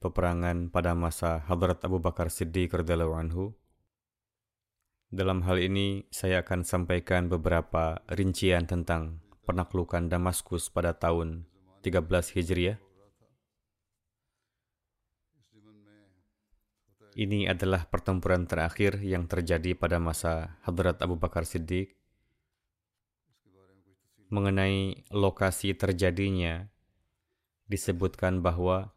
Peperangan 0.00 0.68
pada 0.68 0.92
masa 0.92 1.40
Hadrat 1.44 1.80
Abu 1.84 1.98
Bakar 1.98 2.28
Siddiq 2.28 2.72
radhiyallahu 2.72 3.16
anhu. 3.16 3.44
Dalam 5.06 5.46
hal 5.46 5.62
ini 5.62 6.04
saya 6.10 6.42
akan 6.42 6.66
sampaikan 6.66 7.30
beberapa 7.30 8.02
rincian 8.10 8.66
tentang 8.66 9.22
penaklukan 9.46 10.10
Damaskus 10.10 10.68
pada 10.68 10.98
tahun 10.98 11.46
13 11.86 12.34
Hijriah. 12.34 12.78
Ini 17.16 17.48
adalah 17.48 17.88
pertempuran 17.88 18.44
terakhir 18.44 19.00
yang 19.00 19.24
terjadi 19.24 19.72
pada 19.72 19.96
masa 19.96 20.60
Hadrat 20.68 21.00
Abu 21.00 21.16
Bakar 21.16 21.48
Siddiq. 21.48 21.96
Mengenai 24.28 25.06
lokasi 25.14 25.72
terjadinya, 25.72 26.68
disebutkan 27.70 28.44
bahwa 28.44 28.95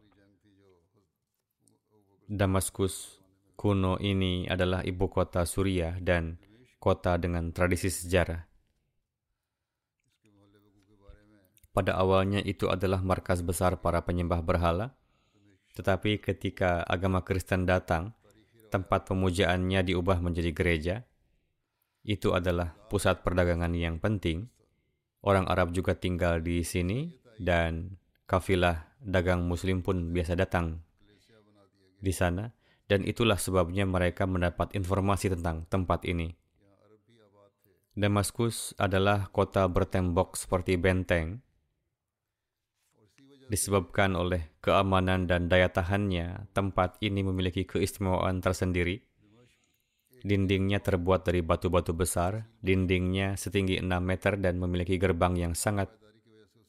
Damaskus 2.30 3.18
kuno 3.58 3.98
ini 3.98 4.46
adalah 4.46 4.86
ibu 4.86 5.10
kota 5.10 5.50
Suriah 5.50 5.98
dan 5.98 6.38
kota 6.78 7.18
dengan 7.18 7.50
tradisi 7.50 7.90
sejarah. 7.90 8.46
Pada 11.74 11.98
awalnya 11.98 12.38
itu 12.46 12.70
adalah 12.70 13.02
markas 13.02 13.42
besar 13.42 13.82
para 13.82 14.06
penyembah 14.06 14.46
berhala, 14.46 14.94
tetapi 15.74 16.22
ketika 16.22 16.86
agama 16.86 17.26
Kristen 17.26 17.66
datang, 17.66 18.14
tempat 18.70 19.10
pemujaannya 19.10 19.90
diubah 19.90 20.22
menjadi 20.22 20.54
gereja. 20.54 20.96
Itu 22.06 22.38
adalah 22.38 22.78
pusat 22.94 23.26
perdagangan 23.26 23.74
yang 23.74 23.98
penting. 23.98 24.54
Orang 25.26 25.50
Arab 25.50 25.74
juga 25.74 25.98
tinggal 25.98 26.46
di 26.46 26.62
sini 26.62 27.10
dan 27.42 27.98
kafilah 28.30 28.86
dagang 29.02 29.50
muslim 29.50 29.82
pun 29.82 30.14
biasa 30.14 30.38
datang 30.38 30.86
di 32.00 32.16
sana 32.16 32.50
dan 32.90 33.06
itulah 33.06 33.38
sebabnya 33.38 33.86
mereka 33.86 34.26
mendapat 34.26 34.74
informasi 34.74 35.30
tentang 35.38 35.68
tempat 35.70 36.04
ini. 36.10 36.34
Damaskus 37.94 38.74
adalah 38.80 39.28
kota 39.30 39.68
bertembok 39.68 40.40
seperti 40.40 40.80
benteng 40.80 41.44
disebabkan 43.50 44.14
oleh 44.14 44.54
keamanan 44.62 45.26
dan 45.26 45.50
daya 45.50 45.74
tahannya, 45.74 46.48
tempat 46.54 47.02
ini 47.02 47.26
memiliki 47.26 47.66
keistimewaan 47.66 48.46
tersendiri. 48.46 49.02
Dindingnya 50.22 50.78
terbuat 50.86 51.26
dari 51.26 51.42
batu-batu 51.42 51.98
besar, 51.98 52.46
dindingnya 52.62 53.34
setinggi 53.34 53.82
6 53.82 53.90
meter 53.98 54.38
dan 54.38 54.62
memiliki 54.62 55.02
gerbang 55.02 55.34
yang 55.34 55.54
sangat 55.58 55.90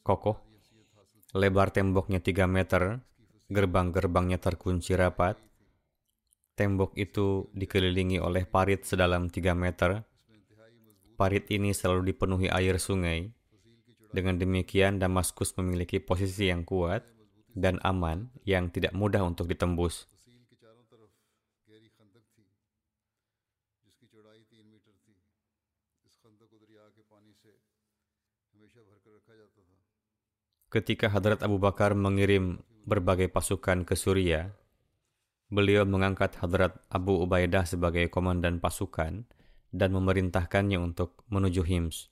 kokoh. 0.01 0.41
Lebar 1.37 1.69
temboknya 1.69 2.17
3 2.17 2.49
meter, 2.49 3.05
gerbang-gerbangnya 3.51 4.39
terkunci 4.39 4.95
rapat. 4.95 5.35
Tembok 6.55 6.95
itu 6.95 7.51
dikelilingi 7.51 8.23
oleh 8.23 8.47
parit 8.47 8.87
sedalam 8.87 9.27
3 9.27 9.51
meter. 9.51 10.07
Parit 11.19 11.51
ini 11.51 11.75
selalu 11.75 12.15
dipenuhi 12.15 12.47
air 12.47 12.79
sungai, 12.79 13.29
dengan 14.11 14.35
demikian, 14.35 14.99
Damaskus 14.99 15.55
memiliki 15.55 16.03
posisi 16.03 16.51
yang 16.51 16.67
kuat 16.67 17.07
dan 17.55 17.79
aman 17.79 18.27
yang 18.43 18.67
tidak 18.67 18.91
mudah 18.91 19.23
untuk 19.23 19.47
ditembus. 19.47 20.03
Ketika 30.71 31.11
Hadrat 31.11 31.43
Abu 31.43 31.59
Bakar 31.59 31.91
mengirim 31.95 32.63
berbagai 32.85 33.29
pasukan 33.29 33.85
ke 33.85 33.93
Suriah, 33.93 34.51
beliau 35.51 35.83
mengangkat 35.83 36.39
Hadrat 36.39 36.79
Abu 36.87 37.21
Ubaidah 37.21 37.67
sebagai 37.67 38.07
komandan 38.07 38.63
pasukan 38.63 39.27
dan 39.71 39.89
memerintahkannya 39.91 40.79
untuk 40.79 41.23
menuju 41.31 41.63
Hims. 41.63 42.11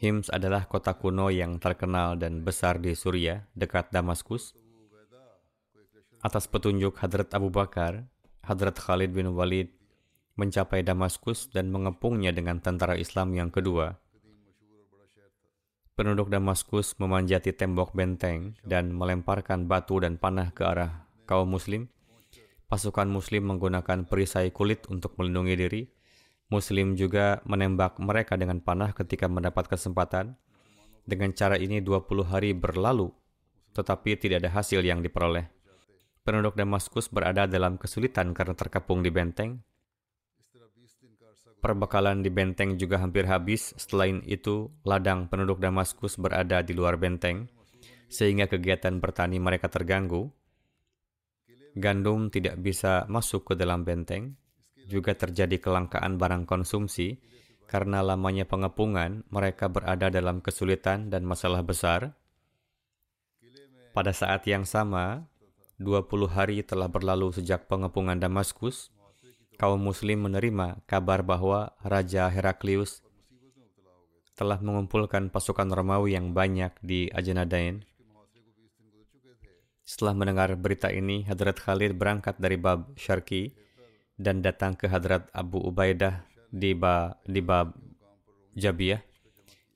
Hims 0.00 0.32
adalah 0.32 0.64
kota 0.64 0.96
kuno 0.96 1.28
yang 1.28 1.60
terkenal 1.60 2.16
dan 2.16 2.40
besar 2.40 2.80
di 2.80 2.96
Suriah, 2.96 3.44
dekat 3.52 3.92
Damaskus. 3.92 4.56
Atas 6.24 6.48
petunjuk 6.48 6.96
Hadrat 7.00 7.32
Abu 7.36 7.52
Bakar, 7.52 8.08
Hadrat 8.44 8.80
Khalid 8.80 9.12
bin 9.12 9.32
Walid 9.36 9.72
mencapai 10.40 10.80
Damaskus 10.80 11.52
dan 11.52 11.68
mengepungnya 11.68 12.32
dengan 12.32 12.64
tentara 12.64 12.96
Islam 12.96 13.36
yang 13.36 13.52
kedua. 13.52 14.00
Penduduk 16.00 16.32
Damaskus 16.32 16.96
memanjati 16.96 17.52
tembok 17.52 17.92
benteng 17.92 18.56
dan 18.64 18.88
melemparkan 18.88 19.68
batu 19.68 20.00
dan 20.00 20.16
panah 20.16 20.48
ke 20.48 20.64
arah 20.64 21.04
kaum 21.28 21.52
muslim. 21.52 21.92
Pasukan 22.72 23.04
muslim 23.04 23.44
menggunakan 23.44 24.08
perisai 24.08 24.48
kulit 24.48 24.88
untuk 24.88 25.20
melindungi 25.20 25.60
diri, 25.60 25.82
Muslim 26.50 26.98
juga 26.98 27.44
menembak 27.46 28.00
mereka 28.02 28.34
dengan 28.34 28.58
panah 28.58 28.90
ketika 28.90 29.30
mendapat 29.30 29.70
kesempatan. 29.70 30.40
Dengan 31.04 31.36
cara 31.36 31.60
ini 31.60 31.84
20 31.84 32.24
hari 32.24 32.56
berlalu, 32.56 33.12
tetapi 33.76 34.16
tidak 34.16 34.40
ada 34.40 34.56
hasil 34.56 34.80
yang 34.80 35.04
diperoleh. 35.04 35.52
Penduduk 36.24 36.56
Damaskus 36.56 37.12
berada 37.12 37.44
dalam 37.44 37.76
kesulitan 37.76 38.32
karena 38.32 38.56
terkepung 38.56 39.04
di 39.04 39.12
benteng. 39.12 39.60
Perbekalan 41.60 42.24
di 42.24 42.32
benteng 42.32 42.80
juga 42.80 42.96
hampir 43.00 43.28
habis. 43.28 43.76
Selain 43.76 44.24
itu, 44.24 44.72
ladang 44.84 45.28
penduduk 45.28 45.60
Damaskus 45.60 46.16
berada 46.16 46.64
di 46.64 46.72
luar 46.72 46.96
benteng, 46.96 47.52
sehingga 48.08 48.48
kegiatan 48.48 48.96
bertani 48.96 49.36
mereka 49.36 49.68
terganggu. 49.68 50.32
Gandum 51.76 52.32
tidak 52.32 52.58
bisa 52.58 53.04
masuk 53.06 53.52
ke 53.52 53.54
dalam 53.60 53.84
benteng, 53.84 54.40
juga 54.90 55.14
terjadi 55.14 55.60
kelangkaan 55.62 56.18
barang 56.18 56.48
konsumsi 56.48 57.20
karena 57.70 58.02
lamanya 58.02 58.50
pengepungan, 58.50 59.22
mereka 59.30 59.70
berada 59.70 60.10
dalam 60.10 60.42
kesulitan 60.42 61.06
dan 61.06 61.22
masalah 61.22 61.62
besar. 61.62 62.18
Pada 63.94 64.10
saat 64.10 64.42
yang 64.50 64.66
sama, 64.66 65.30
20 65.78 66.26
hari 66.26 66.66
telah 66.66 66.90
berlalu 66.90 67.30
sejak 67.30 67.70
pengepungan 67.70 68.18
Damaskus, 68.18 68.90
kaum 69.60 69.76
muslim 69.76 70.24
menerima 70.24 70.80
kabar 70.88 71.20
bahwa 71.20 71.76
Raja 71.84 72.32
Heraklius 72.32 73.04
telah 74.32 74.56
mengumpulkan 74.56 75.28
pasukan 75.28 75.68
Romawi 75.68 76.16
yang 76.16 76.32
banyak 76.32 76.72
di 76.80 77.12
Ajenadain. 77.12 77.84
Setelah 79.84 80.16
mendengar 80.16 80.56
berita 80.56 80.88
ini, 80.88 81.28
Hadrat 81.28 81.60
Khalid 81.60 81.92
berangkat 81.92 82.40
dari 82.40 82.56
Bab 82.56 82.96
Syarki 82.96 83.52
dan 84.16 84.40
datang 84.40 84.80
ke 84.80 84.88
Hadrat 84.88 85.28
Abu 85.36 85.60
Ubaidah 85.60 86.24
di, 86.48 86.72
ba, 86.72 87.20
di 87.28 87.44
Bab 87.44 87.76
Jabiyah. 88.56 89.04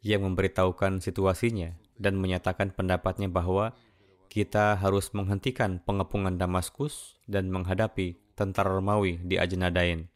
Yang 0.00 0.32
memberitahukan 0.32 1.04
situasinya 1.04 1.76
dan 2.00 2.16
menyatakan 2.16 2.72
pendapatnya 2.72 3.28
bahwa 3.28 3.76
kita 4.32 4.80
harus 4.80 5.12
menghentikan 5.12 5.80
pengepungan 5.84 6.40
Damaskus 6.40 7.20
dan 7.28 7.52
menghadapi 7.52 8.23
tentara 8.34 8.74
Romawi 8.74 9.22
di 9.22 9.38
Ajnadain. 9.38 10.10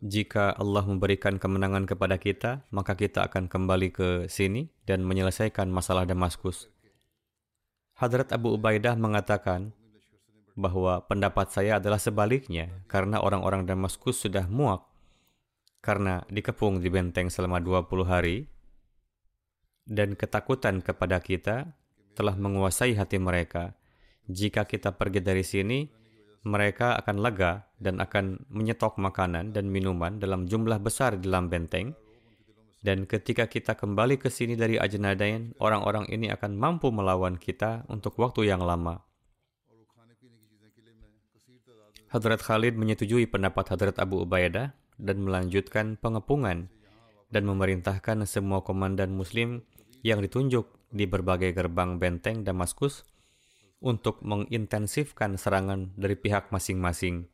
Jika 0.00 0.56
Allah 0.56 0.80
memberikan 0.88 1.36
kemenangan 1.36 1.84
kepada 1.84 2.16
kita, 2.16 2.64
maka 2.72 2.96
kita 2.96 3.28
akan 3.28 3.52
kembali 3.52 3.92
ke 3.92 4.08
sini 4.32 4.72
dan 4.88 5.04
menyelesaikan 5.04 5.68
masalah 5.68 6.08
Damaskus. 6.08 6.72
Hadrat 8.00 8.32
Abu 8.32 8.56
Ubaidah 8.56 8.96
mengatakan 8.96 9.76
bahwa 10.56 11.04
pendapat 11.04 11.52
saya 11.52 11.76
adalah 11.76 12.00
sebaliknya 12.00 12.72
karena 12.88 13.20
orang-orang 13.20 13.68
Damaskus 13.68 14.24
sudah 14.24 14.48
muak 14.48 14.88
karena 15.84 16.24
dikepung 16.32 16.80
di 16.80 16.88
benteng 16.88 17.28
selama 17.28 17.60
20 17.60 18.08
hari 18.08 18.48
dan 19.84 20.16
ketakutan 20.16 20.80
kepada 20.80 21.20
kita 21.20 21.76
telah 22.16 22.36
menguasai 22.40 22.96
hati 22.96 23.20
mereka. 23.20 23.76
Jika 24.30 24.64
kita 24.64 24.96
pergi 24.96 25.20
dari 25.20 25.44
sini, 25.44 25.99
mereka 26.40 26.96
akan 26.96 27.20
lega 27.20 27.68
dan 27.76 28.00
akan 28.00 28.48
menyetok 28.48 28.96
makanan 28.96 29.52
dan 29.52 29.68
minuman 29.68 30.16
dalam 30.16 30.48
jumlah 30.48 30.80
besar 30.80 31.20
di 31.20 31.28
dalam 31.28 31.52
benteng. 31.52 31.92
Dan 32.80 33.04
ketika 33.04 33.44
kita 33.44 33.76
kembali 33.76 34.16
ke 34.16 34.32
sini 34.32 34.56
dari 34.56 34.80
Ajnadain, 34.80 35.52
orang-orang 35.60 36.08
ini 36.08 36.32
akan 36.32 36.56
mampu 36.56 36.88
melawan 36.88 37.36
kita 37.36 37.84
untuk 37.92 38.16
waktu 38.16 38.48
yang 38.48 38.64
lama. 38.64 39.04
Hadrat 42.10 42.40
Khalid 42.42 42.74
menyetujui 42.74 43.28
pendapat 43.28 43.76
Hadrat 43.76 44.00
Abu 44.00 44.24
Ubaidah 44.24 44.72
dan 44.96 45.16
melanjutkan 45.22 46.00
pengepungan 46.00 46.72
dan 47.30 47.42
memerintahkan 47.46 48.26
semua 48.26 48.66
komandan 48.66 49.14
muslim 49.14 49.62
yang 50.02 50.18
ditunjuk 50.24 50.66
di 50.90 51.06
berbagai 51.06 51.54
gerbang 51.54 52.02
benteng 52.02 52.42
Damaskus 52.42 53.06
untuk 53.80 54.20
mengintensifkan 54.20 55.40
serangan 55.40 55.92
dari 55.96 56.14
pihak 56.14 56.52
masing-masing. 56.52 57.26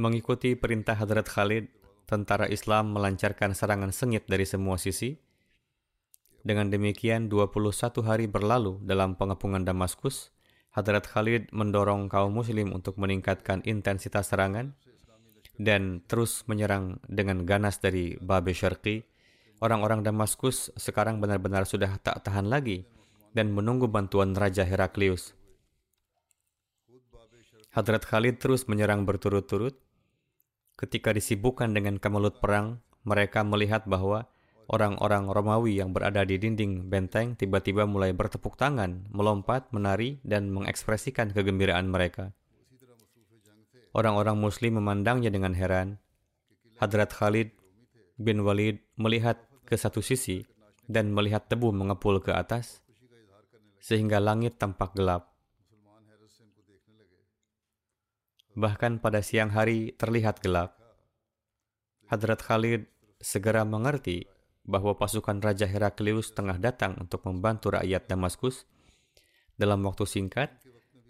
Mengikuti 0.00 0.56
perintah 0.56 0.96
Hadrat 0.96 1.28
Khalid, 1.28 1.68
tentara 2.08 2.48
Islam 2.48 2.96
melancarkan 2.96 3.52
serangan 3.52 3.92
sengit 3.92 4.24
dari 4.24 4.48
semua 4.48 4.80
sisi. 4.80 5.20
Dengan 6.42 6.72
demikian, 6.72 7.30
21 7.30 8.02
hari 8.02 8.26
berlalu 8.26 8.82
dalam 8.82 9.14
pengepungan 9.14 9.62
Damaskus, 9.62 10.34
Hadrat 10.72 11.04
Khalid 11.04 11.52
mendorong 11.52 12.08
kaum 12.08 12.32
muslim 12.32 12.72
untuk 12.72 12.96
meningkatkan 12.96 13.60
intensitas 13.68 14.32
serangan 14.32 14.72
dan 15.60 16.00
terus 16.08 16.48
menyerang 16.48 16.96
dengan 17.04 17.44
ganas 17.44 17.78
dari 17.78 18.16
Babe 18.16 18.56
Syarqi. 18.56 19.04
Orang-orang 19.62 20.02
Damaskus 20.02 20.74
sekarang 20.74 21.22
benar-benar 21.22 21.62
sudah 21.70 21.94
tak 22.02 22.26
tahan 22.26 22.50
lagi 22.50 22.82
dan 23.30 23.54
menunggu 23.54 23.86
bantuan 23.86 24.34
Raja 24.34 24.66
Heraklius. 24.66 25.38
Hadrat 27.70 28.02
Khalid 28.02 28.42
terus 28.42 28.66
menyerang 28.66 29.06
berturut-turut. 29.06 29.78
Ketika 30.74 31.14
disibukkan 31.14 31.70
dengan 31.70 32.02
kemelut 32.02 32.42
perang, 32.42 32.82
mereka 33.06 33.46
melihat 33.46 33.86
bahwa 33.86 34.26
orang-orang 34.66 35.30
Romawi 35.30 35.78
yang 35.78 35.94
berada 35.94 36.26
di 36.26 36.42
dinding 36.42 36.90
benteng 36.90 37.38
tiba-tiba 37.38 37.86
mulai 37.86 38.10
bertepuk 38.10 38.58
tangan, 38.58 39.06
melompat, 39.14 39.70
menari, 39.70 40.18
dan 40.26 40.50
mengekspresikan 40.50 41.30
kegembiraan 41.30 41.86
mereka. 41.86 42.34
Orang-orang 43.94 44.42
Muslim 44.42 44.82
memandangnya 44.82 45.30
dengan 45.30 45.54
heran. 45.54 46.02
Hadrat 46.82 47.14
Khalid 47.14 47.54
bin 48.18 48.42
Walid 48.42 48.82
melihat 48.98 49.51
ke 49.72 49.80
satu 49.80 50.04
sisi 50.04 50.44
dan 50.84 51.16
melihat 51.16 51.48
debu 51.48 51.72
mengepul 51.72 52.20
ke 52.20 52.28
atas, 52.28 52.84
sehingga 53.80 54.20
langit 54.20 54.60
tampak 54.60 54.92
gelap. 54.92 55.32
Bahkan 58.52 59.00
pada 59.00 59.24
siang 59.24 59.48
hari 59.48 59.96
terlihat 59.96 60.44
gelap. 60.44 60.76
Hadrat 62.12 62.44
Khalid 62.44 62.84
segera 63.16 63.64
mengerti 63.64 64.28
bahwa 64.68 64.92
pasukan 64.92 65.40
Raja 65.40 65.64
Heraklius 65.64 66.36
tengah 66.36 66.60
datang 66.60 67.00
untuk 67.00 67.24
membantu 67.24 67.72
rakyat 67.72 68.12
Damaskus. 68.12 68.68
Dalam 69.56 69.80
waktu 69.88 70.04
singkat, 70.04 70.52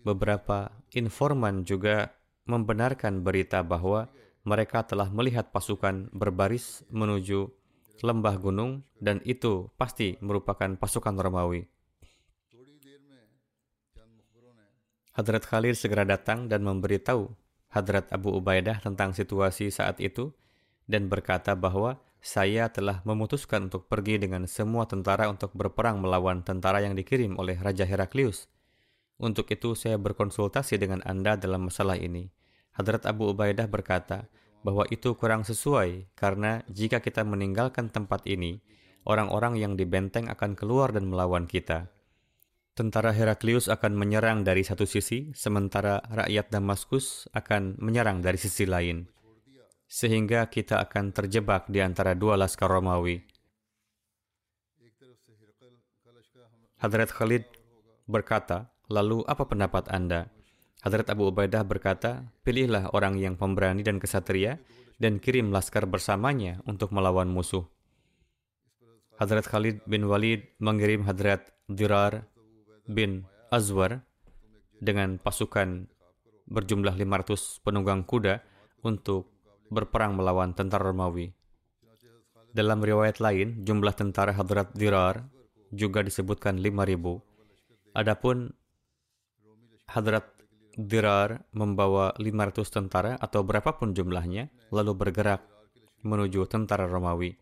beberapa 0.06 0.70
informan 0.94 1.67
juga 1.67 2.15
membenarkan 2.47 3.26
berita 3.26 3.67
bahwa 3.67 4.06
mereka 4.47 4.87
telah 4.87 5.11
melihat 5.11 5.50
pasukan 5.50 6.15
berbaris 6.15 6.87
menuju 6.94 7.50
lembah 8.00 8.41
gunung 8.41 8.87
dan 8.97 9.21
itu 9.29 9.69
pasti 9.77 10.17
merupakan 10.25 10.73
pasukan 10.81 11.15
Romawi. 11.21 11.69
Hadrat 15.12 15.44
Khalid 15.44 15.77
segera 15.77 16.09
datang 16.09 16.49
dan 16.49 16.65
memberitahu 16.65 17.29
Hadrat 17.69 18.09
Abu 18.09 18.33
Ubaidah 18.33 18.81
tentang 18.81 19.12
situasi 19.12 19.69
saat 19.69 20.00
itu 20.00 20.33
dan 20.89 21.12
berkata 21.12 21.53
bahwa 21.53 22.00
saya 22.23 22.73
telah 22.73 23.05
memutuskan 23.05 23.67
untuk 23.69 23.91
pergi 23.93 24.17
dengan 24.17 24.49
semua 24.49 24.89
tentara 24.89 25.29
untuk 25.29 25.53
berperang 25.53 26.00
melawan 26.00 26.41
tentara 26.41 26.81
yang 26.81 26.97
dikirim 26.97 27.37
oleh 27.37 27.59
Raja 27.61 27.85
Heraklius. 27.85 28.49
Untuk 29.21 29.50
itu 29.53 29.77
saya 29.77 30.00
berkonsultasi 30.00 30.81
dengan 30.81 31.05
Anda 31.05 31.37
dalam 31.37 31.69
masalah 31.69 32.00
ini. 32.00 32.33
Hadrat 32.73 33.05
Abu 33.05 33.33
Ubaidah 33.33 33.69
berkata 33.69 34.33
bahwa 34.62 34.87
itu 34.88 35.14
kurang 35.19 35.43
sesuai 35.43 36.14
karena 36.14 36.62
jika 36.70 37.03
kita 37.03 37.26
meninggalkan 37.26 37.91
tempat 37.91 38.26
ini, 38.31 38.62
orang-orang 39.06 39.59
yang 39.59 39.75
di 39.75 39.82
benteng 39.82 40.31
akan 40.31 40.55
keluar 40.55 40.94
dan 40.94 41.11
melawan 41.11 41.50
kita. 41.50 41.91
Tentara 42.73 43.12
Heraklius 43.12 43.69
akan 43.69 43.93
menyerang 43.93 44.49
dari 44.49 44.64
satu 44.64 44.88
sisi, 44.88 45.29
sementara 45.37 46.00
rakyat 46.09 46.49
Damaskus 46.49 47.29
akan 47.37 47.76
menyerang 47.76 48.25
dari 48.25 48.41
sisi 48.41 48.64
lain. 48.64 49.05
Sehingga 49.85 50.49
kita 50.49 50.81
akan 50.81 51.12
terjebak 51.12 51.69
di 51.69 51.85
antara 51.85 52.17
dua 52.17 52.41
laskar 52.41 52.73
Romawi. 52.73 53.20
Hadrat 56.81 57.12
Khalid 57.12 57.44
berkata, 58.08 58.73
lalu 58.88 59.20
apa 59.29 59.44
pendapat 59.44 59.93
Anda? 59.93 60.32
Hadrat 60.82 61.06
Abu 61.15 61.31
Ubaidah 61.31 61.62
berkata, 61.62 62.27
pilihlah 62.43 62.91
orang 62.91 63.15
yang 63.15 63.39
pemberani 63.39 63.86
dan 63.86 64.03
kesatria, 64.03 64.58
dan 64.98 65.22
kirim 65.22 65.55
laskar 65.55 65.86
bersamanya 65.86 66.58
untuk 66.67 66.91
melawan 66.91 67.31
musuh. 67.31 67.62
Hadrat 69.15 69.46
Khalid 69.46 69.86
bin 69.86 70.10
Walid 70.10 70.43
mengirim 70.58 71.06
Hadrat 71.06 71.55
Dirar 71.70 72.27
bin 72.91 73.22
Azwar 73.55 74.03
dengan 74.82 75.22
pasukan 75.22 75.86
berjumlah 76.51 76.98
500 76.98 77.62
penunggang 77.62 78.03
kuda 78.03 78.43
untuk 78.82 79.31
berperang 79.70 80.19
melawan 80.19 80.51
tentara 80.58 80.91
Romawi. 80.91 81.31
Dalam 82.51 82.82
riwayat 82.82 83.22
lain, 83.22 83.62
jumlah 83.62 83.94
tentara 83.94 84.34
Hadrat 84.34 84.74
Dirar 84.74 85.31
juga 85.70 86.03
disebutkan 86.03 86.58
5.000. 86.58 87.96
Adapun 87.96 88.53
Hadrat 89.89 90.31
Dirar 90.72 91.44
membawa 91.52 92.17
500 92.17 92.64
tentara 92.72 93.12
atau 93.20 93.44
berapapun 93.44 93.93
jumlahnya, 93.93 94.48
lalu 94.72 94.93
bergerak 94.96 95.44
menuju 96.00 96.48
tentara 96.48 96.88
Romawi. 96.88 97.36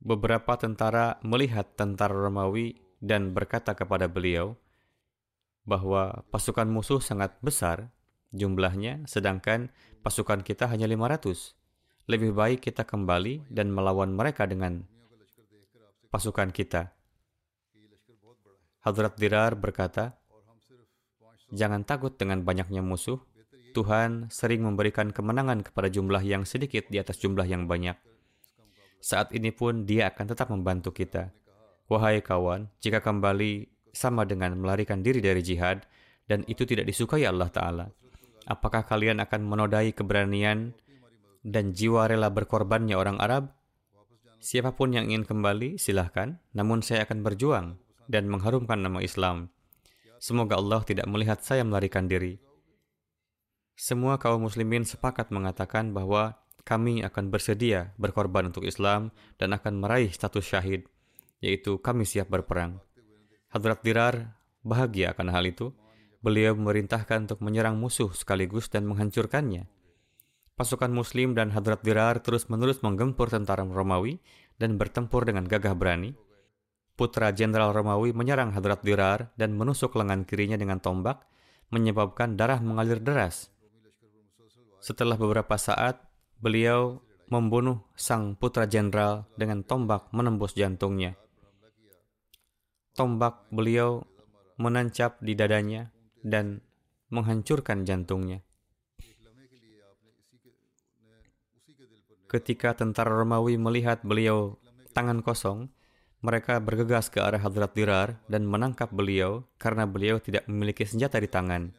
Beberapa 0.00 0.56
tentara 0.56 1.20
melihat 1.20 1.76
tentara 1.76 2.16
Romawi 2.16 2.80
dan 3.04 3.36
berkata 3.36 3.76
kepada 3.76 4.08
beliau 4.08 4.56
bahwa 5.68 6.24
pasukan 6.32 6.64
musuh 6.64 7.04
sangat 7.04 7.36
besar 7.44 7.92
jumlahnya, 8.32 9.04
sedangkan 9.04 9.68
pasukan 10.00 10.40
kita 10.40 10.72
hanya 10.72 10.88
500. 10.88 11.52
Lebih 12.08 12.32
baik 12.32 12.64
kita 12.64 12.88
kembali 12.88 13.52
dan 13.52 13.68
melawan 13.68 14.16
mereka 14.16 14.48
dengan 14.48 14.88
pasukan 16.08 16.48
kita. 16.48 16.97
Hadrat 18.88 19.20
Dirar 19.20 19.52
berkata, 19.52 20.16
Jangan 21.52 21.84
takut 21.84 22.16
dengan 22.16 22.40
banyaknya 22.40 22.80
musuh. 22.80 23.20
Tuhan 23.76 24.32
sering 24.32 24.64
memberikan 24.64 25.12
kemenangan 25.12 25.60
kepada 25.60 25.92
jumlah 25.92 26.24
yang 26.24 26.48
sedikit 26.48 26.88
di 26.88 26.96
atas 26.96 27.20
jumlah 27.20 27.44
yang 27.44 27.68
banyak. 27.68 27.96
Saat 28.98 29.36
ini 29.36 29.52
pun 29.52 29.84
dia 29.84 30.08
akan 30.08 30.24
tetap 30.24 30.48
membantu 30.48 30.92
kita. 30.92 31.32
Wahai 31.88 32.24
kawan, 32.24 32.68
jika 32.80 33.04
kembali 33.04 33.68
sama 33.92 34.24
dengan 34.24 34.56
melarikan 34.56 35.04
diri 35.04 35.20
dari 35.20 35.40
jihad, 35.44 35.84
dan 36.28 36.44
itu 36.48 36.64
tidak 36.68 36.88
disukai 36.88 37.24
Allah 37.24 37.48
Ta'ala, 37.48 37.86
apakah 38.44 38.84
kalian 38.84 39.20
akan 39.24 39.40
menodai 39.44 39.96
keberanian 39.96 40.76
dan 41.40 41.72
jiwa 41.72 42.08
rela 42.08 42.28
berkorbannya 42.28 42.96
orang 42.96 43.16
Arab? 43.20 43.52
Siapa 44.40 44.76
pun 44.76 44.92
yang 44.92 45.08
ingin 45.08 45.24
kembali, 45.24 45.80
silahkan. 45.80 46.36
Namun 46.52 46.84
saya 46.84 47.08
akan 47.08 47.24
berjuang 47.24 47.87
dan 48.08 48.26
mengharumkan 48.26 48.80
nama 48.80 49.04
Islam. 49.04 49.52
Semoga 50.18 50.58
Allah 50.58 50.82
tidak 50.82 51.06
melihat 51.06 51.38
saya 51.44 51.62
melarikan 51.62 52.10
diri. 52.10 52.40
Semua 53.78 54.18
kaum 54.18 54.42
muslimin 54.42 54.82
sepakat 54.82 55.30
mengatakan 55.30 55.94
bahwa 55.94 56.34
kami 56.66 57.06
akan 57.06 57.30
bersedia 57.30 57.94
berkorban 57.94 58.50
untuk 58.50 58.66
Islam 58.66 59.14
dan 59.38 59.54
akan 59.54 59.78
meraih 59.78 60.10
status 60.10 60.42
syahid, 60.42 60.90
yaitu 61.38 61.78
kami 61.78 62.02
siap 62.02 62.26
berperang. 62.26 62.82
Hadrat 63.54 63.80
Dirar 63.86 64.36
bahagia 64.66 65.14
akan 65.14 65.30
hal 65.30 65.46
itu. 65.46 65.70
Beliau 66.18 66.58
memerintahkan 66.58 67.30
untuk 67.30 67.40
menyerang 67.46 67.78
musuh 67.78 68.10
sekaligus 68.10 68.66
dan 68.66 68.84
menghancurkannya. 68.90 69.70
Pasukan 70.58 70.90
Muslim 70.90 71.38
dan 71.38 71.54
Hadrat 71.54 71.86
Dirar 71.86 72.18
terus-menerus 72.18 72.82
menggempur 72.82 73.30
tentara 73.30 73.62
Romawi 73.62 74.18
dan 74.58 74.74
bertempur 74.74 75.22
dengan 75.22 75.46
gagah 75.46 75.78
berani. 75.78 76.18
Putra 76.98 77.30
Jenderal 77.30 77.70
Romawi 77.70 78.10
menyerang 78.10 78.50
Hadrat 78.50 78.82
Dirar 78.82 79.30
dan 79.38 79.54
menusuk 79.54 79.94
lengan 79.94 80.26
kirinya 80.26 80.58
dengan 80.58 80.82
tombak, 80.82 81.22
menyebabkan 81.70 82.34
darah 82.34 82.58
mengalir 82.58 82.98
deras. 82.98 83.54
Setelah 84.82 85.14
beberapa 85.14 85.54
saat, 85.54 86.02
beliau 86.42 86.98
membunuh 87.30 87.86
sang 87.94 88.34
putra 88.34 88.66
jenderal 88.66 89.30
dengan 89.38 89.62
tombak 89.62 90.10
menembus 90.10 90.58
jantungnya. 90.58 91.14
Tombak 92.98 93.46
beliau 93.54 94.02
menancap 94.58 95.22
di 95.22 95.38
dadanya 95.38 95.94
dan 96.26 96.66
menghancurkan 97.14 97.86
jantungnya. 97.86 98.42
Ketika 102.26 102.74
tentara 102.74 103.14
Romawi 103.14 103.54
melihat 103.54 104.02
beliau 104.02 104.58
tangan 104.92 105.22
kosong, 105.22 105.70
mereka 106.18 106.58
bergegas 106.58 107.06
ke 107.06 107.22
arah 107.22 107.38
Hadrat 107.38 107.72
Dirar 107.78 108.18
dan 108.26 108.42
menangkap 108.42 108.90
beliau 108.90 109.46
karena 109.54 109.86
beliau 109.86 110.18
tidak 110.18 110.46
memiliki 110.50 110.82
senjata 110.82 111.22
di 111.22 111.30
tangan. 111.30 111.70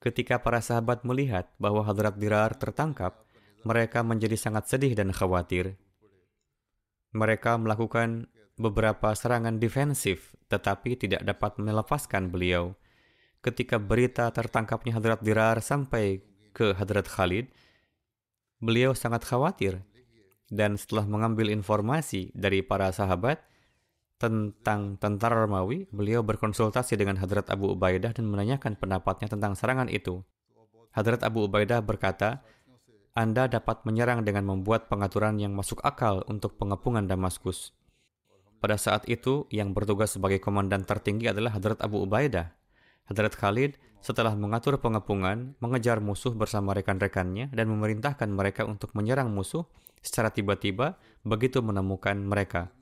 Ketika 0.00 0.40
para 0.40 0.64
sahabat 0.64 1.04
melihat 1.04 1.52
bahwa 1.60 1.84
Hadrat 1.84 2.16
Dirar 2.16 2.56
tertangkap, 2.56 3.20
mereka 3.66 4.00
menjadi 4.00 4.38
sangat 4.38 4.70
sedih 4.70 4.94
dan 4.96 5.12
khawatir. 5.12 5.76
Mereka 7.12 7.58
melakukan 7.60 8.30
beberapa 8.56 9.12
serangan 9.12 9.60
defensif, 9.60 10.38
tetapi 10.48 10.96
tidak 10.96 11.26
dapat 11.26 11.60
melepaskan 11.60 12.30
beliau. 12.32 12.78
Ketika 13.44 13.76
berita 13.76 14.30
tertangkapnya 14.32 14.96
Hadrat 14.96 15.20
Dirar 15.20 15.58
sampai 15.60 16.22
ke 16.54 16.72
Hadrat 16.78 17.06
Khalid, 17.10 17.50
Beliau 18.58 18.90
sangat 18.90 19.22
khawatir 19.22 19.86
dan 20.48 20.80
setelah 20.80 21.04
mengambil 21.04 21.52
informasi 21.52 22.32
dari 22.32 22.64
para 22.64 22.88
sahabat 22.92 23.40
tentang 24.18 24.98
tentara 24.98 25.46
Romawi, 25.46 25.86
beliau 25.94 26.26
berkonsultasi 26.26 26.98
dengan 26.98 27.22
Hadrat 27.22 27.46
Abu 27.54 27.70
Ubaidah 27.70 28.10
dan 28.10 28.26
menanyakan 28.26 28.74
pendapatnya 28.74 29.30
tentang 29.30 29.54
serangan 29.54 29.86
itu. 29.86 30.26
Hadrat 30.90 31.22
Abu 31.22 31.46
Ubaidah 31.46 31.78
berkata, 31.78 32.42
Anda 33.14 33.46
dapat 33.46 33.86
menyerang 33.86 34.26
dengan 34.26 34.42
membuat 34.42 34.90
pengaturan 34.90 35.38
yang 35.38 35.54
masuk 35.54 35.78
akal 35.86 36.26
untuk 36.26 36.58
pengepungan 36.58 37.06
Damaskus. 37.06 37.70
Pada 38.58 38.74
saat 38.74 39.06
itu, 39.06 39.46
yang 39.54 39.70
bertugas 39.70 40.18
sebagai 40.18 40.42
komandan 40.42 40.82
tertinggi 40.82 41.30
adalah 41.30 41.54
Hadrat 41.54 41.78
Abu 41.78 42.02
Ubaidah. 42.02 42.50
Hadrat 43.06 43.38
Khalid 43.38 43.78
setelah 43.98 44.34
mengatur 44.34 44.78
pengepungan, 44.82 45.54
mengejar 45.62 46.02
musuh 46.02 46.34
bersama 46.34 46.74
rekan-rekannya 46.74 47.50
dan 47.54 47.66
memerintahkan 47.70 48.30
mereka 48.30 48.66
untuk 48.66 48.94
menyerang 48.98 49.30
musuh 49.30 49.66
secara 50.00 50.30
tiba-tiba 50.30 50.96
begitu 51.26 51.60
menemukan 51.60 52.16
mereka. 52.18 52.72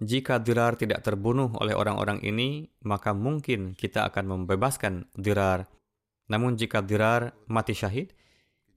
Jika 0.00 0.40
Dirar 0.40 0.80
tidak 0.80 1.04
terbunuh 1.04 1.52
oleh 1.60 1.76
orang-orang 1.76 2.24
ini, 2.24 2.72
maka 2.88 3.12
mungkin 3.12 3.76
kita 3.76 4.08
akan 4.08 4.32
membebaskan 4.32 5.12
Dirar. 5.12 5.68
Namun 6.32 6.56
jika 6.56 6.80
Dirar 6.80 7.36
mati 7.52 7.76
syahid, 7.76 8.16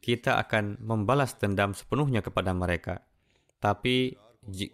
kita 0.04 0.36
akan 0.36 0.84
membalas 0.84 1.40
dendam 1.40 1.72
sepenuhnya 1.72 2.20
kepada 2.20 2.52
mereka. 2.52 3.08
Tapi 3.64 4.20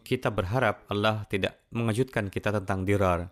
kita 0.02 0.34
berharap 0.34 0.90
Allah 0.90 1.30
tidak 1.30 1.62
mengejutkan 1.70 2.34
kita 2.34 2.50
tentang 2.50 2.82
Dirar. 2.82 3.30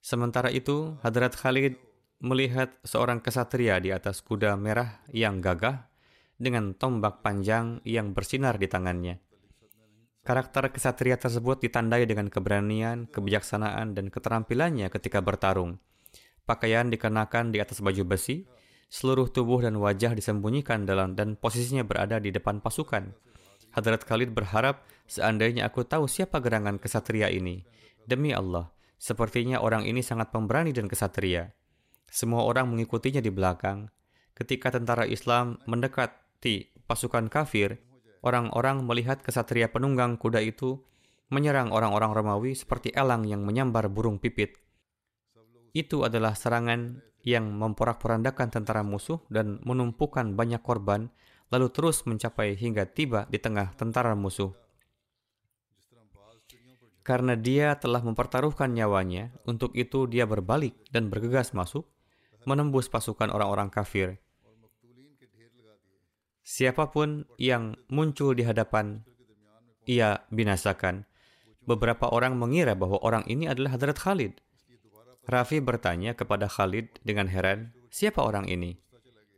Sementara 0.00 0.48
itu, 0.48 0.96
Hadrat 1.04 1.36
Khalid 1.36 1.76
melihat 2.24 2.72
seorang 2.88 3.20
kesatria 3.20 3.76
di 3.84 3.92
atas 3.92 4.24
kuda 4.24 4.56
merah 4.56 5.04
yang 5.12 5.44
gagah 5.44 5.84
dengan 6.36 6.74
tombak 6.74 7.22
panjang 7.22 7.80
yang 7.86 8.12
bersinar 8.12 8.58
di 8.58 8.66
tangannya. 8.66 9.22
Karakter 10.24 10.72
kesatria 10.72 11.20
tersebut 11.20 11.60
ditandai 11.60 12.08
dengan 12.08 12.32
keberanian, 12.32 13.06
kebijaksanaan, 13.12 13.92
dan 13.92 14.08
keterampilannya 14.08 14.88
ketika 14.88 15.20
bertarung. 15.20 15.76
Pakaian 16.48 16.88
dikenakan 16.88 17.52
di 17.52 17.60
atas 17.60 17.84
baju 17.84 18.04
besi, 18.08 18.48
seluruh 18.88 19.28
tubuh 19.28 19.60
dan 19.60 19.76
wajah 19.76 20.16
disembunyikan 20.16 20.88
dalam 20.88 21.12
dan 21.12 21.36
posisinya 21.36 21.84
berada 21.84 22.16
di 22.16 22.32
depan 22.32 22.64
pasukan. 22.64 23.12
Hadrat 23.76 24.08
Khalid 24.08 24.32
berharap 24.32 24.84
seandainya 25.04 25.68
aku 25.68 25.84
tahu 25.84 26.08
siapa 26.08 26.40
gerangan 26.40 26.80
kesatria 26.80 27.28
ini. 27.28 27.66
Demi 28.08 28.32
Allah, 28.32 28.74
Sepertinya 29.04 29.60
orang 29.60 29.84
ini 29.84 30.00
sangat 30.00 30.32
pemberani 30.32 30.72
dan 30.72 30.88
kesatria. 30.88 31.52
Semua 32.08 32.48
orang 32.48 32.72
mengikutinya 32.72 33.20
di 33.20 33.28
belakang. 33.28 33.92
Ketika 34.32 34.72
tentara 34.72 35.04
Islam 35.04 35.60
pasukan 36.84 37.32
kafir, 37.32 37.80
orang-orang 38.20 38.84
melihat 38.84 39.20
kesatria 39.24 39.72
penunggang 39.72 40.20
kuda 40.20 40.44
itu 40.44 40.80
menyerang 41.32 41.72
orang-orang 41.72 42.12
Romawi 42.12 42.52
seperti 42.52 42.92
elang 42.92 43.24
yang 43.24 43.42
menyambar 43.42 43.88
burung 43.88 44.20
pipit. 44.20 44.60
Itu 45.74 46.06
adalah 46.06 46.36
serangan 46.36 47.02
yang 47.24 47.56
memporak-porandakan 47.56 48.52
tentara 48.52 48.84
musuh 48.84 49.24
dan 49.32 49.58
menumpukan 49.64 50.36
banyak 50.36 50.60
korban, 50.60 51.08
lalu 51.48 51.72
terus 51.72 52.04
mencapai 52.04 52.54
hingga 52.54 52.86
tiba 52.86 53.26
di 53.32 53.40
tengah 53.40 53.72
tentara 53.74 54.12
musuh 54.12 54.52
karena 57.04 57.36
dia 57.36 57.76
telah 57.76 58.00
mempertaruhkan 58.00 58.72
nyawanya, 58.72 59.28
untuk 59.44 59.76
itu 59.76 60.08
dia 60.08 60.24
berbalik 60.24 60.72
dan 60.88 61.12
bergegas 61.12 61.52
masuk, 61.52 61.84
menembus 62.48 62.88
pasukan 62.88 63.28
orang-orang 63.28 63.68
kafir. 63.68 64.23
Siapa 66.44 66.92
pun 66.92 67.24
yang 67.40 67.72
muncul 67.88 68.36
di 68.36 68.44
hadapan, 68.44 69.00
ia 69.88 70.28
binasakan. 70.28 71.08
Beberapa 71.64 72.12
orang 72.12 72.36
mengira 72.36 72.76
bahwa 72.76 73.00
orang 73.00 73.24
ini 73.32 73.48
adalah 73.48 73.80
Hadrat 73.80 73.96
Khalid. 73.96 74.44
Rafi 75.24 75.64
bertanya 75.64 76.12
kepada 76.12 76.44
Khalid 76.44 77.00
dengan 77.00 77.32
heran, 77.32 77.72
siapa 77.88 78.20
orang 78.20 78.44
ini? 78.52 78.76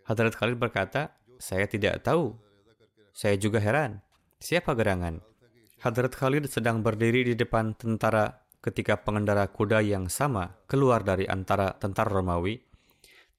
Hadrat 0.02 0.34
Khalid 0.34 0.58
berkata, 0.58 1.14
saya 1.38 1.70
tidak 1.70 2.02
tahu. 2.02 2.34
Saya 3.14 3.38
juga 3.38 3.62
heran. 3.62 4.02
Siapa 4.42 4.74
gerangan? 4.74 5.22
Hadrat 5.78 6.10
Khalid 6.10 6.50
sedang 6.50 6.82
berdiri 6.82 7.22
di 7.22 7.34
depan 7.38 7.78
tentara 7.78 8.42
ketika 8.58 8.98
pengendara 8.98 9.46
kuda 9.46 9.78
yang 9.78 10.10
sama 10.10 10.58
keluar 10.66 11.06
dari 11.06 11.30
antara 11.30 11.78
tentara 11.78 12.10
Romawi. 12.10 12.58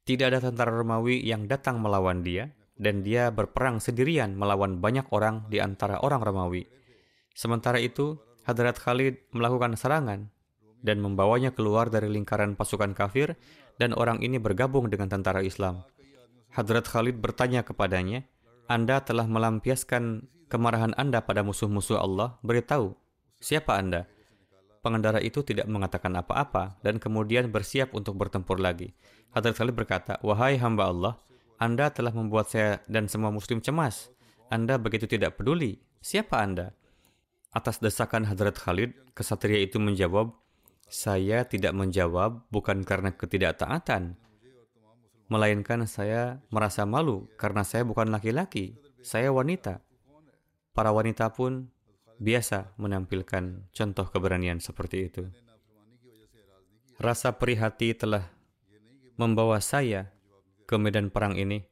Tidak 0.07 0.23
ada 0.23 0.39
tentara 0.39 0.71
Romawi 0.71 1.19
yang 1.19 1.51
datang 1.51 1.83
melawan 1.83 2.23
dia, 2.23 2.55
dan 2.77 3.01
dia 3.01 3.33
berperang 3.33 3.81
sendirian 3.81 4.37
melawan 4.37 4.77
banyak 4.77 5.05
orang 5.09 5.45
di 5.49 5.57
antara 5.57 6.01
orang 6.01 6.21
Romawi. 6.21 6.65
Sementara 7.33 7.81
itu, 7.81 8.17
Hadrat 8.45 8.79
Khalid 8.79 9.33
melakukan 9.35 9.75
serangan 9.75 10.29
dan 10.81 10.97
membawanya 11.01 11.51
keluar 11.51 11.89
dari 11.89 12.07
lingkaran 12.07 12.55
pasukan 12.55 12.93
kafir 12.93 13.35
dan 13.81 13.93
orang 13.97 14.21
ini 14.21 14.39
bergabung 14.39 14.87
dengan 14.87 15.09
tentara 15.09 15.41
Islam. 15.43 15.83
Hadrat 16.53 16.87
Khalid 16.87 17.19
bertanya 17.19 17.61
kepadanya, 17.61 18.25
Anda 18.71 19.03
telah 19.03 19.27
melampiaskan 19.27 20.25
kemarahan 20.47 20.95
Anda 20.95 21.21
pada 21.21 21.43
musuh-musuh 21.43 21.99
Allah, 21.99 22.39
beritahu, 22.41 22.95
siapa 23.37 23.75
Anda? 23.75 24.07
Pengendara 24.81 25.19
itu 25.19 25.43
tidak 25.43 25.67
mengatakan 25.67 26.15
apa-apa 26.15 26.79
dan 26.79 27.01
kemudian 27.01 27.51
bersiap 27.51 27.91
untuk 27.91 28.15
bertempur 28.15 28.61
lagi. 28.61 28.95
Hadrat 29.35 29.59
Khalid 29.59 29.75
berkata, 29.75 30.15
Wahai 30.23 30.55
hamba 30.55 30.87
Allah, 30.87 31.13
Anda 31.57 31.89
telah 31.89 32.13
membuat 32.13 32.53
saya 32.53 32.85
dan 32.85 33.09
semua 33.09 33.33
muslim 33.33 33.57
cemas. 33.65 34.13
Anda 34.53 34.77
begitu 34.77 35.09
tidak 35.09 35.41
peduli. 35.41 35.81
Siapa 35.99 36.37
Anda? 36.37 36.77
Atas 37.49 37.81
desakan 37.81 38.29
Hadrat 38.29 38.61
Khalid, 38.61 38.93
kesatria 39.17 39.65
itu 39.65 39.81
menjawab, 39.81 40.29
saya 40.85 41.49
tidak 41.49 41.73
menjawab 41.73 42.45
bukan 42.53 42.85
karena 42.85 43.09
ketidaktaatan, 43.09 44.13
melainkan 45.27 45.83
saya 45.89 46.39
merasa 46.53 46.85
malu 46.85 47.25
karena 47.35 47.65
saya 47.65 47.83
bukan 47.83 48.13
laki-laki, 48.13 48.77
saya 49.01 49.33
wanita. 49.33 49.81
Para 50.77 50.93
wanita 50.93 51.33
pun 51.33 51.73
biasa 52.21 52.77
menampilkan 52.77 53.73
contoh 53.73 54.05
keberanian 54.13 54.61
seperti 54.61 54.97
itu. 55.09 55.23
Rasa 57.01 57.33
prihati 57.33 57.97
telah 57.97 58.29
membawa 59.17 59.57
saya 59.57 60.13
ke 60.67 60.75
medan 60.75 61.07
perang 61.09 61.39
ini. 61.39 61.63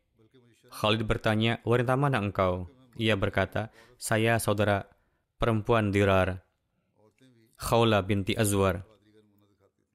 Khalid 0.72 1.04
bertanya, 1.04 1.60
wanita 1.68 2.00
mana 2.00 2.24
engkau? 2.24 2.72
Ia 2.96 3.20
berkata, 3.20 3.76
saya 4.00 4.40
saudara 4.40 4.88
perempuan 5.36 5.92
Dirar, 5.92 6.40
Khawla 7.60 8.04
binti 8.04 8.36
Azwar. 8.36 8.84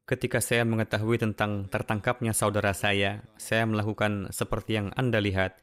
Ketika 0.04 0.42
saya 0.42 0.66
mengetahui 0.69 1.16
tentang 1.23 1.69
tertangkapnya 1.69 2.37
saudara 2.37 2.76
saya, 2.76 3.25
saya 3.40 3.64
melakukan 3.64 4.33
seperti 4.35 4.76
yang 4.80 4.88
Anda 4.97 5.23
lihat. 5.23 5.61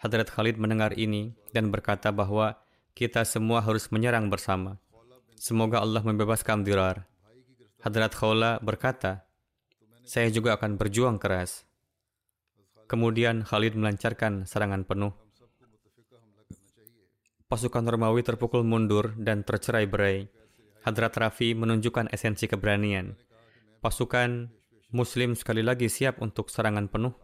Hadrat 0.00 0.32
Khalid 0.32 0.56
mendengar 0.56 0.96
ini 0.96 1.36
dan 1.52 1.68
berkata 1.68 2.10
bahwa 2.10 2.56
kita 2.96 3.22
semua 3.28 3.62
harus 3.62 3.88
menyerang 3.92 4.26
bersama. 4.32 4.80
Semoga 5.38 5.80
Allah 5.80 6.02
membebaskan 6.02 6.66
Dirar. 6.66 7.06
Hadrat 7.80 8.12
Khawla 8.12 8.60
berkata, 8.60 9.24
saya 10.04 10.28
juga 10.34 10.58
akan 10.58 10.74
berjuang 10.74 11.16
keras. 11.22 11.69
Kemudian 12.90 13.46
Khalid 13.46 13.78
melancarkan 13.78 14.50
serangan 14.50 14.82
penuh. 14.82 15.14
Pasukan 17.46 17.86
Romawi 17.86 18.26
terpukul 18.26 18.66
mundur 18.66 19.14
dan 19.14 19.46
tercerai-berai. 19.46 20.26
Hadrat 20.82 21.14
Rafi 21.14 21.54
menunjukkan 21.54 22.10
esensi 22.10 22.50
keberanian. 22.50 23.14
Pasukan 23.78 24.50
Muslim 24.90 25.38
sekali 25.38 25.62
lagi 25.62 25.86
siap 25.86 26.18
untuk 26.18 26.50
serangan 26.50 26.90
penuh. 26.90 27.14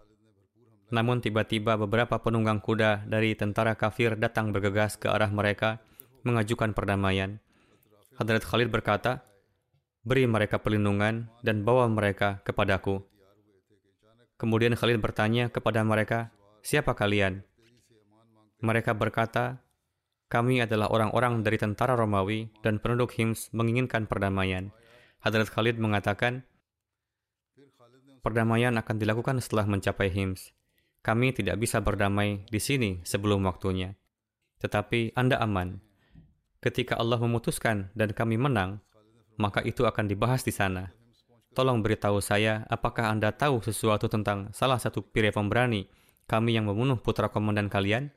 Namun 0.94 1.18
tiba-tiba 1.18 1.74
beberapa 1.74 2.22
penunggang 2.22 2.62
kuda 2.62 3.02
dari 3.02 3.34
tentara 3.34 3.74
kafir 3.74 4.14
datang 4.14 4.54
bergegas 4.54 4.94
ke 4.94 5.10
arah 5.10 5.34
mereka 5.34 5.82
mengajukan 6.22 6.78
perdamaian. 6.78 7.42
Hadrat 8.14 8.46
Khalid 8.46 8.70
berkata, 8.70 9.26
beri 10.06 10.30
mereka 10.30 10.62
perlindungan 10.62 11.26
dan 11.42 11.66
bawa 11.66 11.90
mereka 11.90 12.38
kepadaku. 12.46 13.15
Kemudian 14.36 14.76
Khalid 14.76 15.00
bertanya 15.00 15.48
kepada 15.48 15.80
mereka, 15.80 16.28
siapa 16.60 16.92
kalian? 16.92 17.40
Mereka 18.60 18.92
berkata, 18.92 19.64
kami 20.28 20.60
adalah 20.60 20.90
orang-orang 20.92 21.40
dari 21.40 21.56
tentara 21.56 21.96
Romawi 21.96 22.52
dan 22.60 22.76
penduduk 22.76 23.14
Hims 23.16 23.48
menginginkan 23.56 24.04
perdamaian. 24.04 24.74
Hadrat 25.24 25.48
Khalid 25.48 25.80
mengatakan, 25.80 26.44
perdamaian 28.20 28.74
akan 28.74 28.96
dilakukan 28.98 29.38
setelah 29.38 29.70
mencapai 29.70 30.10
Hims. 30.10 30.50
Kami 31.06 31.30
tidak 31.30 31.62
bisa 31.62 31.78
berdamai 31.78 32.42
di 32.50 32.58
sini 32.58 32.98
sebelum 33.06 33.46
waktunya. 33.46 33.94
Tetapi 34.58 35.14
Anda 35.14 35.38
aman. 35.38 35.78
Ketika 36.58 36.98
Allah 36.98 37.22
memutuskan 37.22 37.94
dan 37.94 38.10
kami 38.10 38.34
menang, 38.34 38.82
maka 39.38 39.62
itu 39.62 39.86
akan 39.86 40.10
dibahas 40.10 40.42
di 40.42 40.50
sana. 40.50 40.95
Tolong 41.56 41.80
beritahu 41.80 42.20
saya, 42.20 42.68
apakah 42.68 43.08
Anda 43.08 43.32
tahu 43.32 43.64
sesuatu 43.64 44.12
tentang 44.12 44.52
salah 44.52 44.76
satu 44.76 45.00
pire 45.00 45.32
pemberani, 45.32 45.88
kami 46.28 46.52
yang 46.52 46.68
membunuh 46.68 47.00
putra 47.00 47.32
komandan 47.32 47.72
kalian? 47.72 48.12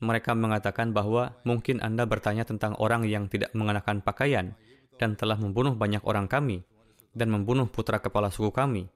Mereka 0.00 0.32
mengatakan 0.32 0.96
bahwa 0.96 1.36
mungkin 1.44 1.84
Anda 1.84 2.08
bertanya 2.08 2.48
tentang 2.48 2.72
orang 2.80 3.04
yang 3.04 3.28
tidak 3.28 3.52
mengenakan 3.52 4.00
pakaian 4.00 4.56
dan 4.96 5.12
telah 5.12 5.36
membunuh 5.36 5.76
banyak 5.76 6.00
orang 6.08 6.24
kami 6.24 6.64
dan 7.12 7.28
membunuh 7.28 7.68
putra 7.68 8.00
kepala 8.00 8.32
suku 8.32 8.48
kami. 8.48 8.88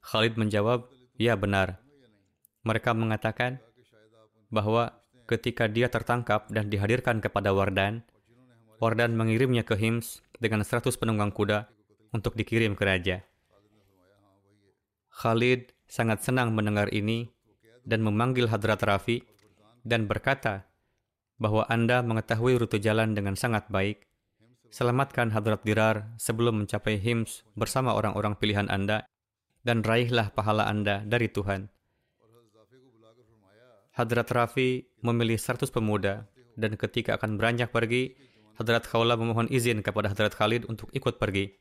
Khalid 0.00 0.40
menjawab, 0.40 0.88
ya 1.20 1.36
benar. 1.36 1.76
Mereka 2.64 2.96
mengatakan 2.96 3.60
bahwa 4.48 4.96
ketika 5.28 5.68
dia 5.68 5.92
tertangkap 5.92 6.48
dan 6.48 6.72
dihadirkan 6.72 7.20
kepada 7.20 7.52
Wardan, 7.52 8.00
Wardan 8.80 9.12
mengirimnya 9.12 9.60
ke 9.60 9.76
Hims 9.76 10.24
dengan 10.40 10.64
100 10.64 10.88
penunggang 10.96 11.36
kuda 11.36 11.68
untuk 12.14 12.34
dikirim 12.34 12.74
ke 12.78 12.84
raja. 12.84 13.16
Khalid 15.12 15.74
sangat 15.90 16.22
senang 16.22 16.54
mendengar 16.54 16.92
ini 16.94 17.26
dan 17.82 18.04
memanggil 18.04 18.46
Hadrat 18.46 18.84
Rafi 18.84 19.24
dan 19.82 20.04
berkata 20.06 20.68
bahwa 21.40 21.64
Anda 21.66 22.04
mengetahui 22.04 22.60
rute 22.60 22.78
jalan 22.78 23.16
dengan 23.16 23.34
sangat 23.34 23.66
baik. 23.72 24.04
Selamatkan 24.68 25.32
Hadrat 25.32 25.64
Dirar 25.64 26.12
sebelum 26.20 26.62
mencapai 26.62 27.00
Hims 27.00 27.42
bersama 27.56 27.96
orang-orang 27.96 28.36
pilihan 28.36 28.68
Anda 28.68 29.08
dan 29.64 29.80
raihlah 29.80 30.30
pahala 30.36 30.68
Anda 30.68 31.00
dari 31.08 31.32
Tuhan. 31.32 31.72
Hadrat 33.96 34.28
Rafi 34.30 34.86
memilih 35.02 35.40
100 35.40 35.72
pemuda 35.74 36.28
dan 36.54 36.78
ketika 36.78 37.18
akan 37.18 37.34
beranjak 37.40 37.74
pergi, 37.74 38.14
Hadrat 38.54 38.86
Khawla 38.86 39.14
memohon 39.18 39.50
izin 39.50 39.82
kepada 39.82 40.10
Hadrat 40.10 40.34
Khalid 40.34 40.66
untuk 40.70 40.90
ikut 40.94 41.18
pergi. 41.18 41.54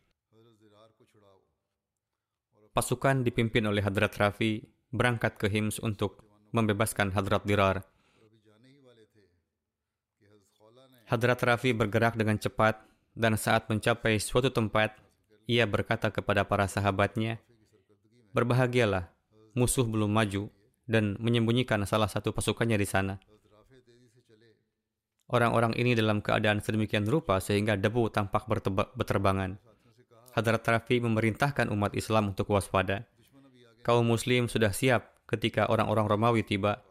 Pasukan 2.77 3.25
dipimpin 3.25 3.65
oleh 3.65 3.81
Hadrat 3.81 4.13
Rafi 4.21 4.61
berangkat 4.93 5.41
ke 5.41 5.49
Hims 5.49 5.81
untuk 5.81 6.21
membebaskan 6.53 7.09
Hadrat 7.09 7.41
Dirar. 7.41 7.81
Hadrat 11.09 11.41
Rafi 11.41 11.73
bergerak 11.73 12.13
dengan 12.21 12.37
cepat 12.37 12.77
dan 13.17 13.33
saat 13.33 13.65
mencapai 13.65 14.21
suatu 14.21 14.53
tempat, 14.53 14.93
ia 15.49 15.65
berkata 15.65 16.13
kepada 16.13 16.45
para 16.45 16.69
sahabatnya, 16.69 17.41
Berbahagialah, 18.37 19.09
musuh 19.57 19.89
belum 19.89 20.13
maju 20.13 20.53
dan 20.85 21.17
menyembunyikan 21.17 21.81
salah 21.89 22.05
satu 22.05 22.29
pasukannya 22.29 22.77
di 22.77 22.85
sana. 22.85 23.17
Orang-orang 25.33 25.73
ini 25.81 25.97
dalam 25.97 26.21
keadaan 26.21 26.61
sedemikian 26.61 27.09
rupa 27.09 27.41
sehingga 27.41 27.73
debu 27.73 28.13
tampak 28.13 28.45
berterbangan. 28.93 29.66
Hadrat 30.37 30.61
Rafi 30.61 31.01
memerintahkan 31.01 31.73
umat 31.73 31.97
Islam 31.97 32.37
untuk 32.37 32.53
waspada. 32.53 33.09
Kaum 33.81 34.05
muslim 34.05 34.45
sudah 34.45 34.69
siap 34.69 35.25
ketika 35.25 35.65
orang-orang 35.65 36.05
Romawi 36.05 36.45
tiba. 36.45 36.85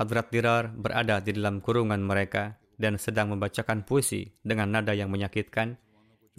Hadrat 0.00 0.32
Dirar 0.32 0.72
berada 0.72 1.20
di 1.20 1.36
dalam 1.36 1.60
kurungan 1.60 2.00
mereka 2.00 2.56
dan 2.80 2.96
sedang 2.96 3.36
membacakan 3.36 3.84
puisi 3.84 4.32
dengan 4.40 4.72
nada 4.72 4.96
yang 4.96 5.12
menyakitkan. 5.12 5.76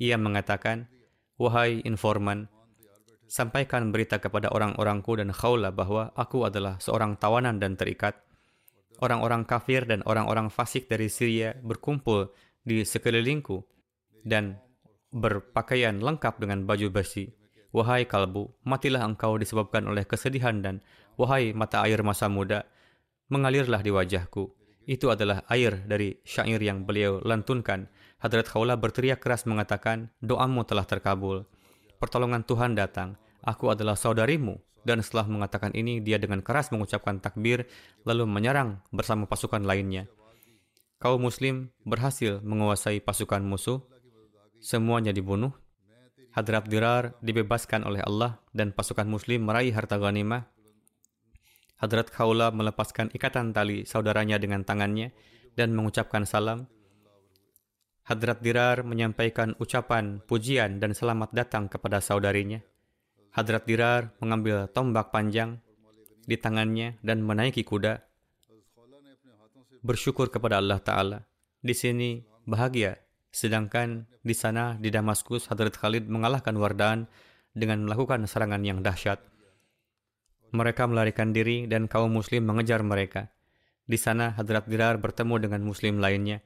Ia 0.02 0.18
mengatakan, 0.18 0.90
Wahai 1.38 1.86
informan, 1.86 2.50
sampaikan 3.30 3.94
berita 3.94 4.18
kepada 4.18 4.50
orang-orangku 4.50 5.22
dan 5.22 5.30
khawla 5.30 5.70
bahwa 5.70 6.10
aku 6.18 6.50
adalah 6.50 6.82
seorang 6.82 7.22
tawanan 7.22 7.62
dan 7.62 7.78
terikat. 7.78 8.18
Orang-orang 8.98 9.46
kafir 9.46 9.86
dan 9.86 10.02
orang-orang 10.10 10.50
fasik 10.50 10.90
dari 10.90 11.06
Syria 11.06 11.54
berkumpul 11.62 12.34
di 12.66 12.82
sekelilingku 12.82 13.62
dan 14.26 14.58
berpakaian 15.12 16.00
lengkap 16.00 16.40
dengan 16.40 16.64
baju 16.64 16.88
besi. 16.90 17.36
Wahai 17.72 18.04
kalbu, 18.04 18.52
matilah 18.68 19.04
engkau 19.04 19.40
disebabkan 19.40 19.88
oleh 19.88 20.04
kesedihan 20.04 20.60
dan 20.60 20.84
wahai 21.16 21.56
mata 21.56 21.80
air 21.88 22.04
masa 22.04 22.28
muda, 22.28 22.68
mengalirlah 23.32 23.80
di 23.80 23.92
wajahku. 23.96 24.52
Itu 24.84 25.08
adalah 25.14 25.48
air 25.48 25.88
dari 25.88 26.20
syair 26.28 26.60
yang 26.60 26.84
beliau 26.84 27.24
lantunkan. 27.24 27.88
Hadrat 28.20 28.52
Khawla 28.52 28.76
berteriak 28.76 29.24
keras 29.24 29.48
mengatakan, 29.48 30.12
doamu 30.20 30.68
telah 30.68 30.84
terkabul. 30.84 31.48
Pertolongan 32.02 32.44
Tuhan 32.44 32.76
datang. 32.76 33.16
Aku 33.46 33.72
adalah 33.72 33.96
saudarimu. 33.96 34.60
Dan 34.82 35.06
setelah 35.06 35.30
mengatakan 35.30 35.78
ini, 35.78 36.02
dia 36.02 36.18
dengan 36.18 36.42
keras 36.42 36.74
mengucapkan 36.74 37.22
takbir, 37.22 37.70
lalu 38.02 38.26
menyerang 38.26 38.82
bersama 38.90 39.30
pasukan 39.30 39.62
lainnya. 39.62 40.10
Kaum 40.98 41.22
muslim 41.22 41.70
berhasil 41.86 42.42
menguasai 42.42 43.02
pasukan 43.02 43.42
musuh 43.42 43.86
Semuanya 44.62 45.10
dibunuh. 45.10 45.50
Hadrat 46.38 46.70
Dirar 46.70 47.18
dibebaskan 47.20 47.82
oleh 47.82 48.06
Allah 48.06 48.40
dan 48.54 48.72
pasukan 48.72 49.10
muslim 49.10 49.44
meraih 49.44 49.74
harta 49.74 49.98
ghanimah. 49.98 50.46
Hadrat 51.82 52.14
Khawla 52.14 52.54
melepaskan 52.54 53.10
ikatan 53.10 53.58
tali 53.58 53.90
saudaranya 53.90 54.38
dengan 54.38 54.62
tangannya 54.62 55.12
dan 55.58 55.74
mengucapkan 55.74 56.30
salam. 56.30 56.70
Hadrat 58.06 58.46
Dirar 58.46 58.86
menyampaikan 58.86 59.58
ucapan 59.58 60.22
pujian 60.30 60.78
dan 60.78 60.94
selamat 60.94 61.34
datang 61.34 61.66
kepada 61.66 61.98
saudarinya. 61.98 62.62
Hadrat 63.34 63.66
Dirar 63.66 64.14
mengambil 64.22 64.70
tombak 64.70 65.10
panjang 65.10 65.58
di 66.30 66.38
tangannya 66.38 67.02
dan 67.02 67.26
menaiki 67.26 67.66
kuda. 67.66 67.98
Bersyukur 69.82 70.30
kepada 70.30 70.62
Allah 70.62 70.78
Ta'ala. 70.78 71.20
Di 71.66 71.74
sini 71.74 72.22
bahagia 72.46 72.94
Sedangkan 73.32 74.12
di 74.28 74.36
sana 74.36 74.76
di 74.76 74.92
Damaskus 74.92 75.48
Hadrat 75.48 75.80
Khalid 75.80 76.12
mengalahkan 76.12 76.52
Wardan 76.60 77.08
dengan 77.56 77.88
melakukan 77.88 78.28
serangan 78.28 78.60
yang 78.68 78.84
dahsyat. 78.84 79.24
Mereka 80.52 80.84
melarikan 80.92 81.32
diri 81.32 81.64
dan 81.64 81.88
kaum 81.88 82.12
muslim 82.12 82.44
mengejar 82.44 82.84
mereka. 82.84 83.32
Di 83.88 83.96
sana 83.96 84.36
Hadrat 84.36 84.68
Dirar 84.68 85.00
bertemu 85.00 85.48
dengan 85.48 85.64
muslim 85.64 86.04
lainnya. 86.04 86.44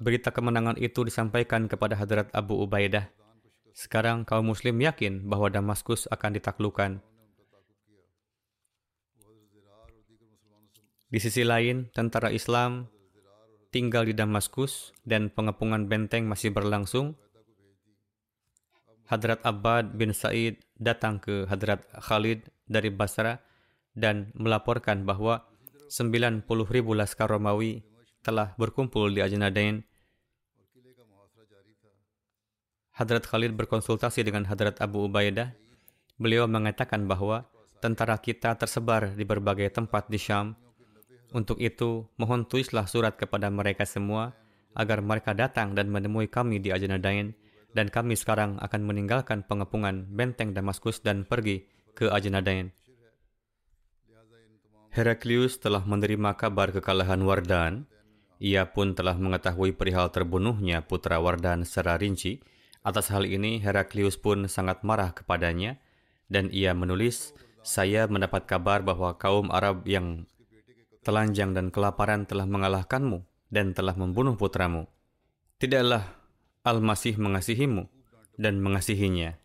Berita 0.00 0.32
kemenangan 0.32 0.80
itu 0.80 1.04
disampaikan 1.04 1.68
kepada 1.68 2.00
Hadrat 2.00 2.32
Abu 2.32 2.64
Ubaidah. 2.64 3.12
Sekarang 3.76 4.24
kaum 4.24 4.48
muslim 4.48 4.80
yakin 4.80 5.28
bahwa 5.28 5.52
Damaskus 5.52 6.08
akan 6.08 6.40
ditaklukkan. 6.40 7.04
Di 11.12 11.18
sisi 11.22 11.46
lain, 11.46 11.92
tentara 11.92 12.32
Islam 12.32 12.90
tinggal 13.74 14.06
di 14.06 14.14
Damaskus 14.14 14.94
dan 15.02 15.34
pengepungan 15.34 15.90
benteng 15.90 16.30
masih 16.30 16.54
berlangsung, 16.54 17.18
Hadrat 19.10 19.42
Abbad 19.42 19.98
bin 19.98 20.14
Said 20.14 20.62
datang 20.78 21.18
ke 21.18 21.50
Hadrat 21.50 21.82
Khalid 21.98 22.46
dari 22.70 22.94
Basra 22.94 23.42
dan 23.98 24.30
melaporkan 24.38 25.02
bahwa 25.02 25.42
90 25.90 26.46
ribu 26.70 26.94
laskar 26.94 27.26
Romawi 27.26 27.82
telah 28.22 28.54
berkumpul 28.56 29.10
di 29.10 29.20
Ajnadain. 29.20 29.82
Hadrat 32.94 33.26
Khalid 33.26 33.58
berkonsultasi 33.58 34.22
dengan 34.22 34.46
Hadrat 34.46 34.78
Abu 34.78 35.10
Ubaidah. 35.10 35.50
Beliau 36.14 36.46
mengatakan 36.46 37.10
bahwa 37.10 37.50
tentara 37.82 38.16
kita 38.22 38.54
tersebar 38.54 39.18
di 39.18 39.26
berbagai 39.26 39.66
tempat 39.74 40.06
di 40.06 40.16
Syam. 40.16 40.63
Untuk 41.34 41.58
itu, 41.58 42.06
mohon 42.14 42.46
tulislah 42.46 42.86
surat 42.86 43.18
kepada 43.18 43.50
mereka 43.50 43.82
semua 43.82 44.38
agar 44.78 45.02
mereka 45.02 45.34
datang 45.34 45.74
dan 45.74 45.90
menemui 45.90 46.30
kami 46.30 46.62
di 46.62 46.70
Ajnadain 46.70 47.34
dan 47.74 47.90
kami 47.90 48.14
sekarang 48.14 48.54
akan 48.62 48.86
meninggalkan 48.86 49.42
pengepungan 49.42 50.06
benteng 50.14 50.54
Damaskus 50.54 51.02
dan 51.02 51.26
pergi 51.26 51.66
ke 51.98 52.06
Ajnadain. 52.06 52.70
Heraklius 54.94 55.58
telah 55.58 55.82
menerima 55.82 56.38
kabar 56.38 56.70
kekalahan 56.70 57.18
Wardan. 57.26 57.90
Ia 58.38 58.70
pun 58.70 58.94
telah 58.94 59.18
mengetahui 59.18 59.74
perihal 59.74 60.14
terbunuhnya 60.14 60.86
putra 60.86 61.18
Wardan 61.18 61.66
secara 61.66 61.98
rinci. 61.98 62.38
Atas 62.86 63.10
hal 63.10 63.26
ini, 63.26 63.58
Heraklius 63.58 64.14
pun 64.14 64.46
sangat 64.46 64.86
marah 64.86 65.10
kepadanya 65.10 65.82
dan 66.30 66.46
ia 66.54 66.70
menulis, 66.78 67.34
Saya 67.64 68.04
mendapat 68.04 68.44
kabar 68.44 68.84
bahwa 68.84 69.16
kaum 69.16 69.48
Arab 69.48 69.88
yang 69.88 70.28
telanjang 71.04 71.52
dan 71.52 71.68
kelaparan 71.68 72.24
telah 72.24 72.48
mengalahkanmu 72.48 73.22
dan 73.52 73.76
telah 73.76 73.92
membunuh 73.94 74.34
putramu. 74.34 74.88
Tidaklah 75.60 76.16
Al-Masih 76.64 77.20
mengasihimu 77.20 77.86
dan 78.40 78.58
mengasihinya. 78.64 79.36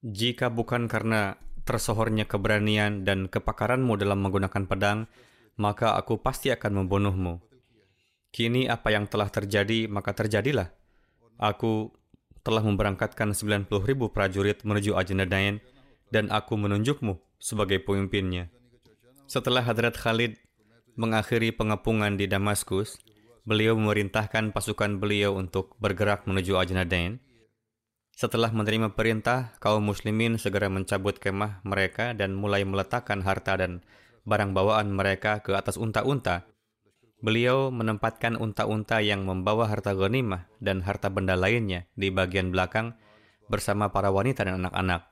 Jika 0.00 0.48
bukan 0.48 0.88
karena 0.88 1.36
tersohornya 1.68 2.24
keberanian 2.24 3.04
dan 3.04 3.28
kepakaranmu 3.28 4.00
dalam 4.00 4.24
menggunakan 4.24 4.64
pedang, 4.64 5.04
maka 5.60 5.94
aku 6.00 6.18
pasti 6.24 6.48
akan 6.48 6.82
membunuhmu. 6.82 7.44
Kini 8.32 8.64
apa 8.66 8.88
yang 8.90 9.04
telah 9.04 9.28
terjadi, 9.28 9.84
maka 9.86 10.16
terjadilah. 10.16 10.72
Aku 11.36 11.92
telah 12.40 12.64
memberangkatkan 12.64 13.36
90 13.36 13.68
ribu 13.84 14.08
prajurit 14.08 14.64
menuju 14.64 14.96
Ajnadain 14.96 15.60
dan 16.08 16.32
aku 16.32 16.56
menunjukmu 16.56 17.20
sebagai 17.36 17.84
pemimpinnya. 17.84 18.48
Setelah 19.28 19.62
Hadrat 19.62 19.94
Khalid 19.94 20.40
mengakhiri 21.00 21.56
pengepungan 21.56 22.20
di 22.20 22.28
Damaskus, 22.28 23.00
beliau 23.48 23.72
memerintahkan 23.72 24.52
pasukan 24.52 25.00
beliau 25.00 25.32
untuk 25.32 25.72
bergerak 25.80 26.28
menuju 26.28 26.60
Ajnadain. 26.60 27.24
Setelah 28.12 28.52
menerima 28.52 28.92
perintah, 28.92 29.56
kaum 29.64 29.80
muslimin 29.80 30.36
segera 30.36 30.68
mencabut 30.68 31.16
kemah 31.16 31.64
mereka 31.64 32.12
dan 32.12 32.36
mulai 32.36 32.68
meletakkan 32.68 33.24
harta 33.24 33.56
dan 33.56 33.80
barang 34.28 34.52
bawaan 34.52 34.92
mereka 34.92 35.40
ke 35.40 35.56
atas 35.56 35.80
unta-unta. 35.80 36.44
Beliau 37.24 37.72
menempatkan 37.72 38.36
unta-unta 38.36 39.00
yang 39.00 39.24
membawa 39.24 39.72
harta 39.72 39.96
ghanimah 39.96 40.52
dan 40.60 40.84
harta 40.84 41.08
benda 41.08 41.32
lainnya 41.32 41.88
di 41.96 42.12
bagian 42.12 42.52
belakang 42.52 42.92
bersama 43.48 43.88
para 43.88 44.12
wanita 44.12 44.44
dan 44.44 44.60
anak-anak. 44.60 45.09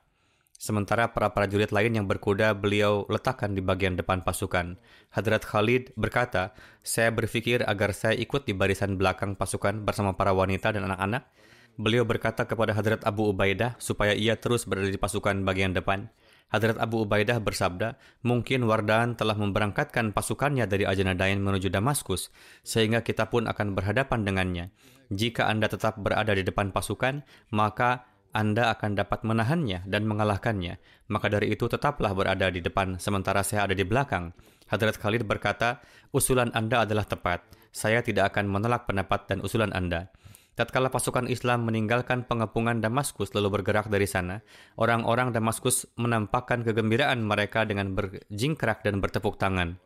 Sementara 0.59 1.15
para 1.15 1.31
prajurit 1.31 1.71
lain 1.71 1.95
yang 1.95 2.03
berkuda 2.03 2.51
beliau 2.51 3.07
letakkan 3.07 3.55
di 3.55 3.63
bagian 3.63 3.95
depan 3.95 4.27
pasukan. 4.27 4.75
Hadrat 5.07 5.47
Khalid 5.47 5.95
berkata, 5.95 6.51
saya 6.83 7.15
berpikir 7.15 7.63
agar 7.63 7.95
saya 7.95 8.19
ikut 8.19 8.43
di 8.43 8.51
barisan 8.51 8.99
belakang 8.99 9.39
pasukan 9.39 9.87
bersama 9.87 10.19
para 10.19 10.35
wanita 10.35 10.75
dan 10.75 10.91
anak-anak. 10.91 11.31
Beliau 11.79 12.03
berkata 12.03 12.43
kepada 12.43 12.75
Hadrat 12.75 13.07
Abu 13.07 13.31
Ubaidah 13.31 13.79
supaya 13.79 14.11
ia 14.11 14.35
terus 14.35 14.67
berada 14.67 14.91
di 14.91 14.99
pasukan 14.99 15.47
bagian 15.47 15.71
depan. 15.71 16.11
Hadrat 16.51 16.75
Abu 16.75 17.07
Ubaidah 17.07 17.39
bersabda, 17.39 17.95
mungkin 18.27 18.67
Wardan 18.67 19.15
telah 19.15 19.39
memberangkatkan 19.39 20.11
pasukannya 20.11 20.67
dari 20.67 20.83
Ajnadain 20.83 21.39
menuju 21.39 21.71
Damaskus, 21.71 22.35
sehingga 22.67 22.99
kita 22.99 23.31
pun 23.31 23.47
akan 23.47 23.79
berhadapan 23.79 24.27
dengannya. 24.27 24.65
Jika 25.07 25.47
Anda 25.47 25.71
tetap 25.71 26.01
berada 26.03 26.35
di 26.35 26.43
depan 26.43 26.75
pasukan, 26.75 27.23
maka 27.55 28.08
anda 28.29 28.69
akan 28.69 28.93
dapat 28.93 29.25
menahannya 29.25 29.89
dan 29.89 30.05
mengalahkannya. 30.05 30.77
Maka 31.09 31.27
dari 31.33 31.49
itu 31.49 31.65
tetaplah 31.65 32.13
berada 32.13 32.53
di 32.53 32.61
depan 32.61 33.01
sementara 33.01 33.41
saya 33.41 33.65
ada 33.65 33.73
di 33.73 33.81
belakang. 33.81 34.29
Hadrat 34.69 35.01
Khalid 35.01 35.25
berkata, 35.25 35.81
usulan 36.13 36.53
Anda 36.53 36.85
adalah 36.85 37.09
tepat. 37.09 37.41
Saya 37.73 38.05
tidak 38.05 38.33
akan 38.33 38.45
menolak 38.45 38.85
pendapat 38.85 39.25
dan 39.25 39.41
usulan 39.41 39.73
Anda. 39.73 40.13
Tatkala 40.53 40.91
pasukan 40.93 41.25
Islam 41.31 41.65
meninggalkan 41.65 42.27
pengepungan 42.27 42.83
Damaskus 42.83 43.31
lalu 43.31 43.59
bergerak 43.61 43.87
dari 43.87 44.05
sana, 44.05 44.43
orang-orang 44.75 45.31
Damaskus 45.31 45.87
menampakkan 45.95 46.67
kegembiraan 46.67 47.23
mereka 47.23 47.63
dengan 47.63 47.95
berjingkrak 47.95 48.83
dan 48.83 48.99
bertepuk 48.99 49.39
tangan. 49.39 49.79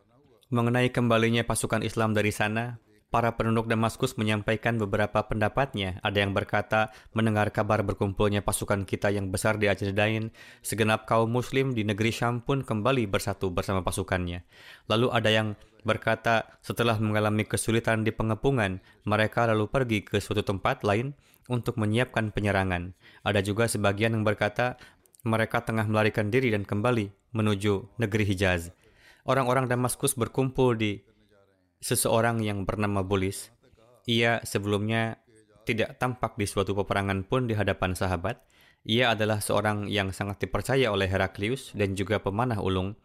Mengenai 0.50 0.90
kembalinya 0.90 1.46
pasukan 1.46 1.80
Islam 1.80 2.12
dari 2.12 2.34
sana, 2.34 2.82
para 3.14 3.38
penduduk 3.38 3.70
Damaskus 3.70 4.18
menyampaikan 4.18 4.74
beberapa 4.74 5.22
pendapatnya. 5.22 6.02
Ada 6.02 6.26
yang 6.26 6.34
berkata, 6.34 6.90
mendengar 7.14 7.54
kabar 7.54 7.86
berkumpulnya 7.86 8.42
pasukan 8.42 8.82
kita 8.82 9.14
yang 9.14 9.30
besar 9.30 9.54
di 9.54 9.70
Ajdain, 9.70 10.34
segenap 10.66 11.06
kaum 11.06 11.30
muslim 11.30 11.78
di 11.78 11.86
negeri 11.86 12.10
Syam 12.10 12.42
pun 12.42 12.66
kembali 12.66 13.06
bersatu 13.06 13.54
bersama 13.54 13.86
pasukannya. 13.86 14.42
Lalu 14.90 15.14
ada 15.14 15.30
yang 15.30 15.54
berkata, 15.86 16.58
setelah 16.58 16.98
mengalami 16.98 17.46
kesulitan 17.46 18.02
di 18.02 18.10
pengepungan, 18.10 18.82
mereka 19.06 19.46
lalu 19.46 19.70
pergi 19.70 20.02
ke 20.02 20.18
suatu 20.18 20.42
tempat 20.42 20.82
lain 20.82 21.14
untuk 21.46 21.78
menyiapkan 21.78 22.34
penyerangan. 22.34 22.98
Ada 23.22 23.46
juga 23.46 23.70
sebagian 23.70 24.18
yang 24.18 24.26
berkata, 24.26 24.74
mereka 25.22 25.62
tengah 25.62 25.86
melarikan 25.86 26.34
diri 26.34 26.50
dan 26.50 26.66
kembali 26.66 27.30
menuju 27.30 27.94
negeri 27.94 28.26
Hijaz. 28.26 28.74
Orang-orang 29.22 29.70
Damaskus 29.70 30.18
berkumpul 30.18 30.74
di 30.74 31.13
seseorang 31.84 32.40
yang 32.40 32.64
bernama 32.64 33.04
Bulis. 33.04 33.52
Ia 34.08 34.40
sebelumnya 34.40 35.20
tidak 35.68 36.00
tampak 36.00 36.40
di 36.40 36.48
suatu 36.48 36.72
peperangan 36.72 37.28
pun 37.28 37.44
di 37.44 37.52
hadapan 37.52 37.92
sahabat. 37.92 38.40
Ia 38.88 39.12
adalah 39.12 39.44
seorang 39.44 39.92
yang 39.92 40.08
sangat 40.16 40.40
dipercaya 40.40 40.88
oleh 40.88 41.08
Heraklius 41.08 41.76
dan 41.76 41.92
juga 41.92 42.24
pemanah 42.24 42.64
ulung. 42.64 42.96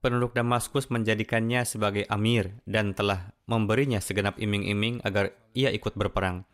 Penduduk 0.00 0.32
Damaskus 0.32 0.88
menjadikannya 0.88 1.68
sebagai 1.68 2.08
amir 2.08 2.56
dan 2.64 2.96
telah 2.96 3.36
memberinya 3.44 4.00
segenap 4.00 4.40
iming-iming 4.40 5.04
agar 5.04 5.36
ia 5.52 5.68
ikut 5.68 5.92
berperang. 5.92 6.48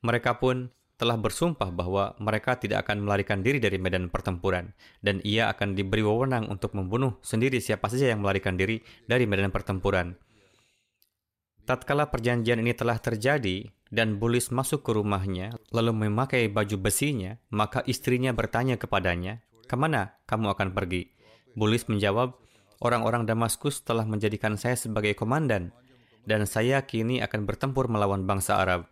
Mereka 0.00 0.38
pun 0.38 0.70
telah 0.96 1.18
bersumpah 1.18 1.68
bahwa 1.74 2.16
mereka 2.22 2.56
tidak 2.56 2.88
akan 2.88 3.04
melarikan 3.04 3.44
diri 3.44 3.60
dari 3.60 3.76
medan 3.76 4.08
pertempuran 4.08 4.72
dan 5.04 5.20
ia 5.26 5.52
akan 5.52 5.76
diberi 5.76 6.04
wewenang 6.04 6.48
untuk 6.48 6.72
membunuh 6.72 7.20
sendiri 7.20 7.60
siapa 7.60 7.88
saja 7.92 8.12
yang 8.14 8.24
melarikan 8.24 8.56
diri 8.56 8.80
dari 9.04 9.28
medan 9.28 9.52
pertempuran. 9.52 10.16
Tatkala 11.70 12.10
perjanjian 12.10 12.58
ini 12.58 12.74
telah 12.74 12.98
terjadi 12.98 13.70
dan 13.94 14.18
Bulis 14.18 14.50
masuk 14.50 14.82
ke 14.82 14.90
rumahnya 14.90 15.54
lalu 15.70 15.94
memakai 15.94 16.50
baju 16.50 16.74
besinya, 16.82 17.38
maka 17.54 17.86
istrinya 17.86 18.34
bertanya 18.34 18.74
kepadanya, 18.74 19.38
"Ke 19.70 19.78
mana 19.78 20.18
kamu 20.26 20.50
akan 20.50 20.74
pergi?" 20.74 21.14
Bulis 21.54 21.86
menjawab, 21.86 22.34
"Orang-orang 22.82 23.22
Damaskus 23.22 23.86
telah 23.86 24.02
menjadikan 24.02 24.58
saya 24.58 24.74
sebagai 24.74 25.14
komandan, 25.14 25.70
dan 26.26 26.42
saya 26.42 26.82
kini 26.82 27.22
akan 27.22 27.46
bertempur 27.46 27.86
melawan 27.86 28.26
bangsa 28.26 28.58
Arab." 28.58 28.90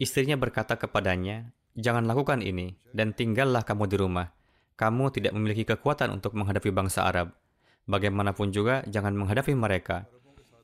Istrinya 0.00 0.40
berkata 0.40 0.80
kepadanya, 0.80 1.52
"Jangan 1.76 2.08
lakukan 2.08 2.40
ini, 2.40 2.80
dan 2.96 3.12
tinggallah 3.12 3.68
kamu 3.68 3.84
di 3.84 4.00
rumah. 4.00 4.32
Kamu 4.80 5.12
tidak 5.12 5.36
memiliki 5.36 5.68
kekuatan 5.68 6.08
untuk 6.08 6.32
menghadapi 6.40 6.72
bangsa 6.72 7.04
Arab. 7.04 7.36
Bagaimanapun 7.84 8.48
juga, 8.48 8.80
jangan 8.88 9.12
menghadapi 9.12 9.52
mereka." 9.52 10.08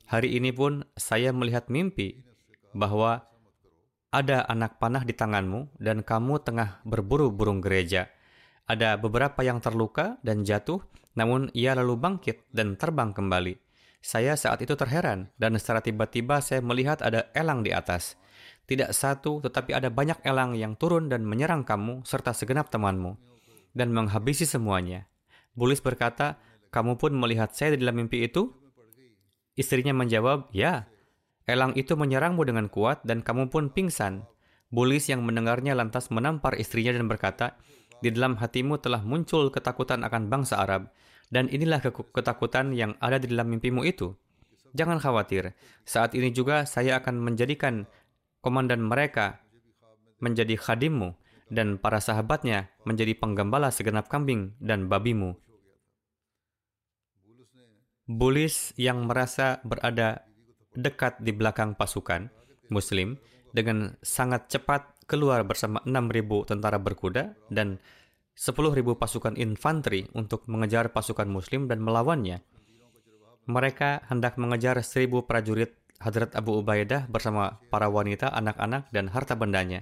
Hari 0.07 0.39
ini 0.39 0.55
pun 0.55 0.87
saya 0.95 1.35
melihat 1.35 1.67
mimpi 1.67 2.23
bahwa 2.71 3.27
ada 4.07 4.47
anak 4.47 4.79
panah 4.79 5.03
di 5.03 5.11
tanganmu 5.11 5.75
dan 5.83 5.99
kamu 5.99 6.39
tengah 6.47 6.79
berburu 6.87 7.27
burung 7.27 7.59
gereja. 7.59 8.07
Ada 8.71 8.95
beberapa 8.95 9.43
yang 9.43 9.59
terluka 9.59 10.15
dan 10.23 10.47
jatuh, 10.47 10.79
namun 11.19 11.51
ia 11.51 11.75
lalu 11.75 11.99
bangkit 11.99 12.47
dan 12.55 12.79
terbang 12.79 13.11
kembali. 13.11 13.59
Saya 13.99 14.39
saat 14.39 14.63
itu 14.63 14.79
terheran 14.79 15.27
dan 15.35 15.59
secara 15.59 15.83
tiba-tiba 15.83 16.39
saya 16.39 16.63
melihat 16.63 17.03
ada 17.03 17.27
elang 17.35 17.59
di 17.59 17.75
atas. 17.75 18.15
Tidak 18.63 18.95
satu, 18.95 19.43
tetapi 19.43 19.75
ada 19.75 19.91
banyak 19.91 20.23
elang 20.23 20.55
yang 20.55 20.79
turun 20.79 21.11
dan 21.11 21.27
menyerang 21.27 21.67
kamu 21.67 22.07
serta 22.07 22.31
segenap 22.31 22.71
temanmu 22.71 23.19
dan 23.75 23.91
menghabisi 23.91 24.47
semuanya. 24.47 25.11
Bulis 25.51 25.83
berkata, 25.83 26.39
kamu 26.71 26.95
pun 26.95 27.11
melihat 27.11 27.51
saya 27.51 27.75
di 27.75 27.83
dalam 27.83 27.99
mimpi 27.99 28.23
itu? 28.23 28.66
Istrinya 29.57 29.91
menjawab, 29.91 30.53
ya. 30.53 30.85
Elang 31.49 31.73
itu 31.73 31.97
menyerangmu 31.97 32.45
dengan 32.45 32.69
kuat 32.69 33.01
dan 33.01 33.25
kamu 33.25 33.49
pun 33.49 33.73
pingsan. 33.73 34.23
Bulis 34.69 35.09
yang 35.09 35.25
mendengarnya 35.25 35.73
lantas 35.73 36.13
menampar 36.13 36.53
istrinya 36.61 36.93
dan 36.93 37.09
berkata, 37.09 37.57
di 37.97 38.13
dalam 38.13 38.37
hatimu 38.37 38.77
telah 38.77 39.01
muncul 39.01 39.49
ketakutan 39.49 40.05
akan 40.05 40.29
bangsa 40.29 40.61
Arab, 40.61 40.93
dan 41.33 41.49
inilah 41.49 41.81
ketakutan 42.13 42.75
yang 42.75 42.93
ada 43.01 43.17
di 43.17 43.31
dalam 43.31 43.49
mimpimu 43.49 43.81
itu. 43.81 44.13
Jangan 44.77 45.01
khawatir, 45.01 45.57
saat 45.87 46.13
ini 46.13 46.29
juga 46.29 46.67
saya 46.69 47.01
akan 47.01 47.17
menjadikan 47.17 47.89
komandan 48.45 48.85
mereka 48.85 49.41
menjadi 50.21 50.53
khadimmu, 50.59 51.17
dan 51.47 51.79
para 51.79 52.03
sahabatnya 52.03 52.69
menjadi 52.83 53.15
penggembala 53.15 53.71
segenap 53.71 54.11
kambing 54.11 54.53
dan 54.59 54.91
babimu. 54.91 55.39
Bulis 58.07 58.71
yang 58.79 59.03
merasa 59.03 59.59
berada 59.67 60.23
dekat 60.71 61.19
di 61.19 61.35
belakang 61.35 61.75
pasukan 61.75 62.31
Muslim 62.71 63.19
dengan 63.51 63.99
sangat 63.99 64.47
cepat 64.47 65.03
keluar 65.11 65.43
bersama 65.43 65.83
6.000 65.83 66.23
tentara 66.47 66.79
berkuda 66.79 67.35
dan 67.51 67.83
10.000 68.39 68.79
pasukan 68.95 69.35
infanteri 69.35 70.07
untuk 70.15 70.47
mengejar 70.47 70.95
pasukan 70.95 71.27
Muslim 71.27 71.67
dan 71.67 71.83
melawannya. 71.83 72.39
Mereka 73.47 74.07
hendak 74.07 74.39
mengejar 74.39 74.79
1.000 74.79 75.27
prajurit 75.27 75.75
Hadrat 75.97 76.37
Abu 76.37 76.61
Ubaidah 76.61 77.09
bersama 77.09 77.57
para 77.73 77.89
wanita, 77.89 78.29
anak-anak, 78.29 78.93
dan 78.93 79.09
harta 79.09 79.33
bendanya. 79.33 79.81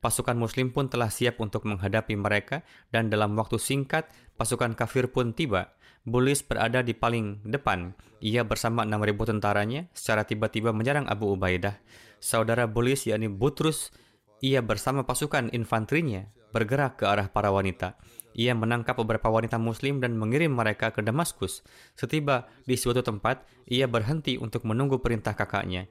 Pasukan 0.00 0.34
Muslim 0.34 0.72
pun 0.72 0.88
telah 0.88 1.12
siap 1.12 1.38
untuk 1.38 1.68
menghadapi 1.68 2.16
mereka, 2.16 2.64
dan 2.88 3.12
dalam 3.12 3.36
waktu 3.36 3.60
singkat, 3.60 4.08
pasukan 4.40 4.72
kafir 4.72 5.12
pun 5.12 5.36
tiba. 5.36 5.76
Bulis 6.02 6.42
berada 6.42 6.82
di 6.82 6.98
paling 6.98 7.46
depan. 7.46 7.94
Ia 8.18 8.42
bersama 8.42 8.82
6.000 8.82 9.22
tentaranya 9.22 9.86
secara 9.94 10.26
tiba-tiba 10.26 10.74
menyerang 10.74 11.06
Abu 11.06 11.30
Ubaidah. 11.38 11.78
Saudara 12.18 12.66
Bulis 12.66 13.06
yakni 13.06 13.30
Butrus, 13.30 13.94
ia 14.42 14.58
bersama 14.66 15.06
pasukan 15.06 15.54
infanterinya 15.54 16.26
bergerak 16.50 16.98
ke 16.98 17.04
arah 17.06 17.30
para 17.30 17.54
wanita. 17.54 17.94
Ia 18.34 18.50
menangkap 18.58 18.98
beberapa 18.98 19.30
wanita 19.30 19.62
muslim 19.62 20.02
dan 20.02 20.18
mengirim 20.18 20.50
mereka 20.50 20.90
ke 20.90 21.06
Damaskus. 21.06 21.62
Setiba 21.94 22.50
di 22.66 22.74
suatu 22.74 23.06
tempat, 23.06 23.46
ia 23.70 23.86
berhenti 23.86 24.42
untuk 24.42 24.66
menunggu 24.66 24.98
perintah 24.98 25.38
kakaknya. 25.38 25.86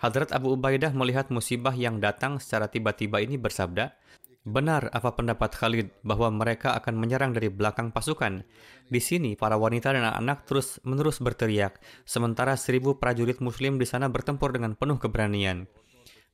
Hadrat 0.00 0.32
Abu 0.32 0.56
Ubaidah 0.56 0.96
melihat 0.96 1.28
musibah 1.28 1.76
yang 1.76 2.00
datang 2.00 2.40
secara 2.40 2.72
tiba-tiba 2.72 3.20
ini 3.20 3.36
bersabda, 3.36 3.94
Benar 4.42 4.90
apa 4.90 5.14
pendapat 5.14 5.54
Khalid 5.54 6.02
bahwa 6.02 6.26
mereka 6.34 6.74
akan 6.74 6.98
menyerang 6.98 7.30
dari 7.30 7.46
belakang 7.46 7.94
pasukan. 7.94 8.42
Di 8.90 8.98
sini 8.98 9.38
para 9.38 9.54
wanita 9.54 9.94
dan 9.94 10.02
anak-anak 10.02 10.38
terus 10.50 10.82
menerus 10.82 11.22
berteriak, 11.22 11.78
sementara 12.02 12.58
seribu 12.58 12.98
prajurit 12.98 13.38
muslim 13.38 13.78
di 13.78 13.86
sana 13.86 14.10
bertempur 14.10 14.50
dengan 14.50 14.74
penuh 14.74 14.98
keberanian. 14.98 15.70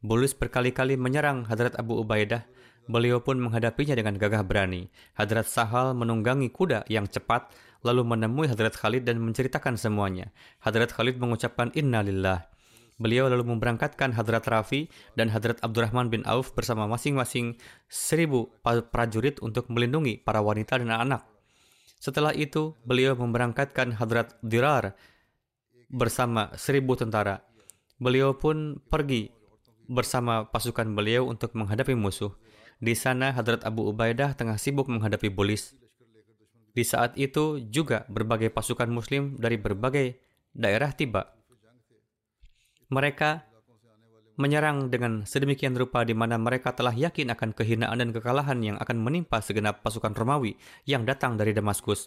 Bulus 0.00 0.32
berkali-kali 0.32 0.96
menyerang 0.96 1.44
Hadrat 1.52 1.76
Abu 1.76 2.00
Ubaidah. 2.00 2.48
Beliau 2.88 3.20
pun 3.20 3.36
menghadapinya 3.36 3.92
dengan 3.92 4.16
gagah 4.16 4.40
berani. 4.40 4.88
Hadrat 5.12 5.44
Sahal 5.44 5.92
menunggangi 5.92 6.48
kuda 6.48 6.88
yang 6.88 7.04
cepat, 7.04 7.52
lalu 7.84 8.08
menemui 8.08 8.48
Hadrat 8.48 8.72
Khalid 8.72 9.04
dan 9.04 9.20
menceritakan 9.20 9.76
semuanya. 9.76 10.32
Hadrat 10.64 10.96
Khalid 10.96 11.20
mengucapkan 11.20 11.68
innalillah. 11.76 12.48
Beliau 12.98 13.30
lalu 13.30 13.46
memberangkatkan 13.54 14.10
Hadrat 14.10 14.42
Rafi 14.50 14.90
dan 15.14 15.30
Hadrat 15.30 15.62
Abdurrahman 15.62 16.10
bin 16.10 16.26
Auf 16.26 16.50
bersama 16.50 16.90
masing-masing 16.90 17.54
seribu 17.86 18.50
prajurit 18.90 19.38
untuk 19.38 19.70
melindungi 19.70 20.18
para 20.18 20.42
wanita 20.42 20.82
dan 20.82 20.90
anak. 20.90 21.22
Setelah 22.02 22.34
itu, 22.34 22.74
beliau 22.82 23.14
memberangkatkan 23.14 23.94
Hadrat 23.94 24.34
Dirar 24.42 24.98
bersama 25.86 26.50
seribu 26.58 26.98
tentara. 26.98 27.46
Beliau 28.02 28.34
pun 28.34 28.82
pergi 28.90 29.30
bersama 29.86 30.50
pasukan 30.50 30.90
beliau 30.90 31.30
untuk 31.30 31.54
menghadapi 31.54 31.94
musuh. 31.94 32.34
Di 32.82 32.98
sana, 32.98 33.30
Hadrat 33.30 33.62
Abu 33.62 33.86
Ubaidah 33.86 34.34
tengah 34.34 34.58
sibuk 34.58 34.90
menghadapi 34.90 35.30
Bulis. 35.30 35.78
Di 36.74 36.82
saat 36.82 37.14
itu 37.14 37.62
juga 37.62 38.06
berbagai 38.10 38.50
pasukan 38.50 38.90
muslim 38.90 39.38
dari 39.38 39.54
berbagai 39.54 40.18
daerah 40.50 40.90
tiba 40.94 41.37
mereka 42.88 43.44
menyerang 44.38 44.86
dengan 44.88 45.26
sedemikian 45.26 45.74
rupa 45.74 46.06
di 46.06 46.14
mana 46.14 46.38
mereka 46.38 46.70
telah 46.70 46.94
yakin 46.94 47.34
akan 47.34 47.50
kehinaan 47.52 47.98
dan 47.98 48.14
kekalahan 48.14 48.62
yang 48.62 48.76
akan 48.78 49.02
menimpa 49.02 49.42
segenap 49.42 49.82
pasukan 49.82 50.14
Romawi 50.14 50.54
yang 50.86 51.02
datang 51.02 51.34
dari 51.34 51.50
Damaskus. 51.50 52.06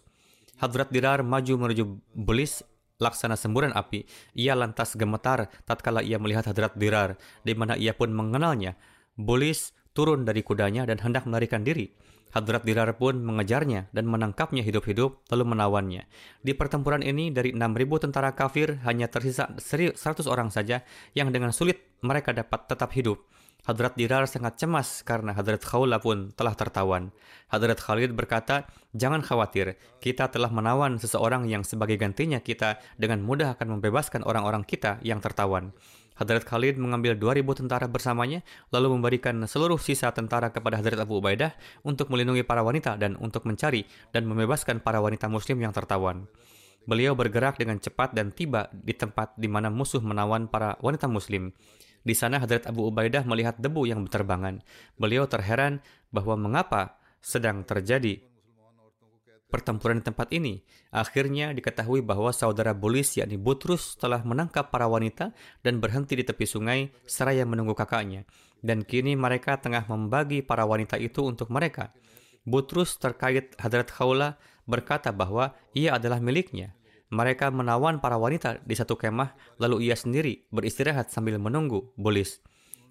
Hadrat 0.64 0.90
Dirar 0.96 1.22
maju 1.28 1.68
menuju 1.68 1.84
Bulis 2.16 2.64
laksana 3.02 3.36
semburan 3.36 3.76
api. 3.76 4.06
Ia 4.38 4.56
lantas 4.56 4.96
gemetar 4.96 5.50
tatkala 5.68 6.06
ia 6.06 6.22
melihat 6.22 6.48
Hadrat 6.48 6.78
Dirar, 6.78 7.20
di 7.44 7.52
mana 7.52 7.76
ia 7.76 7.92
pun 7.92 8.14
mengenalnya. 8.16 8.78
Bulis 9.18 9.76
turun 9.92 10.24
dari 10.24 10.40
kudanya 10.40 10.88
dan 10.88 11.04
hendak 11.04 11.28
melarikan 11.28 11.68
diri. 11.68 11.92
Hadrat 12.32 12.64
Dirar 12.64 12.92
pun 12.96 13.20
mengejarnya 13.20 13.92
dan 13.92 14.08
menangkapnya 14.08 14.64
hidup-hidup 14.64 15.24
lalu 15.32 15.44
menawannya. 15.52 16.08
Di 16.40 16.56
pertempuran 16.56 17.04
ini 17.04 17.32
dari 17.32 17.52
6.000 17.52 18.04
tentara 18.08 18.32
kafir 18.32 18.80
hanya 18.88 19.12
tersisa 19.12 19.52
100 19.56 19.96
orang 20.32 20.48
saja 20.48 20.84
yang 21.12 21.30
dengan 21.36 21.52
sulit 21.52 22.00
mereka 22.00 22.32
dapat 22.32 22.72
tetap 22.72 22.96
hidup. 22.96 23.22
Hadrat 23.62 23.94
Dirar 23.94 24.26
sangat 24.26 24.58
cemas 24.58 25.06
karena 25.06 25.38
Hadrat 25.38 25.62
Khawla 25.62 26.02
pun 26.02 26.34
telah 26.34 26.58
tertawan. 26.58 27.14
Hadrat 27.46 27.78
Khalid 27.78 28.10
berkata, 28.18 28.66
jangan 28.98 29.22
khawatir, 29.22 29.78
kita 30.02 30.34
telah 30.34 30.50
menawan 30.50 30.98
seseorang 30.98 31.46
yang 31.46 31.62
sebagai 31.62 31.94
gantinya 32.02 32.42
kita 32.42 32.82
dengan 32.98 33.22
mudah 33.22 33.54
akan 33.54 33.78
membebaskan 33.78 34.26
orang-orang 34.26 34.66
kita 34.66 34.98
yang 35.06 35.22
tertawan. 35.22 35.78
Hadrat 36.16 36.44
Khalid 36.46 36.78
mengambil 36.78 37.18
2000 37.18 37.66
tentara 37.66 37.88
bersamanya, 37.88 38.44
lalu 38.70 39.00
memberikan 39.00 39.42
seluruh 39.48 39.80
sisa 39.80 40.12
tentara 40.12 40.52
kepada 40.52 40.78
Hadrat 40.78 41.02
Abu 41.02 41.18
Ubaidah 41.24 41.56
untuk 41.82 42.12
melindungi 42.12 42.44
para 42.46 42.62
wanita 42.62 43.00
dan 43.00 43.18
untuk 43.18 43.48
mencari 43.48 43.88
dan 44.12 44.28
membebaskan 44.28 44.84
para 44.84 45.00
wanita 45.00 45.32
muslim 45.32 45.64
yang 45.64 45.74
tertawan. 45.74 46.28
Beliau 46.86 47.14
bergerak 47.14 47.62
dengan 47.62 47.78
cepat 47.78 48.18
dan 48.18 48.34
tiba 48.34 48.70
di 48.74 48.98
tempat 48.98 49.38
di 49.38 49.46
mana 49.46 49.70
musuh 49.70 50.02
menawan 50.02 50.50
para 50.50 50.82
wanita 50.82 51.06
muslim. 51.06 51.54
Di 52.02 52.18
sana 52.18 52.42
Hadrat 52.42 52.66
Abu 52.66 52.90
Ubaidah 52.90 53.22
melihat 53.30 53.62
debu 53.62 53.86
yang 53.86 54.02
berterbangan. 54.02 54.66
Beliau 54.98 55.30
terheran 55.30 55.86
bahwa 56.10 56.34
mengapa 56.34 56.98
sedang 57.22 57.62
terjadi 57.62 58.31
pertempuran 59.52 60.00
di 60.00 60.08
tempat 60.08 60.32
ini. 60.32 60.64
Akhirnya 60.96 61.52
diketahui 61.52 62.00
bahwa 62.00 62.32
saudara 62.32 62.72
Bulis 62.72 63.20
yakni 63.20 63.36
Butrus 63.36 64.00
telah 64.00 64.24
menangkap 64.24 64.72
para 64.72 64.88
wanita 64.88 65.36
dan 65.62 65.84
berhenti 65.84 66.16
di 66.16 66.24
tepi 66.24 66.48
sungai 66.48 66.96
seraya 67.04 67.44
menunggu 67.44 67.76
kakaknya. 67.76 68.24
Dan 68.64 68.88
kini 68.88 69.20
mereka 69.20 69.60
tengah 69.60 69.84
membagi 69.92 70.40
para 70.40 70.64
wanita 70.64 70.96
itu 70.96 71.28
untuk 71.28 71.52
mereka. 71.52 71.92
Butrus 72.48 72.96
terkait 72.96 73.54
Hadrat 73.60 73.92
Khawla 73.92 74.40
berkata 74.66 75.12
bahwa 75.12 75.54
ia 75.76 76.00
adalah 76.00 76.24
miliknya. 76.24 76.74
Mereka 77.12 77.52
menawan 77.52 78.00
para 78.00 78.16
wanita 78.16 78.64
di 78.64 78.72
satu 78.72 78.96
kemah, 78.96 79.36
lalu 79.60 79.92
ia 79.92 80.00
sendiri 80.00 80.48
beristirahat 80.48 81.12
sambil 81.12 81.36
menunggu 81.36 81.92
Bulis. 82.00 82.40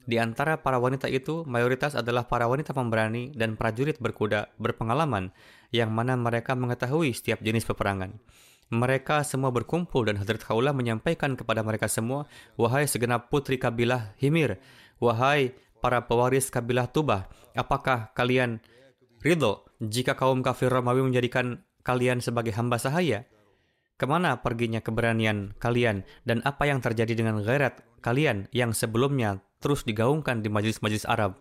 Di 0.05 0.17
antara 0.17 0.61
para 0.61 0.81
wanita 0.81 1.07
itu, 1.07 1.45
mayoritas 1.45 1.93
adalah 1.93 2.27
para 2.27 2.49
wanita 2.49 2.73
pemberani 2.73 3.33
dan 3.37 3.55
prajurit 3.55 4.01
berkuda 4.01 4.49
berpengalaman, 4.57 5.31
yang 5.71 5.91
mana 5.91 6.19
mereka 6.19 6.55
mengetahui 6.59 7.15
setiap 7.15 7.43
jenis 7.43 7.67
peperangan. 7.67 8.19
Mereka 8.71 9.27
semua 9.27 9.51
berkumpul 9.51 10.07
dan 10.07 10.15
Hadrat 10.15 10.47
Khawla 10.47 10.71
menyampaikan 10.71 11.35
kepada 11.35 11.67
mereka 11.67 11.91
semua, 11.91 12.31
Wahai 12.55 12.87
segenap 12.87 13.27
putri 13.27 13.59
kabilah 13.59 14.15
Himir, 14.23 14.63
wahai 15.03 15.59
para 15.83 16.07
pewaris 16.07 16.55
kabilah 16.55 16.87
Tubah, 16.87 17.27
apakah 17.59 18.15
kalian 18.15 18.63
ridho 19.27 19.67
jika 19.83 20.15
kaum 20.15 20.47
kafir 20.47 20.71
Romawi 20.71 21.03
menjadikan 21.03 21.67
kalian 21.83 22.23
sebagai 22.23 22.55
hamba 22.55 22.79
sahaya? 22.79 23.27
Ke 23.99 24.07
mana 24.07 24.39
perginya 24.39 24.79
keberanian 24.81 25.53
kalian 25.59 26.07
dan 26.23 26.41
apa 26.47 26.71
yang 26.71 26.79
terjadi 26.79 27.13
dengan 27.19 27.43
gairat 27.43 27.85
kalian 28.01 28.49
yang 28.55 28.71
sebelumnya 28.73 29.45
terus 29.61 29.85
digaungkan 29.85 30.41
di 30.41 30.49
majelis-majelis 30.49 31.05
Arab. 31.05 31.37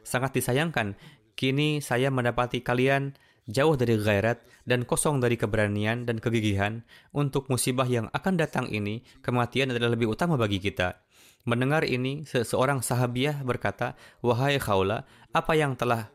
Sangat 0.00 0.32
disayangkan, 0.32 0.96
kini 1.36 1.84
saya 1.84 2.08
mendapati 2.08 2.64
kalian 2.64 3.12
jauh 3.48 3.74
dari 3.74 3.96
gairat 3.96 4.44
dan 4.68 4.84
kosong 4.84 5.18
dari 5.18 5.40
keberanian 5.40 6.04
dan 6.04 6.20
kegigihan 6.20 6.84
untuk 7.16 7.48
musibah 7.48 7.88
yang 7.88 8.12
akan 8.12 8.36
datang 8.36 8.68
ini, 8.68 9.02
kematian 9.24 9.72
adalah 9.72 9.96
lebih 9.96 10.12
utama 10.12 10.36
bagi 10.36 10.60
kita. 10.60 11.00
Mendengar 11.48 11.88
ini, 11.88 12.28
seseorang 12.28 12.84
sahabiah 12.84 13.40
berkata, 13.40 13.96
Wahai 14.20 14.60
Khawla, 14.60 15.08
apa 15.32 15.52
yang 15.56 15.80
telah 15.80 16.12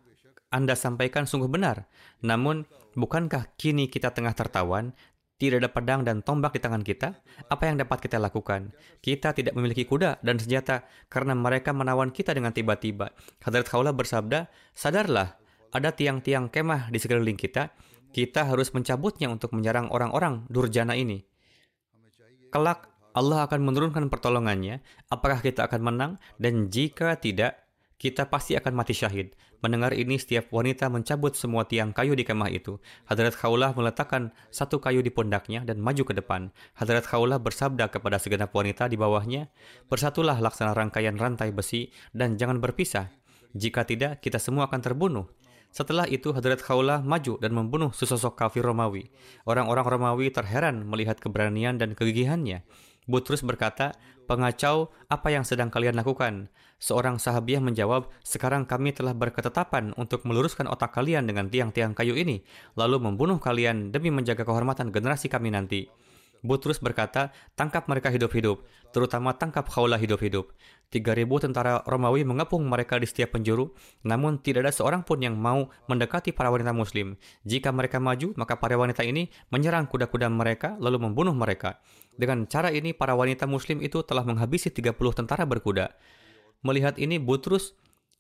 anda 0.54 0.78
sampaikan 0.78 1.26
sungguh 1.26 1.50
benar. 1.50 1.90
Namun, 2.22 2.70
bukankah 2.94 3.58
kini 3.58 3.90
kita 3.90 4.14
tengah 4.14 4.38
tertawan 4.38 4.94
tidak 5.42 5.66
ada 5.66 5.70
pedang 5.76 6.02
dan 6.08 6.24
tombak 6.24 6.56
di 6.56 6.62
tangan 6.64 6.86
kita, 6.86 7.20
apa 7.52 7.64
yang 7.68 7.76
dapat 7.76 8.00
kita 8.00 8.16
lakukan? 8.16 8.72
Kita 9.04 9.36
tidak 9.36 9.58
memiliki 9.58 9.84
kuda 9.84 10.24
dan 10.24 10.40
senjata 10.40 10.88
karena 11.12 11.36
mereka 11.36 11.76
menawan 11.76 12.16
kita 12.16 12.32
dengan 12.32 12.56
tiba-tiba. 12.56 13.12
Hadrat 13.44 13.68
Khawla 13.68 13.92
bersabda, 13.92 14.48
sadarlah, 14.72 15.36
ada 15.74 15.90
tiang-tiang 15.92 16.54
kemah 16.54 16.94
di 16.94 17.02
sekeliling 17.02 17.36
kita, 17.36 17.74
kita 18.14 18.46
harus 18.46 18.70
mencabutnya 18.78 19.28
untuk 19.34 19.58
menyerang 19.58 19.90
orang-orang 19.90 20.46
durjana 20.48 20.94
ini. 20.94 21.26
Kelak, 22.54 22.94
Allah 23.18 23.50
akan 23.50 23.62
menurunkan 23.66 24.14
pertolongannya, 24.14 24.86
apakah 25.10 25.42
kita 25.42 25.66
akan 25.66 25.82
menang, 25.82 26.12
dan 26.38 26.70
jika 26.70 27.18
tidak, 27.18 27.58
kita 27.98 28.30
pasti 28.30 28.54
akan 28.54 28.74
mati 28.78 28.94
syahid. 28.94 29.34
Mendengar 29.64 29.96
ini, 29.96 30.20
setiap 30.20 30.52
wanita 30.52 30.92
mencabut 30.92 31.40
semua 31.40 31.64
tiang 31.64 31.96
kayu 31.96 32.20
di 32.20 32.28
kemah 32.28 32.52
itu. 32.52 32.78
Hadrat 33.08 33.32
Khawlah 33.32 33.72
meletakkan 33.74 34.36
satu 34.52 34.84
kayu 34.84 35.00
di 35.00 35.08
pundaknya 35.08 35.64
dan 35.64 35.80
maju 35.80 36.04
ke 36.04 36.12
depan. 36.12 36.52
Hadrat 36.76 37.08
Khawlah 37.08 37.40
bersabda 37.40 37.88
kepada 37.88 38.20
segenap 38.20 38.52
wanita 38.52 38.92
di 38.92 39.00
bawahnya, 39.00 39.48
Bersatulah 39.88 40.36
laksana 40.44 40.76
rangkaian 40.76 41.16
rantai 41.16 41.56
besi 41.56 41.96
dan 42.12 42.36
jangan 42.36 42.60
berpisah. 42.60 43.08
Jika 43.56 43.88
tidak, 43.88 44.20
kita 44.20 44.36
semua 44.36 44.68
akan 44.68 44.82
terbunuh. 44.84 45.26
Setelah 45.74 46.06
itu 46.06 46.30
Hadrat 46.30 46.62
Khawlah 46.62 47.02
maju 47.02 47.42
dan 47.42 47.50
membunuh 47.50 47.90
sesosok 47.90 48.38
kafir 48.38 48.62
Romawi. 48.62 49.10
Orang-orang 49.50 49.90
Romawi 49.90 50.30
terheran 50.30 50.86
melihat 50.86 51.18
keberanian 51.18 51.82
dan 51.82 51.98
kegigihannya. 51.98 52.62
Butrus 53.10 53.42
berkata, 53.42 53.98
pengacau, 54.30 54.94
apa 55.10 55.34
yang 55.34 55.42
sedang 55.42 55.74
kalian 55.74 55.98
lakukan? 55.98 56.54
Seorang 56.78 57.18
sahabiah 57.18 57.60
menjawab, 57.60 58.08
sekarang 58.22 58.70
kami 58.70 58.94
telah 58.94 59.18
berketetapan 59.18 59.98
untuk 59.98 60.24
meluruskan 60.30 60.70
otak 60.70 60.94
kalian 60.94 61.26
dengan 61.26 61.50
tiang-tiang 61.50 61.98
kayu 61.98 62.16
ini, 62.16 62.46
lalu 62.78 63.02
membunuh 63.02 63.42
kalian 63.42 63.90
demi 63.90 64.14
menjaga 64.14 64.46
kehormatan 64.46 64.94
generasi 64.94 65.26
kami 65.26 65.52
nanti. 65.52 65.90
Butrus 66.44 66.84
berkata, 66.84 67.32
tangkap 67.56 67.88
mereka 67.88 68.12
hidup-hidup, 68.12 68.68
terutama 68.92 69.32
tangkap 69.32 69.64
Khawlah 69.64 69.96
hidup-hidup. 69.96 70.52
3.000 70.92 71.26
tentara 71.40 71.80
Romawi 71.88 72.28
mengepung 72.28 72.68
mereka 72.68 73.00
di 73.00 73.08
setiap 73.08 73.40
penjuru, 73.40 73.72
namun 74.04 74.44
tidak 74.44 74.68
ada 74.68 74.76
seorang 74.76 75.08
pun 75.08 75.24
yang 75.24 75.40
mau 75.40 75.72
mendekati 75.88 76.36
para 76.36 76.52
wanita 76.52 76.76
muslim. 76.76 77.16
Jika 77.48 77.72
mereka 77.72 78.04
maju, 78.04 78.36
maka 78.36 78.60
para 78.60 78.76
wanita 78.76 79.08
ini 79.08 79.32
menyerang 79.56 79.88
kuda-kuda 79.88 80.28
mereka 80.28 80.76
lalu 80.84 81.08
membunuh 81.08 81.34
mereka. 81.34 81.80
Dengan 82.14 82.44
cara 82.46 82.70
ini, 82.76 82.92
para 82.92 83.16
wanita 83.16 83.48
muslim 83.48 83.80
itu 83.80 84.04
telah 84.04 84.28
menghabisi 84.28 84.68
30 84.68 84.94
tentara 85.16 85.48
berkuda. 85.48 85.96
Melihat 86.62 87.00
ini, 87.00 87.24
Butrus 87.24 87.74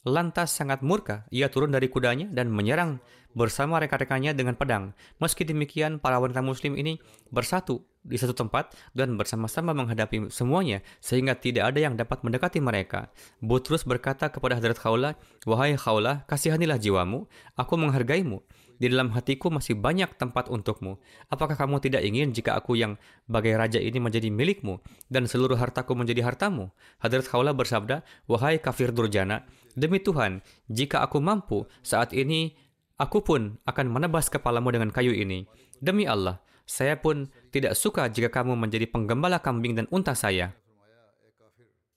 lantas 0.07 0.55
sangat 0.55 0.79
murka. 0.79 1.27
Ia 1.29 1.51
turun 1.51 1.75
dari 1.75 1.91
kudanya 1.91 2.31
dan 2.31 2.51
menyerang 2.51 3.03
bersama 3.35 3.83
rekan-rekannya 3.83 4.31
dengan 4.31 4.55
pedang. 4.55 4.95
Meski 5.19 5.43
demikian, 5.43 5.99
para 5.99 6.17
wanita 6.17 6.39
muslim 6.39 6.73
ini 6.79 6.97
bersatu 7.29 7.83
di 8.03 8.19
satu 8.19 8.35
tempat 8.35 8.75
dan 8.91 9.15
bersama-sama 9.15 9.71
menghadapi 9.71 10.27
semuanya 10.27 10.83
sehingga 10.99 11.39
tidak 11.39 11.71
ada 11.73 11.79
yang 11.79 11.95
dapat 11.95 12.21
mendekati 12.21 12.59
mereka. 12.59 13.09
Butrus 13.39 13.87
berkata 13.87 14.27
kepada 14.27 14.59
Hadrat 14.59 14.77
Khawlah, 14.77 15.15
Wahai 15.47 15.79
Khawlah, 15.79 16.27
kasihanilah 16.27 16.77
jiwamu, 16.77 17.25
aku 17.55 17.73
menghargaimu. 17.79 18.43
Di 18.83 18.91
dalam 18.91 19.15
hatiku 19.15 19.47
masih 19.47 19.79
banyak 19.79 20.19
tempat 20.19 20.51
untukmu. 20.51 20.99
Apakah 21.31 21.55
kamu 21.55 21.79
tidak 21.79 22.03
ingin 22.03 22.35
jika 22.35 22.59
aku 22.59 22.75
yang 22.75 22.99
bagai 23.31 23.55
raja 23.55 23.79
ini 23.79 23.95
menjadi 24.01 24.27
milikmu 24.27 24.83
dan 25.07 25.23
seluruh 25.23 25.55
hartaku 25.55 25.95
menjadi 25.95 26.27
hartamu? 26.27 26.67
Hadrat 26.99 27.23
Khawlah 27.23 27.55
bersabda, 27.55 28.03
Wahai 28.27 28.59
kafir 28.59 28.91
durjana, 28.91 29.47
demi 29.79 30.03
Tuhan, 30.03 30.43
jika 30.67 30.99
aku 30.99 31.23
mampu, 31.23 31.63
saat 31.79 32.11
ini 32.11 32.59
aku 32.99 33.23
pun 33.23 33.55
akan 33.63 33.87
menebas 33.87 34.27
kepalamu 34.27 34.73
dengan 34.75 34.91
kayu 34.91 35.15
ini. 35.15 35.47
Demi 35.79 36.03
Allah, 36.03 36.43
saya 36.63 36.95
pun 36.99 37.27
tidak 37.51 37.75
suka 37.75 38.07
jika 38.07 38.31
kamu 38.31 38.55
menjadi 38.55 38.87
penggembala 38.87 39.39
kambing 39.43 39.75
dan 39.75 39.85
unta 39.91 40.15
saya. 40.15 40.55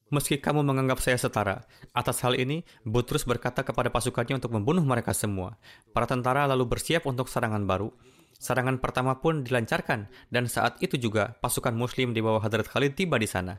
Meski 0.07 0.39
kamu 0.39 0.63
menganggap 0.63 1.03
saya 1.03 1.19
setara, 1.19 1.67
atas 1.91 2.23
hal 2.23 2.39
ini, 2.39 2.63
Butrus 2.87 3.27
berkata 3.27 3.67
kepada 3.67 3.91
pasukannya 3.91 4.39
untuk 4.39 4.55
membunuh 4.55 4.87
mereka 4.87 5.11
semua. 5.11 5.59
Para 5.91 6.07
tentara 6.07 6.47
lalu 6.47 6.63
bersiap 6.63 7.11
untuk 7.11 7.27
serangan 7.27 7.67
baru. 7.67 7.91
Serangan 8.39 8.79
pertama 8.79 9.19
pun 9.19 9.43
dilancarkan, 9.43 10.07
dan 10.31 10.47
saat 10.47 10.79
itu 10.79 10.95
juga 10.95 11.35
pasukan 11.43 11.75
muslim 11.75 12.15
di 12.15 12.23
bawah 12.23 12.39
Hadrat 12.39 12.71
Khalid 12.71 12.95
tiba 12.95 13.19
di 13.19 13.27
sana. 13.27 13.59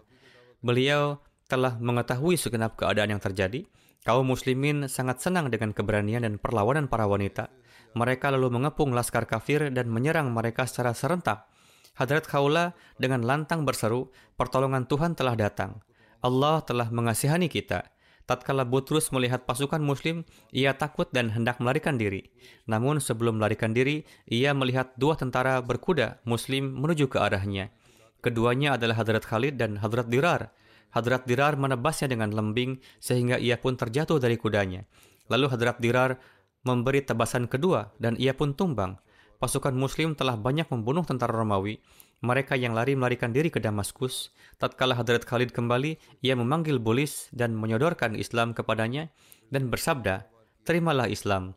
Beliau 0.63 1.19
telah 1.51 1.75
mengetahui 1.83 2.39
segenap 2.39 2.79
keadaan 2.79 3.17
yang 3.17 3.23
terjadi. 3.23 3.67
Kaum 4.07 4.23
muslimin 4.31 4.87
sangat 4.87 5.19
senang 5.19 5.51
dengan 5.51 5.75
keberanian 5.75 6.23
dan 6.23 6.39
perlawanan 6.39 6.87
para 6.87 7.03
wanita. 7.03 7.51
Mereka 7.91 8.31
lalu 8.31 8.55
mengepung 8.55 8.95
laskar 8.95 9.27
kafir 9.27 9.67
dan 9.67 9.91
menyerang 9.91 10.31
mereka 10.31 10.63
secara 10.63 10.95
serentak. 10.95 11.43
Hadrat 11.99 12.23
Khawla 12.23 12.71
dengan 12.95 13.27
lantang 13.27 13.67
berseru, 13.67 14.07
pertolongan 14.39 14.87
Tuhan 14.87 15.11
telah 15.11 15.35
datang. 15.35 15.83
Allah 16.23 16.63
telah 16.63 16.87
mengasihani 16.87 17.51
kita. 17.51 17.83
Tatkala 18.23 18.63
Butrus 18.63 19.11
melihat 19.11 19.43
pasukan 19.43 19.83
muslim, 19.83 20.23
ia 20.55 20.71
takut 20.79 21.11
dan 21.11 21.27
hendak 21.35 21.59
melarikan 21.59 21.99
diri. 21.99 22.31
Namun 22.63 23.03
sebelum 23.03 23.43
melarikan 23.43 23.75
diri, 23.75 24.07
ia 24.23 24.55
melihat 24.55 24.95
dua 24.95 25.19
tentara 25.19 25.59
berkuda 25.59 26.23
muslim 26.23 26.79
menuju 26.79 27.11
ke 27.11 27.19
arahnya. 27.19 27.75
Keduanya 28.23 28.79
adalah 28.79 29.03
Hadrat 29.03 29.27
Khalid 29.27 29.59
dan 29.59 29.83
Hadrat 29.83 30.07
Dirar. 30.07 30.55
Hadrat 30.91 31.28
Dirar 31.28 31.60
menebasnya 31.60 32.12
dengan 32.12 32.32
lembing 32.32 32.80
sehingga 32.97 33.36
ia 33.38 33.60
pun 33.60 33.76
terjatuh 33.76 34.17
dari 34.17 34.39
kudanya. 34.39 34.88
Lalu 35.28 35.52
Hadrat 35.52 35.78
Dirar 35.84 36.17
memberi 36.63 37.04
tebasan 37.04 37.47
kedua 37.47 37.91
dan 38.00 38.15
ia 38.19 38.36
pun 38.36 38.56
tumbang. 38.56 39.00
Pasukan 39.38 39.76
muslim 39.78 40.17
telah 40.17 40.34
banyak 40.34 40.65
membunuh 40.73 41.06
tentara 41.06 41.32
Romawi. 41.32 41.78
Mereka 42.26 42.58
yang 42.58 42.73
lari 42.73 42.97
melarikan 42.97 43.30
diri 43.30 43.54
ke 43.54 43.62
Damaskus. 43.62 44.34
Tatkala 44.58 44.97
Hadrat 44.97 45.21
Khalid 45.21 45.54
kembali, 45.54 46.02
ia 46.26 46.34
memanggil 46.34 46.82
Bulis 46.82 47.30
dan 47.30 47.54
menyodorkan 47.54 48.17
Islam 48.17 48.58
kepadanya 48.58 49.13
dan 49.54 49.69
bersabda, 49.69 50.26
Terimalah 50.65 51.13
Islam. 51.13 51.54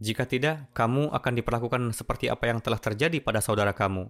Jika 0.00 0.24
tidak, 0.24 0.72
kamu 0.72 1.12
akan 1.12 1.32
diperlakukan 1.36 1.82
seperti 1.92 2.32
apa 2.32 2.48
yang 2.48 2.64
telah 2.64 2.80
terjadi 2.80 3.20
pada 3.20 3.44
saudara 3.44 3.76
kamu. 3.76 4.08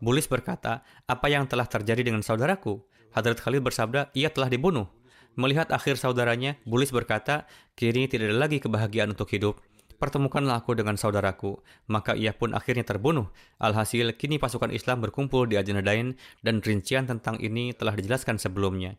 Bulis 0.00 0.24
berkata, 0.28 0.84
apa 1.04 1.26
yang 1.28 1.44
telah 1.44 1.68
terjadi 1.68 2.04
dengan 2.04 2.24
saudaraku? 2.24 2.80
Hadrat 3.12 3.40
Khalid 3.40 3.62
bersabda, 3.64 4.12
ia 4.16 4.32
telah 4.32 4.48
dibunuh. 4.48 4.88
Melihat 5.36 5.72
akhir 5.72 5.96
saudaranya, 5.96 6.60
Bulis 6.68 6.92
berkata, 6.92 7.48
kini 7.72 8.04
tidak 8.08 8.32
ada 8.32 8.36
lagi 8.48 8.60
kebahagiaan 8.60 9.16
untuk 9.16 9.32
hidup. 9.32 9.60
Pertemukanlah 9.96 10.60
aku 10.60 10.74
dengan 10.74 10.98
saudaraku. 10.98 11.62
Maka 11.86 12.18
ia 12.18 12.34
pun 12.34 12.52
akhirnya 12.52 12.82
terbunuh. 12.82 13.30
Alhasil, 13.62 14.18
kini 14.18 14.36
pasukan 14.42 14.74
Islam 14.74 14.98
berkumpul 14.98 15.46
di 15.46 15.54
Ajnadain 15.54 16.18
dan 16.42 16.58
rincian 16.58 17.06
tentang 17.06 17.38
ini 17.38 17.70
telah 17.70 17.94
dijelaskan 17.94 18.36
sebelumnya. 18.36 18.98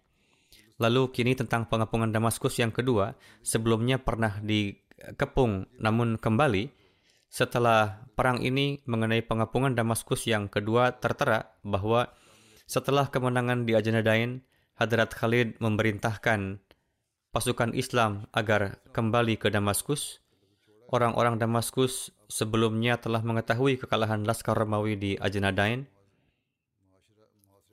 Lalu 0.80 1.12
kini 1.14 1.38
tentang 1.38 1.70
pengepungan 1.70 2.10
Damaskus 2.10 2.58
yang 2.58 2.74
kedua, 2.74 3.14
sebelumnya 3.46 4.00
pernah 4.02 4.40
dikepung 4.42 5.70
namun 5.78 6.18
kembali, 6.18 6.72
setelah 7.30 8.06
perang 8.14 8.42
ini 8.42 8.82
mengenai 8.86 9.26
pengepungan 9.26 9.74
Damaskus 9.74 10.26
yang 10.30 10.50
kedua 10.50 10.98
tertera 10.98 11.52
bahwa 11.66 12.10
setelah 12.66 13.12
kemenangan 13.12 13.68
di 13.68 13.76
Ajnadain, 13.76 14.44
Hadrat 14.74 15.14
Khalid 15.14 15.62
memerintahkan 15.62 16.58
pasukan 17.30 17.74
Islam 17.78 18.30
agar 18.34 18.82
kembali 18.94 19.38
ke 19.38 19.54
Damaskus. 19.54 20.22
Orang-orang 20.94 21.42
Damaskus 21.42 22.14
sebelumnya 22.30 23.02
telah 23.02 23.26
mengetahui 23.26 23.82
kekalahan 23.82 24.22
Laskar 24.26 24.54
Romawi 24.54 24.94
di 24.94 25.12
Ajnadain. 25.18 25.90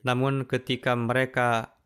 Namun 0.01 0.49
ketika 0.49 0.97
mereka 0.97 1.77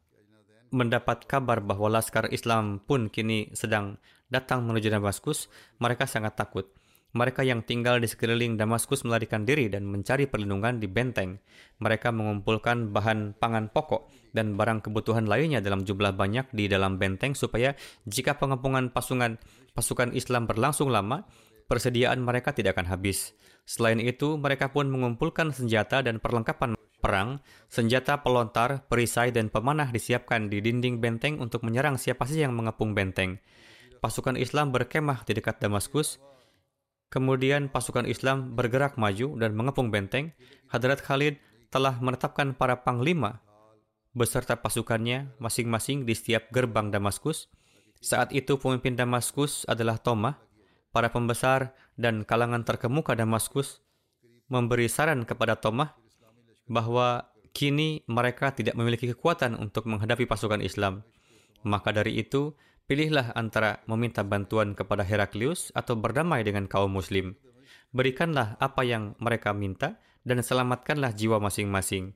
mendapat 0.70 1.26
kabar 1.26 1.62
bahwa 1.62 1.90
Laskar 1.90 2.30
Islam 2.30 2.82
pun 2.82 3.10
kini 3.10 3.50
sedang 3.54 3.98
datang 4.30 4.66
menuju 4.66 4.90
Damaskus, 4.90 5.50
mereka 5.82 6.06
sangat 6.06 6.38
takut. 6.38 6.70
Mereka 7.14 7.46
yang 7.46 7.62
tinggal 7.62 8.03
di 8.03 8.11
sekeliling 8.11 8.59
Damaskus 8.59 9.07
melarikan 9.07 9.46
diri 9.46 9.70
dan 9.70 9.87
mencari 9.87 10.27
perlindungan 10.27 10.83
di 10.83 10.90
benteng. 10.90 11.38
Mereka 11.79 12.11
mengumpulkan 12.11 12.90
bahan 12.90 13.38
pangan 13.38 13.70
pokok 13.70 14.11
dan 14.35 14.59
barang 14.59 14.83
kebutuhan 14.83 15.31
lainnya 15.31 15.62
dalam 15.62 15.87
jumlah 15.87 16.11
banyak 16.18 16.50
di 16.50 16.66
dalam 16.66 16.98
benteng 16.98 17.38
supaya 17.38 17.79
jika 18.11 18.35
pengepungan 18.35 18.90
pasukan 18.90 19.38
pasukan 19.79 20.11
Islam 20.11 20.50
berlangsung 20.50 20.90
lama, 20.90 21.22
persediaan 21.70 22.18
mereka 22.18 22.50
tidak 22.50 22.74
akan 22.74 22.90
habis. 22.90 23.31
Selain 23.62 24.03
itu, 24.03 24.35
mereka 24.35 24.74
pun 24.74 24.90
mengumpulkan 24.90 25.55
senjata 25.55 26.03
dan 26.03 26.18
perlengkapan 26.18 26.74
perang, 26.98 27.38
senjata 27.68 28.24
pelontar, 28.24 28.90
perisai, 28.90 29.31
dan 29.31 29.53
pemanah 29.53 29.92
disiapkan 29.92 30.48
di 30.48 30.59
dinding 30.64 30.98
benteng 30.98 31.38
untuk 31.38 31.62
menyerang 31.62 31.94
siapa 32.00 32.24
saja 32.24 32.50
yang 32.50 32.57
mengepung 32.57 32.96
benteng. 32.96 33.38
Pasukan 34.03 34.37
Islam 34.37 34.72
berkemah 34.72 35.24
di 35.24 35.33
dekat 35.37 35.61
Damaskus, 35.61 36.20
Kemudian 37.14 37.70
pasukan 37.70 38.11
Islam 38.11 38.59
bergerak 38.59 38.98
maju 38.98 39.38
dan 39.38 39.55
mengepung 39.55 39.94
benteng. 39.94 40.35
Hadrat 40.66 40.98
Khalid 40.98 41.38
telah 41.70 41.94
menetapkan 42.03 42.59
para 42.59 42.83
panglima 42.83 43.38
beserta 44.18 44.59
pasukannya 44.59 45.31
masing-masing 45.38 46.11
di 46.11 46.14
setiap 46.18 46.50
gerbang 46.50 46.90
Damaskus. 46.90 47.46
Saat 48.03 48.35
itu 48.35 48.59
pemimpin 48.59 48.98
Damaskus 48.98 49.62
adalah 49.70 50.03
Tomah. 50.03 50.42
Para 50.90 51.11
pembesar 51.11 51.74
dan 51.94 52.27
kalangan 52.27 52.66
terkemuka 52.66 53.14
Damaskus 53.14 53.83
memberi 54.51 54.91
saran 54.91 55.22
kepada 55.22 55.55
Tomah 55.59 55.95
bahwa 56.66 57.30
kini 57.55 58.03
mereka 58.11 58.51
tidak 58.51 58.74
memiliki 58.74 59.11
kekuatan 59.14 59.55
untuk 59.55 59.86
menghadapi 59.86 60.26
pasukan 60.26 60.62
Islam. 60.62 61.07
Maka 61.62 61.95
dari 61.95 62.18
itu, 62.18 62.59
Pilihlah 62.85 63.32
antara 63.32 63.80
meminta 63.89 64.20
bantuan 64.20 64.76
kepada 64.76 65.01
Heraklius 65.01 65.72
atau 65.72 65.97
berdamai 65.97 66.45
dengan 66.45 66.68
kaum 66.68 66.93
muslim. 66.93 67.32
Berikanlah 67.97 68.61
apa 68.61 68.85
yang 68.85 69.16
mereka 69.16 69.57
minta 69.57 69.97
dan 70.20 70.45
selamatkanlah 70.45 71.16
jiwa 71.16 71.41
masing-masing. 71.41 72.12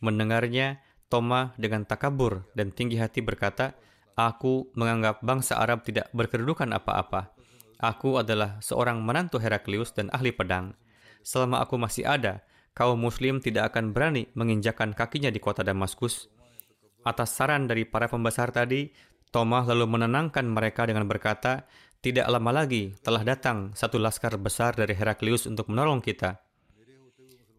Mendengarnya, 0.00 0.80
Toma 1.10 1.52
dengan 1.58 1.84
takabur 1.84 2.46
dan 2.56 2.70
tinggi 2.70 2.96
hati 2.96 3.20
berkata, 3.20 3.76
Aku 4.16 4.72
menganggap 4.72 5.20
bangsa 5.20 5.58
Arab 5.58 5.84
tidak 5.84 6.08
berkedudukan 6.16 6.70
apa-apa. 6.70 7.34
Aku 7.82 8.16
adalah 8.16 8.62
seorang 8.64 9.02
menantu 9.04 9.36
Heraklius 9.36 9.92
dan 9.92 10.08
ahli 10.14 10.32
pedang. 10.32 10.72
Selama 11.20 11.60
aku 11.60 11.76
masih 11.76 12.08
ada, 12.08 12.40
kaum 12.72 12.96
muslim 12.96 13.42
tidak 13.42 13.74
akan 13.74 13.92
berani 13.92 14.32
menginjakan 14.32 14.96
kakinya 14.96 15.28
di 15.28 15.42
kota 15.42 15.60
Damaskus. 15.60 16.30
Atas 17.00 17.32
saran 17.32 17.64
dari 17.64 17.88
para 17.88 18.06
pembesar 18.12 18.52
tadi, 18.52 18.92
Thomas 19.30 19.66
lalu 19.70 19.86
menenangkan 19.86 20.42
mereka 20.42 20.90
dengan 20.90 21.06
berkata, 21.06 21.66
Tidak 22.02 22.26
lama 22.26 22.50
lagi 22.50 22.94
telah 22.98 23.22
datang 23.22 23.70
satu 23.78 24.00
laskar 24.02 24.34
besar 24.42 24.74
dari 24.74 24.96
Heraklius 24.96 25.46
untuk 25.46 25.70
menolong 25.70 26.02
kita. 26.02 26.42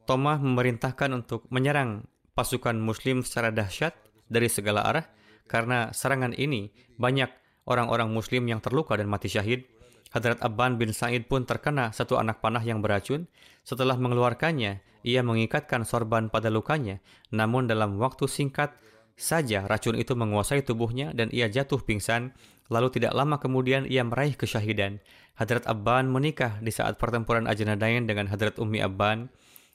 Tomah 0.03 0.41
memerintahkan 0.43 1.15
untuk 1.15 1.47
menyerang 1.47 2.03
pasukan 2.35 2.75
muslim 2.75 3.23
secara 3.23 3.53
dahsyat 3.55 3.95
dari 4.27 4.51
segala 4.51 4.83
arah 4.83 5.05
karena 5.47 5.95
serangan 5.95 6.35
ini 6.35 6.71
banyak 6.99 7.31
orang-orang 7.69 8.11
muslim 8.11 8.47
yang 8.47 8.59
terluka 8.59 8.97
dan 8.99 9.07
mati 9.07 9.31
syahid. 9.31 9.67
Hadrat 10.11 10.43
Abban 10.43 10.75
bin 10.75 10.91
Said 10.91 11.31
pun 11.31 11.47
terkena 11.47 11.95
satu 11.95 12.19
anak 12.19 12.43
panah 12.43 12.59
yang 12.59 12.83
beracun. 12.83 13.31
Setelah 13.63 13.95
mengeluarkannya, 13.95 14.83
ia 15.07 15.21
mengikatkan 15.23 15.87
sorban 15.87 16.27
pada 16.27 16.51
lukanya. 16.51 16.99
Namun 17.31 17.71
dalam 17.71 17.95
waktu 17.95 18.27
singkat 18.27 18.75
saja 19.21 19.69
racun 19.69 19.93
itu 19.93 20.17
menguasai 20.17 20.65
tubuhnya 20.65 21.13
dan 21.13 21.29
ia 21.29 21.45
jatuh 21.45 21.77
pingsan. 21.85 22.33
Lalu 22.73 22.97
tidak 22.97 23.13
lama 23.13 23.37
kemudian 23.37 23.85
ia 23.85 24.01
meraih 24.01 24.33
kesyahidan. 24.33 24.97
Hadrat 25.37 25.69
Abban 25.69 26.09
menikah 26.09 26.57
di 26.57 26.73
saat 26.73 26.97
pertempuran 26.97 27.45
Ajnadain 27.45 28.09
dengan 28.09 28.25
Hadrat 28.25 28.57
Ummi 28.57 28.81
Abban. 28.81 29.29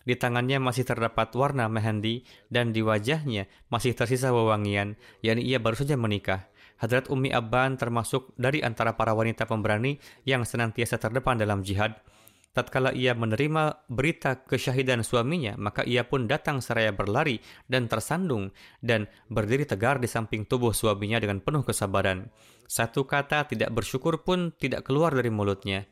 Di 0.07 0.18
tangannya 0.18 0.59
masih 0.62 0.86
terdapat 0.86 1.34
warna 1.34 1.66
mehendi 1.70 2.26
dan 2.51 2.70
di 2.70 2.82
wajahnya 2.82 3.51
masih 3.70 3.94
tersisa 3.94 4.30
wewangian, 4.30 4.94
yakni 5.22 5.42
ia 5.42 5.59
baru 5.59 5.78
saja 5.78 5.99
menikah. 5.99 6.47
Hadrat 6.78 7.11
Ummi 7.11 7.34
Abban 7.34 7.74
termasuk 7.74 8.34
dari 8.38 8.62
antara 8.62 8.94
para 8.94 9.16
wanita 9.16 9.49
pemberani 9.49 9.99
yang 10.28 10.47
senantiasa 10.47 10.99
terdepan 10.99 11.38
dalam 11.38 11.62
jihad. 11.62 11.99
Tatkala 12.57 12.97
ia 12.97 13.13
menerima 13.13 13.85
berita 13.93 14.41
kesyahidan 14.49 15.05
suaminya, 15.05 15.61
maka 15.61 15.85
ia 15.85 16.09
pun 16.09 16.25
datang 16.25 16.65
seraya 16.65 16.89
berlari 16.89 17.37
dan 17.69 17.85
tersandung 17.85 18.49
dan 18.81 19.13
berdiri 19.29 19.69
tegar 19.69 20.01
di 20.01 20.09
samping 20.09 20.49
tubuh 20.49 20.73
suaminya 20.73 21.21
dengan 21.21 21.45
penuh 21.45 21.61
kesabaran. 21.69 22.33
Satu 22.65 23.05
kata 23.05 23.45
tidak 23.45 23.77
bersyukur 23.77 24.25
pun 24.25 24.57
tidak 24.57 24.89
keluar 24.89 25.13
dari 25.13 25.29
mulutnya 25.29 25.85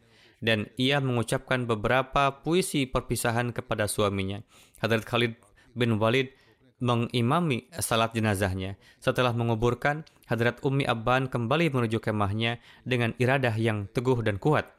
dan 0.45 0.69
ia 0.81 1.05
mengucapkan 1.05 1.65
beberapa 1.65 2.45
puisi 2.45 2.85
perpisahan 2.85 3.57
kepada 3.57 3.89
suaminya. 3.89 4.45
Hadrat 4.81 5.09
Khalid 5.09 5.37
bin 5.73 5.97
Walid 5.97 6.33
mengimami 6.85 7.71
salat 7.81 8.13
jenazahnya. 8.13 8.77
Setelah 9.01 9.33
menguburkan, 9.33 10.05
Hadrat 10.29 10.61
Ummi 10.61 10.85
Abban 10.85 11.33
kembali 11.33 11.73
menuju 11.73 12.03
kemahnya 12.03 12.61
dengan 12.85 13.17
iradah 13.17 13.57
yang 13.57 13.89
teguh 13.89 14.21
dan 14.21 14.37
kuat. 14.37 14.74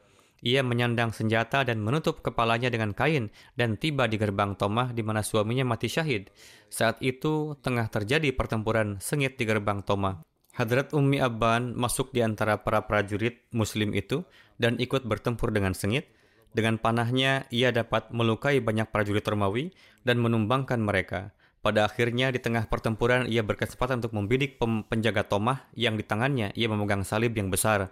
Ia 0.46 0.62
menyandang 0.62 1.10
senjata 1.10 1.66
dan 1.66 1.82
menutup 1.82 2.22
kepalanya 2.22 2.70
dengan 2.70 2.93
kain 2.93 3.34
dan 3.58 3.82
tiba 3.82 4.06
di 4.06 4.22
gerbang 4.22 4.54
Tomah 4.54 4.93
di 4.93 5.02
mana 5.02 5.26
suaminya 5.26 5.66
mati 5.66 5.89
syahid. 5.89 6.30
Saat 6.70 7.02
itu 7.02 7.58
tengah 7.66 7.89
terjadi 7.89 8.30
pertempuran 8.30 9.02
sengit 9.02 9.41
di 9.41 9.50
gerbang 9.50 9.82
Tomah. 9.82 10.22
Hadrat 10.54 10.93
Ummi 10.93 11.18
Abban 11.18 11.74
masuk 11.74 12.14
di 12.14 12.22
antara 12.22 12.62
para 12.62 12.86
prajurit 12.86 13.41
muslim 13.58 13.98
itu 13.98 14.22
dan 14.62 14.78
ikut 14.78 15.10
bertempur 15.10 15.50
dengan 15.50 15.74
sengit. 15.74 16.14
Dengan 16.56 16.78
panahnya, 16.80 17.50
ia 17.52 17.74
dapat 17.74 18.14
melukai 18.16 18.62
banyak 18.62 18.88
prajurit 18.93 19.26
Romawi 19.28 19.76
dan 20.08 20.22
menumbangkan 20.22 20.80
mereka. 20.80 21.36
Pada 21.60 21.89
akhirnya, 21.89 22.30
di 22.30 22.38
tengah 22.38 22.70
pertempuran, 22.70 23.26
ia 23.26 23.41
berkesempatan 23.41 24.00
untuk 24.00 24.14
membidik 24.14 24.62
penjaga 24.62 25.26
Tomah 25.26 25.66
yang 25.74 25.98
di 25.98 26.06
tangannya 26.06 26.54
ia 26.54 26.70
memegang 26.70 27.02
salib 27.02 27.34
yang 27.34 27.50
besar. 27.50 27.91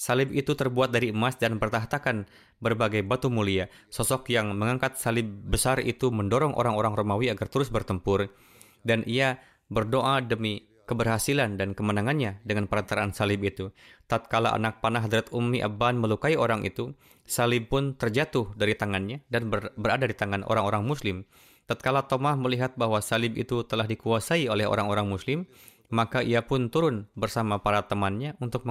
Salib 0.00 0.32
itu 0.32 0.56
terbuat 0.56 0.96
dari 0.96 1.12
emas 1.12 1.36
dan 1.36 1.60
bertahtakan 1.60 2.24
berbagai 2.56 3.04
batu 3.04 3.28
mulia. 3.28 3.68
Sosok 3.92 4.32
yang 4.32 4.56
mengangkat 4.56 4.96
salib 4.96 5.28
besar 5.28 5.76
itu 5.84 6.08
mendorong 6.08 6.56
orang-orang 6.56 6.96
Romawi 6.96 7.28
agar 7.28 7.52
terus 7.52 7.68
bertempur. 7.68 8.32
Dan 8.80 9.04
ia 9.04 9.36
berdoa 9.68 10.24
demi 10.24 10.64
keberhasilan 10.88 11.60
dan 11.60 11.76
kemenangannya 11.76 12.40
dengan 12.48 12.64
perantaraan 12.64 13.12
salib 13.12 13.44
itu. 13.44 13.76
Tatkala 14.08 14.56
anak 14.56 14.80
panah 14.80 15.04
Hadrat 15.04 15.28
Ummi 15.36 15.60
Abban 15.60 16.00
melukai 16.00 16.32
orang 16.32 16.64
itu, 16.64 16.96
salib 17.28 17.68
pun 17.68 17.92
terjatuh 17.92 18.56
dari 18.56 18.72
tangannya 18.72 19.20
dan 19.28 19.52
ber 19.52 19.76
berada 19.76 20.08
di 20.08 20.16
tangan 20.16 20.48
orang-orang 20.48 20.80
muslim. 20.80 21.28
Tatkala 21.68 22.08
Tomah 22.08 22.40
melihat 22.40 22.72
bahwa 22.80 23.04
salib 23.04 23.36
itu 23.36 23.68
telah 23.68 23.84
dikuasai 23.84 24.48
oleh 24.48 24.64
orang-orang 24.64 25.12
muslim, 25.12 25.44
maka 25.92 26.24
ia 26.24 26.40
pun 26.40 26.72
turun 26.72 27.04
bersama 27.12 27.60
para 27.60 27.84
temannya 27.84 28.34
untuk 28.40 28.64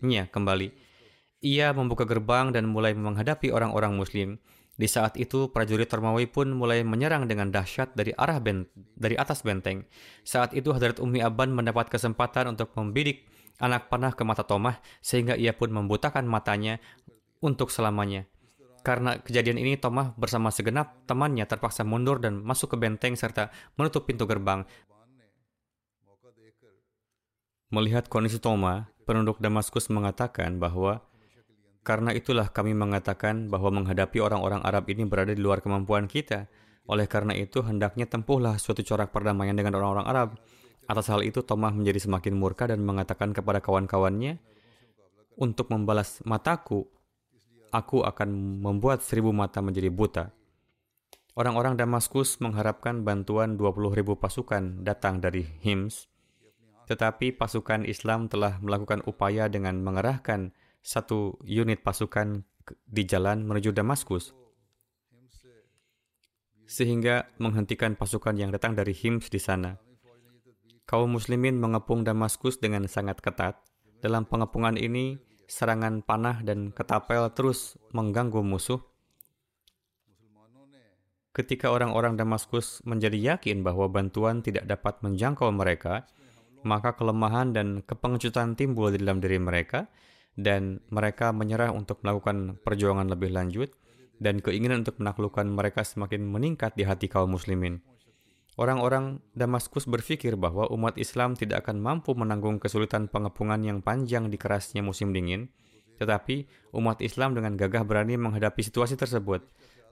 mengambilnya 0.00 0.30
kembali. 0.30 0.68
Ia 1.44 1.76
membuka 1.76 2.08
gerbang 2.08 2.56
dan 2.56 2.64
mulai 2.72 2.96
menghadapi 2.96 3.52
orang-orang 3.52 4.00
muslim. 4.00 4.40
Di 4.74 4.90
saat 4.90 5.14
itu, 5.20 5.52
prajurit 5.54 5.86
Romawi 5.86 6.26
pun 6.26 6.50
mulai 6.50 6.82
menyerang 6.82 7.30
dengan 7.30 7.52
dahsyat 7.54 7.94
dari 7.94 8.10
arah 8.16 8.42
ben 8.42 8.66
dari 8.98 9.14
atas 9.14 9.46
benteng. 9.46 9.86
Saat 10.26 10.50
itu, 10.56 10.74
Hadrat 10.74 10.98
Ummi 10.98 11.22
Abban 11.22 11.54
mendapat 11.54 11.92
kesempatan 11.92 12.50
untuk 12.50 12.74
membidik 12.74 13.28
anak 13.62 13.86
panah 13.86 14.10
ke 14.16 14.26
mata 14.26 14.42
Tomah, 14.42 14.82
sehingga 14.98 15.38
ia 15.38 15.54
pun 15.54 15.70
membutakan 15.70 16.26
matanya 16.26 16.82
untuk 17.38 17.70
selamanya. 17.70 18.26
Karena 18.82 19.14
kejadian 19.22 19.62
ini, 19.62 19.78
Tomah 19.78 20.16
bersama 20.18 20.50
segenap 20.50 21.06
temannya 21.06 21.46
terpaksa 21.46 21.86
mundur 21.86 22.18
dan 22.18 22.42
masuk 22.42 22.74
ke 22.74 22.76
benteng 22.80 23.14
serta 23.14 23.54
menutup 23.78 24.10
pintu 24.10 24.26
gerbang. 24.26 24.66
Melihat 27.70 28.10
kondisi 28.10 28.42
Tomah, 28.42 28.90
penduduk 29.04 29.38
Damaskus 29.38 29.92
mengatakan 29.92 30.56
bahwa 30.58 31.04
karena 31.84 32.16
itulah 32.16 32.48
kami 32.48 32.72
mengatakan 32.72 33.52
bahwa 33.52 33.68
menghadapi 33.68 34.16
orang-orang 34.16 34.64
Arab 34.64 34.88
ini 34.88 35.04
berada 35.04 35.36
di 35.36 35.40
luar 35.44 35.60
kemampuan 35.60 36.08
kita. 36.08 36.48
Oleh 36.88 37.04
karena 37.04 37.36
itu, 37.36 37.60
hendaknya 37.60 38.08
tempuhlah 38.08 38.56
suatu 38.56 38.80
corak 38.80 39.12
perdamaian 39.12 39.52
dengan 39.52 39.76
orang-orang 39.76 40.06
Arab. 40.08 40.28
Atas 40.88 41.12
hal 41.12 41.20
itu, 41.24 41.44
Tomah 41.44 41.72
menjadi 41.72 42.00
semakin 42.00 42.36
murka 42.36 42.68
dan 42.68 42.80
mengatakan 42.84 43.36
kepada 43.36 43.60
kawan-kawannya, 43.60 44.40
untuk 45.36 45.68
membalas 45.72 46.24
mataku, 46.24 46.88
aku 47.68 48.06
akan 48.06 48.60
membuat 48.64 49.04
seribu 49.04 49.32
mata 49.32 49.60
menjadi 49.60 49.92
buta. 49.92 50.24
Orang-orang 51.34 51.74
Damaskus 51.74 52.38
mengharapkan 52.38 53.02
bantuan 53.02 53.58
20 53.58 53.98
ribu 53.98 54.14
pasukan 54.14 54.86
datang 54.86 55.18
dari 55.18 55.42
Hims, 55.60 56.06
tetapi 56.84 57.32
pasukan 57.36 57.88
Islam 57.88 58.28
telah 58.28 58.60
melakukan 58.60 59.00
upaya 59.08 59.48
dengan 59.48 59.80
mengerahkan 59.80 60.52
satu 60.84 61.40
unit 61.44 61.80
pasukan 61.80 62.44
di 62.84 63.02
jalan 63.08 63.44
menuju 63.44 63.72
Damaskus, 63.72 64.36
sehingga 66.64 67.28
menghentikan 67.40 67.96
pasukan 67.96 68.36
yang 68.36 68.52
datang 68.52 68.76
dari 68.76 68.92
Hims 68.92 69.28
di 69.28 69.40
sana. 69.40 69.76
Kaum 70.84 71.16
muslimin 71.16 71.56
mengepung 71.56 72.04
Damaskus 72.04 72.60
dengan 72.60 72.84
sangat 72.84 73.24
ketat. 73.24 73.56
Dalam 74.04 74.28
pengepungan 74.28 74.76
ini, 74.76 75.16
serangan 75.48 76.04
panah 76.04 76.44
dan 76.44 76.76
ketapel 76.76 77.24
terus 77.32 77.80
mengganggu 77.96 78.44
musuh. 78.44 78.80
Ketika 81.34 81.72
orang-orang 81.72 82.20
Damaskus 82.20 82.84
menjadi 82.84 83.34
yakin 83.34 83.64
bahwa 83.64 83.88
bantuan 83.90 84.44
tidak 84.44 84.68
dapat 84.68 85.00
menjangkau 85.00 85.50
mereka, 85.50 86.04
maka 86.64 86.96
kelemahan 86.98 87.52
dan 87.52 87.84
kepengecutan 87.84 88.58
timbul 88.58 88.90
di 88.90 88.98
dalam 88.98 89.20
diri 89.20 89.38
mereka, 89.38 89.86
dan 90.34 90.82
mereka 90.90 91.30
menyerah 91.30 91.70
untuk 91.70 92.02
melakukan 92.02 92.58
perjuangan 92.66 93.06
lebih 93.06 93.30
lanjut 93.30 93.70
dan 94.18 94.42
keinginan 94.42 94.82
untuk 94.82 94.98
menaklukkan 94.98 95.46
mereka 95.46 95.82
semakin 95.86 96.26
meningkat 96.26 96.74
di 96.74 96.86
hati 96.86 97.06
kaum 97.06 97.34
muslimin. 97.34 97.82
Orang-orang 98.54 99.18
Damaskus 99.34 99.90
berpikir 99.90 100.38
bahwa 100.38 100.70
umat 100.70 100.94
Islam 100.94 101.34
tidak 101.34 101.66
akan 101.66 101.82
mampu 101.82 102.14
menanggung 102.14 102.62
kesulitan 102.62 103.10
pengepungan 103.10 103.58
yang 103.66 103.82
panjang 103.82 104.30
di 104.30 104.38
kerasnya 104.38 104.78
musim 104.78 105.10
dingin, 105.10 105.50
tetapi 105.98 106.46
umat 106.70 107.02
Islam 107.02 107.34
dengan 107.34 107.58
gagah 107.58 107.82
berani 107.82 108.14
menghadapi 108.14 108.62
situasi 108.62 108.94
tersebut. 108.94 109.42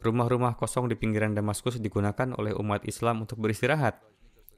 Rumah-rumah 0.02 0.54
kosong 0.54 0.86
di 0.86 0.94
pinggiran 0.94 1.34
Damaskus 1.34 1.82
digunakan 1.82 2.34
oleh 2.38 2.54
umat 2.54 2.86
Islam 2.86 3.26
untuk 3.26 3.42
beristirahat. 3.42 3.98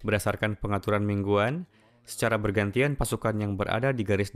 Berdasarkan 0.04 0.60
pengaturan 0.60 1.04
mingguan, 1.04 1.64
secara 2.04 2.36
bergantian 2.38 2.94
pasukan 2.94 3.34
yang 3.36 3.56
berada 3.58 3.90
di 3.90 4.04
garis 4.04 4.32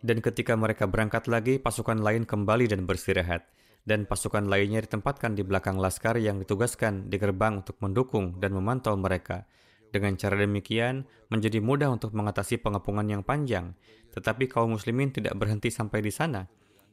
dan 0.00 0.24
ketika 0.24 0.56
mereka 0.56 0.88
berangkat 0.88 1.28
lagi, 1.28 1.60
pasukan 1.60 2.00
lain 2.00 2.24
kembali 2.24 2.72
dan 2.72 2.88
beristirahat. 2.88 3.44
Dan 3.80 4.04
pasukan 4.04 4.48
lainnya 4.48 4.84
ditempatkan 4.84 5.36
di 5.36 5.44
belakang 5.44 5.80
laskar 5.80 6.20
yang 6.20 6.40
ditugaskan 6.40 7.08
di 7.08 7.16
gerbang 7.16 7.64
untuk 7.64 7.80
mendukung 7.80 8.36
dan 8.40 8.52
memantau 8.56 8.96
mereka. 8.96 9.48
Dengan 9.90 10.16
cara 10.16 10.36
demikian, 10.40 11.04
menjadi 11.32 11.58
mudah 11.60 11.88
untuk 11.92 12.12
mengatasi 12.16 12.60
pengepungan 12.60 13.08
yang 13.08 13.22
panjang. 13.24 13.76
Tetapi 14.12 14.48
kaum 14.48 14.76
muslimin 14.76 15.12
tidak 15.12 15.36
berhenti 15.36 15.68
sampai 15.72 16.00
di 16.04 16.12
sana. 16.12 16.44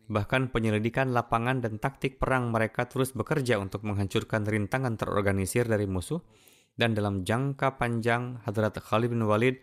Bahkan 0.08 0.56
penyelidikan 0.56 1.12
lapangan 1.12 1.60
dan 1.60 1.80
taktik 1.80 2.16
perang 2.20 2.52
mereka 2.52 2.88
terus 2.88 3.12
bekerja 3.12 3.60
untuk 3.60 3.84
menghancurkan 3.84 4.48
rintangan 4.48 4.96
terorganisir 4.96 5.68
dari 5.68 5.84
musuh. 5.84 6.24
Dan 6.78 6.94
dalam 6.94 7.26
jangka 7.26 7.82
panjang, 7.82 8.38
Hadrat 8.46 8.78
Khalid 8.78 9.10
bin 9.10 9.26
Walid 9.26 9.58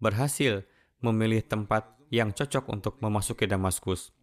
berhasil 0.00 0.64
memilih 1.04 1.44
tempat 1.44 1.92
yang 2.08 2.32
cocok 2.32 2.72
untuk 2.72 2.96
memasuki 3.04 3.44
Damaskus. 3.44 4.16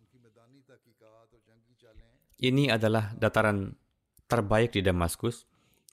Ini 2.44 2.74
adalah 2.74 3.14
dataran 3.16 3.78
terbaik 4.26 4.74
di 4.76 4.82
Damaskus. 4.82 5.46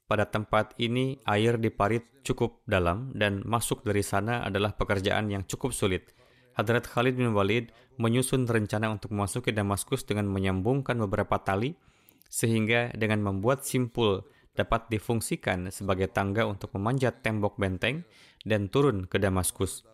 Pada 0.09 0.27
tempat 0.27 0.75
ini, 0.83 1.21
air 1.23 1.55
di 1.61 1.71
parit 1.71 2.03
cukup 2.27 2.67
dalam 2.67 3.15
dan 3.15 3.47
masuk 3.47 3.87
dari 3.87 4.03
sana 4.03 4.43
adalah 4.43 4.75
pekerjaan 4.75 5.31
yang 5.31 5.47
cukup 5.47 5.71
sulit. 5.71 6.11
Hadrat 6.59 6.89
Khalid 6.91 7.15
bin 7.15 7.31
Walid 7.31 7.71
menyusun 8.01 8.49
rencana 8.49 8.91
untuk 8.91 9.15
memasuki 9.15 9.55
Damaskus 9.55 10.03
dengan 10.03 10.27
menyambungkan 10.27 10.99
beberapa 10.99 11.39
tali 11.39 11.79
sehingga 12.27 12.91
dengan 12.99 13.23
membuat 13.23 13.63
simpul 13.63 14.27
dapat 14.55 14.91
difungsikan 14.91 15.71
sebagai 15.71 16.11
tangga 16.11 16.47
untuk 16.47 16.75
memanjat 16.75 17.23
tembok 17.23 17.57
benteng 17.57 18.03
dan 18.43 18.67
turun 18.69 19.07
ke 19.07 19.17
Damaskus. 19.21 19.87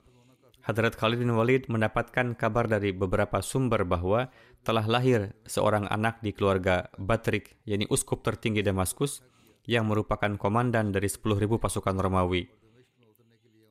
Hadrat 0.67 0.99
Khalid 0.99 1.23
bin 1.23 1.31
Walid 1.39 1.71
mendapatkan 1.71 2.35
kabar 2.35 2.67
dari 2.67 2.91
beberapa 2.91 3.39
sumber 3.39 3.87
bahwa 3.87 4.35
telah 4.67 4.83
lahir 4.83 5.31
seorang 5.47 5.87
anak 5.87 6.19
di 6.27 6.35
keluarga 6.35 6.91
Batrik, 6.99 7.55
yakni 7.63 7.87
uskup 7.87 8.27
tertinggi 8.27 8.67
Damaskus, 8.67 9.23
yang 9.63 9.87
merupakan 9.87 10.35
komandan 10.35 10.91
dari 10.91 11.07
10.000 11.07 11.39
pasukan 11.63 11.95
Romawi. 11.95 12.51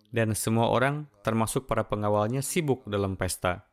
Dan 0.08 0.32
semua 0.40 0.72
orang, 0.72 1.12
termasuk 1.20 1.68
para 1.68 1.84
pengawalnya, 1.84 2.40
sibuk 2.40 2.88
dalam 2.88 3.20
pesta. 3.20 3.68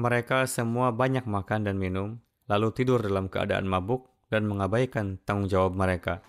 Mereka 0.00 0.48
semua 0.48 0.96
banyak 0.96 1.28
makan 1.28 1.68
dan 1.68 1.76
minum, 1.76 2.16
lalu 2.48 2.72
tidur 2.72 3.04
dalam 3.04 3.28
keadaan 3.28 3.68
mabuk 3.68 4.08
dan 4.30 4.46
mengabaikan 4.46 5.18
tanggung 5.26 5.50
jawab 5.50 5.76
mereka. 5.76 6.22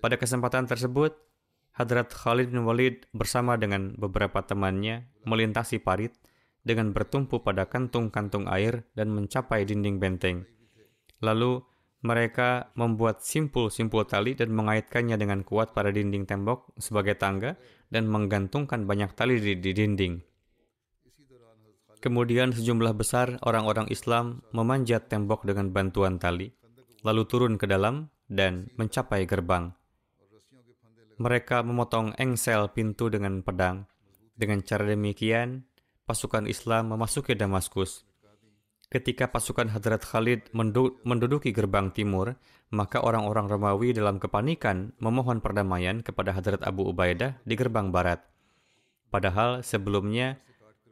Pada 0.00 0.16
kesempatan 0.16 0.64
tersebut, 0.64 1.12
Hadrat 1.76 2.14
Khalid 2.14 2.54
bin 2.54 2.64
Walid 2.64 3.04
bersama 3.12 3.60
dengan 3.60 3.92
beberapa 3.98 4.40
temannya 4.40 5.10
melintasi 5.28 5.82
parit 5.82 6.16
dengan 6.64 6.92
bertumpu 6.92 7.40
pada 7.40 7.68
kantung-kantung 7.68 8.48
air 8.48 8.84
dan 8.96 9.12
mencapai 9.12 9.64
dinding 9.64 10.00
benteng. 10.00 10.44
Lalu 11.20 11.60
mereka 12.00 12.72
membuat 12.80 13.20
simpul-simpul 13.20 14.08
tali 14.08 14.32
dan 14.32 14.56
mengaitkannya 14.56 15.20
dengan 15.20 15.44
kuat 15.44 15.76
pada 15.76 15.92
dinding 15.92 16.24
tembok 16.24 16.72
sebagai 16.80 17.16
tangga 17.20 17.60
dan 17.92 18.08
menggantungkan 18.08 18.88
banyak 18.88 19.12
tali 19.12 19.36
di, 19.36 19.52
di 19.60 19.72
dinding. 19.76 20.14
Kemudian 22.00 22.56
sejumlah 22.56 22.96
besar 22.96 23.36
orang-orang 23.44 23.84
Islam 23.92 24.40
memanjat 24.56 25.12
tembok 25.12 25.44
dengan 25.44 25.68
bantuan 25.68 26.16
tali, 26.16 26.48
lalu 27.02 27.24
turun 27.28 27.54
ke 27.60 27.66
dalam 27.68 28.08
dan 28.30 28.70
mencapai 28.76 29.26
gerbang. 29.26 29.72
Mereka 31.20 31.60
memotong 31.60 32.16
engsel 32.16 32.72
pintu 32.72 33.12
dengan 33.12 33.44
pedang. 33.44 33.84
Dengan 34.32 34.64
cara 34.64 34.88
demikian, 34.88 35.68
pasukan 36.08 36.48
Islam 36.48 36.96
memasuki 36.96 37.36
Damaskus. 37.36 38.08
Ketika 38.90 39.30
pasukan 39.30 39.70
Hadrat 39.70 40.02
Khalid 40.02 40.50
menduduki 41.06 41.52
gerbang 41.52 41.92
timur, 41.92 42.34
maka 42.72 42.98
orang-orang 42.98 43.46
Romawi 43.46 43.94
dalam 43.94 44.18
kepanikan 44.18 44.96
memohon 44.98 45.38
perdamaian 45.38 46.02
kepada 46.02 46.34
Hadrat 46.34 46.64
Abu 46.66 46.88
Ubaidah 46.90 47.38
di 47.46 47.54
gerbang 47.54 47.92
barat. 47.94 48.24
Padahal 49.12 49.62
sebelumnya 49.62 50.42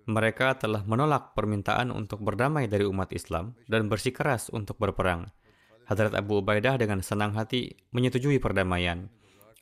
mereka 0.08 0.54
telah 0.56 0.86
menolak 0.86 1.34
permintaan 1.34 1.90
untuk 1.90 2.22
berdamai 2.22 2.70
dari 2.70 2.86
umat 2.86 3.10
Islam 3.16 3.58
dan 3.66 3.90
bersikeras 3.90 4.50
untuk 4.54 4.78
berperang. 4.78 5.30
Hadrat 5.88 6.12
Abu 6.12 6.44
Ubaidah 6.44 6.76
dengan 6.76 7.00
senang 7.00 7.32
hati 7.32 7.72
menyetujui 7.96 8.36
perdamaian. 8.36 9.08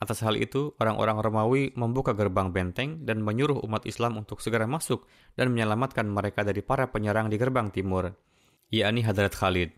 Atas 0.03 0.20
hal 0.27 0.37
itu, 0.37 0.74
orang-orang 0.77 1.22
Romawi 1.22 1.62
membuka 1.79 2.12
gerbang 2.12 2.53
benteng 2.53 3.07
dan 3.07 3.22
menyuruh 3.22 3.62
umat 3.64 3.87
Islam 3.87 4.18
untuk 4.20 4.43
segera 4.45 4.66
masuk 4.68 5.07
dan 5.39 5.55
menyelamatkan 5.55 6.05
mereka 6.05 6.45
dari 6.45 6.61
para 6.61 6.91
penyerang 6.91 7.33
di 7.33 7.39
gerbang 7.39 7.72
timur, 7.72 8.12
yakni 8.68 9.07
Hadrat 9.07 9.33
Khalid. 9.39 9.72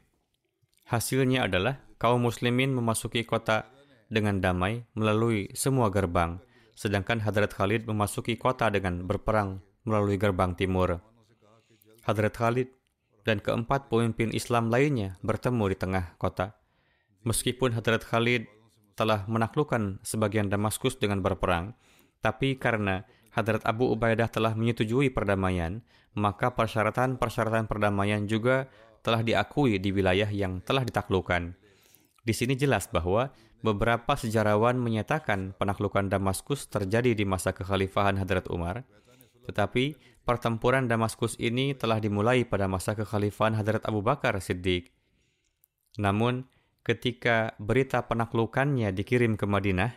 Hasilnya 0.89 1.47
adalah 1.47 1.85
kaum 2.01 2.25
muslimin 2.25 2.73
memasuki 2.73 3.23
kota 3.23 3.69
dengan 4.09 4.41
damai 4.41 4.89
melalui 4.97 5.53
semua 5.53 5.93
gerbang, 5.93 6.41
sedangkan 6.73 7.23
Hadrat 7.23 7.53
Khalid 7.53 7.85
memasuki 7.85 8.41
kota 8.41 8.73
dengan 8.73 9.05
berperang 9.05 9.61
melalui 9.85 10.17
gerbang 10.17 10.57
timur. 10.57 10.99
Hadrat 12.09 12.35
Khalid 12.35 12.73
dan 13.27 13.43
keempat 13.43 13.91
pemimpin 13.91 14.31
Islam 14.35 14.69
lainnya 14.69 15.17
bertemu 15.25 15.65
di 15.73 15.77
tengah 15.79 16.05
kota. 16.21 16.59
Meskipun 17.27 17.75
Hadrat 17.75 18.07
Khalid 18.07 18.47
telah 18.99 19.27
menaklukkan 19.31 20.03
sebagian 20.03 20.51
Damaskus 20.51 20.99
dengan 20.99 21.23
berperang, 21.23 21.75
tapi 22.19 22.59
karena 22.59 23.07
Hadrat 23.31 23.63
Abu 23.63 23.91
Ubaidah 23.95 24.27
telah 24.27 24.59
menyetujui 24.59 25.15
perdamaian, 25.15 25.83
maka 26.19 26.51
persyaratan-persyaratan 26.51 27.71
perdamaian 27.71 28.27
juga 28.27 28.67
telah 29.07 29.23
diakui 29.23 29.79
di 29.79 29.95
wilayah 29.95 30.27
yang 30.27 30.59
telah 30.65 30.83
ditaklukkan. 30.83 31.55
Di 32.27 32.35
sini 32.35 32.59
jelas 32.59 32.91
bahwa 32.91 33.31
beberapa 33.63 34.19
sejarawan 34.19 34.79
menyatakan 34.79 35.55
penaklukan 35.55 36.11
Damaskus 36.11 36.67
terjadi 36.67 37.15
di 37.15 37.23
masa 37.23 37.55
kekhalifahan 37.55 38.19
Hadrat 38.19 38.51
Umar, 38.51 38.83
tetapi 39.49 39.97
pertempuran 40.29 40.85
Damaskus 40.85 41.41
ini 41.41 41.73
telah 41.73 41.97
dimulai 41.97 42.45
pada 42.45 42.69
masa 42.69 42.93
kekhalifahan 42.93 43.57
Hadrat 43.57 43.89
Abu 43.89 44.05
Bakar 44.05 44.37
Siddiq. 44.45 44.93
Namun, 45.97 46.45
ketika 46.85 47.57
berita 47.57 48.05
penaklukannya 48.05 48.93
dikirim 48.93 49.41
ke 49.41 49.49
Madinah, 49.49 49.97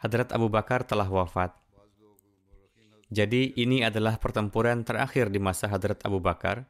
Hadrat 0.00 0.32
Abu 0.32 0.48
Bakar 0.48 0.88
telah 0.88 1.04
wafat. 1.04 1.52
Jadi 3.12 3.52
ini 3.60 3.84
adalah 3.84 4.16
pertempuran 4.16 4.80
terakhir 4.82 5.28
di 5.28 5.38
masa 5.38 5.68
Hadrat 5.68 6.00
Abu 6.08 6.24
Bakar. 6.24 6.64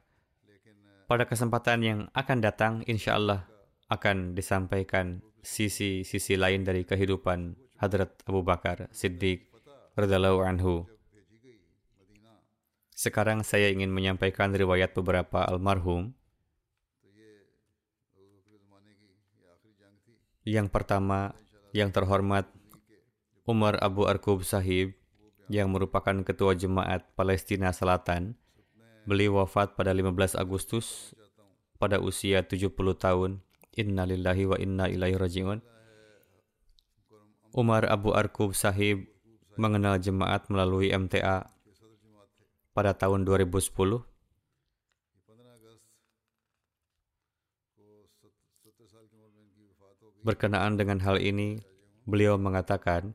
Pada 1.07 1.31
kesempatan 1.31 1.79
yang 1.87 2.01
akan 2.11 2.39
datang, 2.43 2.83
insya 2.91 3.15
Allah 3.15 3.47
akan 3.87 4.35
disampaikan 4.35 5.23
sisi-sisi 5.47 6.35
lain 6.35 6.67
dari 6.67 6.83
kehidupan 6.83 7.55
Hadrat 7.79 8.19
Abu 8.27 8.43
Bakar 8.43 8.91
Siddiq 8.91 9.47
radhiallahu 9.95 10.43
anhu. 10.43 10.96
Sekarang 12.97 13.45
saya 13.45 13.69
ingin 13.69 13.93
menyampaikan 13.93 14.57
riwayat 14.57 14.97
beberapa 14.97 15.45
almarhum 15.45 16.17
Yang 20.47 20.71
pertama, 20.71 21.35
yang 21.75 21.91
terhormat 21.91 22.47
Umar 23.51 23.83
Abu 23.83 24.07
Arkub 24.07 24.47
Sahib, 24.47 24.95
yang 25.51 25.75
merupakan 25.75 26.15
ketua 26.23 26.55
jemaat 26.55 27.03
Palestina 27.19 27.75
Selatan. 27.75 28.39
Beliau 29.11 29.43
wafat 29.43 29.75
pada 29.75 29.91
15 29.91 30.39
Agustus 30.39 31.19
pada 31.83 31.99
usia 31.99 32.47
70 32.47 32.71
tahun. 32.95 33.43
Inna 33.75 34.07
lillahi 34.07 34.47
wa 34.47 34.55
inna 34.55 34.87
ilaihi 34.87 35.19
raji'un. 35.19 35.59
Umar 37.51 37.83
Abu 37.91 38.15
Arkub 38.15 38.55
Sahib 38.55 39.03
mengenal 39.59 39.99
jemaat 39.99 40.47
melalui 40.47 40.95
MTA 40.95 41.56
pada 42.77 42.93
tahun 42.93 43.25
2010 43.25 44.05
Berkenaan 50.27 50.75
dengan 50.75 50.99
hal 51.07 51.23
ini, 51.23 51.63
beliau 52.03 52.35
mengatakan, 52.35 53.15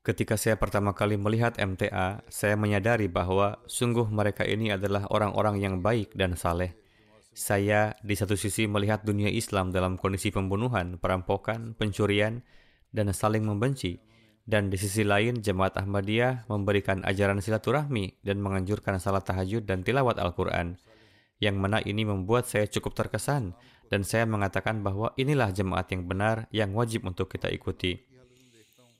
Ketika 0.00 0.40
saya 0.40 0.56
pertama 0.56 0.96
kali 0.96 1.20
melihat 1.20 1.60
MTA, 1.60 2.24
saya 2.32 2.56
menyadari 2.56 3.04
bahwa 3.04 3.60
sungguh 3.68 4.08
mereka 4.08 4.48
ini 4.48 4.72
adalah 4.72 5.04
orang-orang 5.12 5.60
yang 5.60 5.84
baik 5.84 6.16
dan 6.16 6.40
saleh. 6.40 6.72
Saya 7.36 7.92
di 8.00 8.16
satu 8.16 8.32
sisi 8.32 8.64
melihat 8.64 9.04
dunia 9.04 9.28
Islam 9.28 9.76
dalam 9.76 10.00
kondisi 10.00 10.32
pembunuhan, 10.32 10.96
perampokan, 10.96 11.76
pencurian, 11.76 12.40
dan 12.96 13.12
saling 13.12 13.44
membenci. 13.44 14.00
Dan 14.50 14.66
di 14.66 14.74
sisi 14.74 15.06
lain, 15.06 15.38
Jemaat 15.38 15.78
Ahmadiyah 15.78 16.50
memberikan 16.50 17.06
ajaran 17.06 17.38
silaturahmi 17.38 18.18
dan 18.26 18.42
menganjurkan 18.42 18.98
salat 18.98 19.22
tahajud 19.22 19.62
dan 19.62 19.86
tilawat 19.86 20.18
Al-Quran. 20.18 20.74
Yang 21.38 21.56
mana 21.62 21.78
ini 21.86 22.02
membuat 22.02 22.50
saya 22.50 22.66
cukup 22.66 22.98
terkesan 22.98 23.54
dan 23.94 24.02
saya 24.02 24.26
mengatakan 24.26 24.82
bahwa 24.82 25.14
inilah 25.14 25.54
jemaat 25.54 25.94
yang 25.94 26.02
benar 26.10 26.50
yang 26.50 26.74
wajib 26.74 27.06
untuk 27.06 27.30
kita 27.30 27.46
ikuti. 27.46 28.02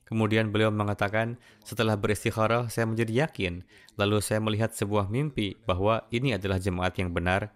Kemudian 0.06 0.54
beliau 0.54 0.70
mengatakan, 0.70 1.34
setelah 1.66 1.98
beristikharah, 1.98 2.70
saya 2.70 2.86
menjadi 2.86 3.26
yakin. 3.26 3.66
Lalu 3.98 4.22
saya 4.22 4.38
melihat 4.38 4.70
sebuah 4.70 5.10
mimpi 5.10 5.58
bahwa 5.66 6.06
ini 6.14 6.38
adalah 6.38 6.62
jemaat 6.62 6.94
yang 6.94 7.10
benar. 7.10 7.50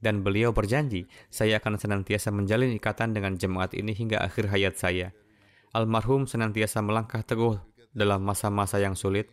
Dan 0.00 0.24
beliau 0.24 0.52
berjanji, 0.52 1.08
saya 1.28 1.60
akan 1.60 1.76
senantiasa 1.76 2.32
menjalin 2.32 2.72
ikatan 2.76 3.12
dengan 3.12 3.36
jemaat 3.36 3.76
ini 3.76 3.92
hingga 3.92 4.20
akhir 4.20 4.48
hayat 4.48 4.76
saya. 4.80 5.12
Almarhum 5.74 6.30
senantiasa 6.30 6.78
melangkah 6.86 7.26
teguh 7.26 7.58
dalam 7.90 8.22
masa-masa 8.22 8.78
yang 8.78 8.94
sulit. 8.94 9.26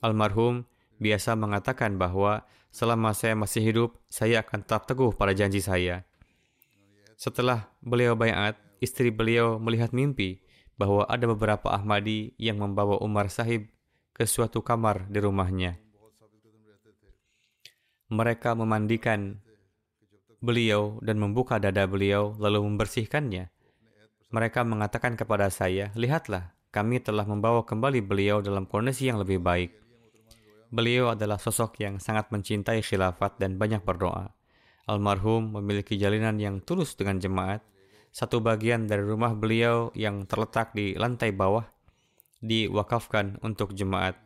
Almarhum 0.00 0.64
biasa 0.96 1.36
mengatakan 1.36 2.00
bahwa 2.00 2.48
selama 2.72 3.12
saya 3.12 3.36
masih 3.36 3.60
hidup, 3.68 3.90
saya 4.08 4.40
akan 4.40 4.64
tetap 4.64 4.88
teguh 4.88 5.12
pada 5.12 5.36
janji 5.36 5.60
saya. 5.60 6.08
Setelah 7.20 7.68
beliau 7.84 8.16
bayat, 8.16 8.56
istri 8.80 9.12
beliau 9.12 9.60
melihat 9.60 9.92
mimpi 9.92 10.40
bahwa 10.80 11.04
ada 11.04 11.28
beberapa 11.28 11.68
Ahmadi 11.68 12.32
yang 12.40 12.56
membawa 12.56 12.96
Umar 13.04 13.28
sahib 13.28 13.68
ke 14.16 14.24
suatu 14.24 14.64
kamar 14.64 15.12
di 15.12 15.20
rumahnya. 15.20 15.76
Mereka 18.08 18.56
memandikan 18.56 19.44
beliau 20.40 20.96
dan 21.04 21.20
membuka 21.20 21.60
dada 21.60 21.84
beliau 21.84 22.32
lalu 22.40 22.64
membersihkannya. 22.64 23.59
Mereka 24.30 24.62
mengatakan 24.62 25.18
kepada 25.18 25.50
saya, 25.50 25.90
"Lihatlah, 25.98 26.54
kami 26.70 27.02
telah 27.02 27.26
membawa 27.26 27.66
kembali 27.66 27.98
beliau 27.98 28.38
dalam 28.38 28.62
kondisi 28.62 29.10
yang 29.10 29.18
lebih 29.18 29.42
baik." 29.42 29.74
Beliau 30.70 31.10
adalah 31.10 31.42
sosok 31.42 31.82
yang 31.82 31.98
sangat 31.98 32.30
mencintai 32.30 32.78
khilafat 32.86 33.42
dan 33.42 33.58
banyak 33.58 33.82
berdoa. 33.82 34.30
Almarhum 34.86 35.58
memiliki 35.58 35.98
jalinan 35.98 36.38
yang 36.38 36.62
tulus 36.62 36.94
dengan 36.94 37.18
jemaat. 37.18 37.62
Satu 38.14 38.38
bagian 38.38 38.86
dari 38.86 39.02
rumah 39.02 39.34
beliau 39.34 39.90
yang 39.98 40.26
terletak 40.26 40.74
di 40.74 40.94
lantai 40.94 41.34
bawah 41.34 41.66
diwakafkan 42.38 43.38
untuk 43.44 43.74
jemaat. 43.76 44.16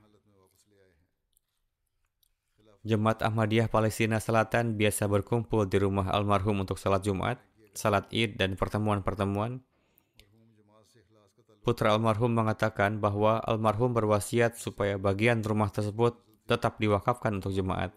Jemaat 2.84 3.24
Ahmadiyah 3.24 3.72
Palestina 3.72 4.20
Selatan 4.20 4.76
biasa 4.76 5.08
berkumpul 5.08 5.64
di 5.64 5.80
rumah 5.80 6.12
almarhum 6.12 6.60
untuk 6.60 6.76
salat 6.76 7.00
Jumat, 7.00 7.40
salat 7.72 8.04
Id, 8.12 8.36
dan 8.36 8.60
pertemuan-pertemuan. 8.60 9.64
Putra 11.64 11.96
almarhum 11.96 12.28
mengatakan 12.28 13.00
bahwa 13.00 13.40
almarhum 13.40 13.96
berwasiat 13.96 14.60
supaya 14.60 15.00
bagian 15.00 15.40
rumah 15.40 15.72
tersebut 15.72 16.20
tetap 16.44 16.76
diwakafkan 16.76 17.40
untuk 17.40 17.56
jemaat. 17.56 17.96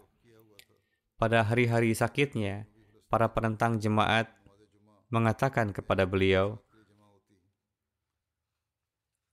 Pada 1.20 1.44
hari-hari 1.44 1.92
sakitnya, 1.92 2.64
para 3.12 3.28
penentang 3.28 3.76
jemaat 3.76 4.32
mengatakan 5.12 5.76
kepada 5.76 6.08
beliau, 6.08 6.56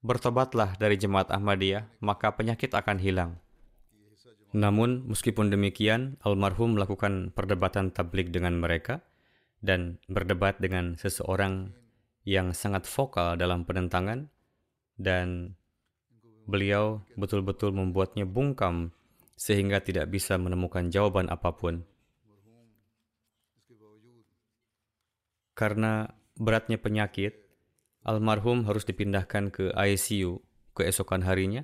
Bertobatlah 0.06 0.78
dari 0.78 1.02
jemaat 1.02 1.34
Ahmadiyah, 1.34 1.90
maka 1.98 2.30
penyakit 2.36 2.78
akan 2.78 3.02
hilang. 3.02 3.42
Namun, 4.54 5.08
meskipun 5.10 5.50
demikian, 5.50 6.22
almarhum 6.22 6.78
melakukan 6.78 7.34
perdebatan 7.34 7.90
tablik 7.90 8.30
dengan 8.30 8.54
mereka 8.62 9.02
dan 9.66 9.98
berdebat 10.06 10.62
dengan 10.62 10.94
seseorang 11.02 11.74
yang 12.26 12.52
sangat 12.58 12.90
vokal 12.90 13.38
dalam 13.38 13.64
penentangan 13.64 14.28
dan 14.98 15.54
beliau 16.50 17.06
betul-betul 17.14 17.70
membuatnya 17.74 18.26
bungkam 18.26 18.94
sehingga 19.38 19.82
tidak 19.82 20.10
bisa 20.10 20.36
menemukan 20.42 20.90
jawaban 20.90 21.30
apa 21.30 21.54
pun. 21.54 21.86
Karena 25.56 26.10
beratnya 26.36 26.76
penyakit, 26.76 27.40
almarhum 28.04 28.68
harus 28.68 28.84
dipindahkan 28.84 29.54
ke 29.54 29.72
ICU 29.72 30.44
keesokan 30.76 31.24
harinya. 31.24 31.64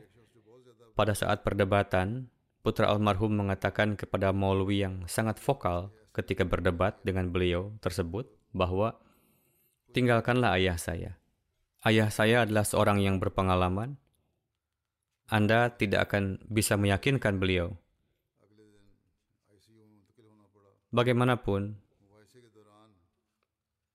Pada 0.95 1.11
saat 1.11 1.43
perdebatan, 1.43 2.31
putra 2.63 2.87
almarhum 2.87 3.35
mengatakan 3.35 3.99
kepada 3.99 4.31
Maulwi 4.31 4.85
yang 4.85 5.03
sangat 5.11 5.41
vokal 5.43 5.91
ketika 6.15 6.47
berdebat 6.47 6.99
dengan 7.03 7.31
beliau 7.31 7.75
tersebut 7.83 8.27
bahwa 8.51 8.95
tinggalkanlah 9.91 10.55
ayah 10.57 10.79
saya. 10.79 11.19
Ayah 11.83 12.09
saya 12.13 12.47
adalah 12.47 12.63
seorang 12.63 13.03
yang 13.03 13.19
berpengalaman. 13.19 13.99
Anda 15.31 15.71
tidak 15.71 16.11
akan 16.11 16.43
bisa 16.47 16.75
meyakinkan 16.75 17.39
beliau. 17.39 17.75
Bagaimanapun, 20.91 21.79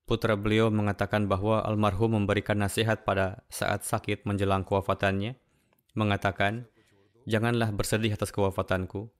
Putra 0.07 0.39
beliau 0.39 0.71
mengatakan 0.71 1.27
bahwa 1.27 1.59
almarhum 1.67 2.15
memberikan 2.15 2.55
nasihat 2.55 3.03
pada 3.03 3.43
saat 3.51 3.83
sakit 3.83 4.23
menjelang 4.23 4.63
kewafatannya, 4.63 5.35
mengatakan, 5.99 6.63
"Janganlah 7.27 7.75
bersedih 7.75 8.15
atas 8.15 8.31
kewafatanku." 8.31 9.11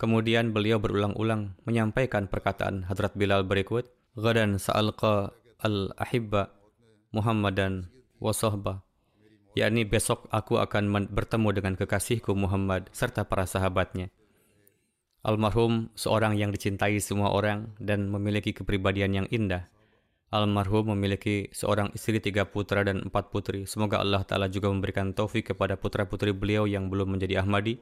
Kemudian 0.00 0.56
beliau 0.56 0.80
berulang-ulang 0.80 1.60
menyampaikan 1.68 2.24
perkataan 2.24 2.88
Hadrat 2.88 3.20
Bilal 3.20 3.44
berikut, 3.44 3.92
"Gadan 4.16 4.56
sa'alqa 4.56 5.36
al-ahibba 5.60 6.52
Muhammadan 7.12 7.88
wa 8.20 8.32
sahbah." 8.32 8.86
yakni 9.56 9.88
besok 9.88 10.28
aku 10.28 10.60
akan 10.60 11.08
bertemu 11.08 11.48
dengan 11.56 11.74
kekasihku 11.80 12.36
Muhammad 12.36 12.92
serta 12.92 13.24
para 13.24 13.48
sahabatnya. 13.48 14.12
Almarhum 15.24 15.90
seorang 15.96 16.38
yang 16.38 16.52
dicintai 16.52 17.00
semua 17.02 17.32
orang 17.32 17.74
dan 17.80 18.06
memiliki 18.12 18.52
kepribadian 18.52 19.24
yang 19.24 19.26
indah. 19.32 19.66
Almarhum 20.30 20.92
memiliki 20.94 21.50
seorang 21.50 21.90
istri, 21.96 22.20
tiga 22.20 22.46
putra 22.46 22.84
dan 22.84 23.08
empat 23.08 23.32
putri. 23.32 23.64
Semoga 23.64 23.98
Allah 23.98 24.22
Ta'ala 24.22 24.46
juga 24.52 24.70
memberikan 24.70 25.16
taufik 25.16 25.50
kepada 25.50 25.74
putra-putri 25.74 26.30
beliau 26.36 26.68
yang 26.68 26.92
belum 26.92 27.16
menjadi 27.16 27.42
Ahmadi 27.42 27.80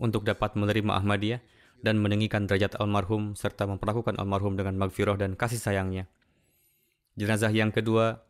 untuk 0.00 0.24
dapat 0.24 0.56
menerima 0.56 0.96
Ahmadiyah 0.98 1.40
dan 1.84 2.00
meninggikan 2.00 2.48
derajat 2.48 2.76
almarhum 2.80 3.36
serta 3.36 3.68
memperlakukan 3.68 4.16
almarhum 4.16 4.56
dengan 4.56 4.80
magfirah 4.80 5.20
dan 5.20 5.36
kasih 5.36 5.60
sayangnya. 5.60 6.08
Jenazah 7.20 7.52
yang 7.52 7.68
kedua, 7.68 8.24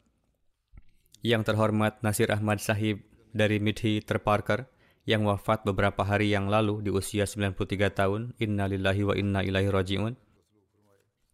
yang 1.22 1.46
terhormat 1.46 2.02
Nasir 2.02 2.26
Ahmad 2.34 2.58
Sahib 2.58 3.06
dari 3.30 3.62
Midhi 3.62 4.02
Terparker, 4.02 4.66
yang 5.06 5.22
wafat 5.30 5.62
beberapa 5.62 6.02
hari 6.02 6.34
yang 6.34 6.50
lalu 6.50 6.82
di 6.82 6.90
usia 6.90 7.22
93 7.22 7.54
tahun. 7.94 8.34
Inna 8.42 8.66
lillahi 8.66 9.06
wa 9.06 9.14
inna 9.14 9.46
ilaihi 9.46 9.70
raji'un. 9.70 10.18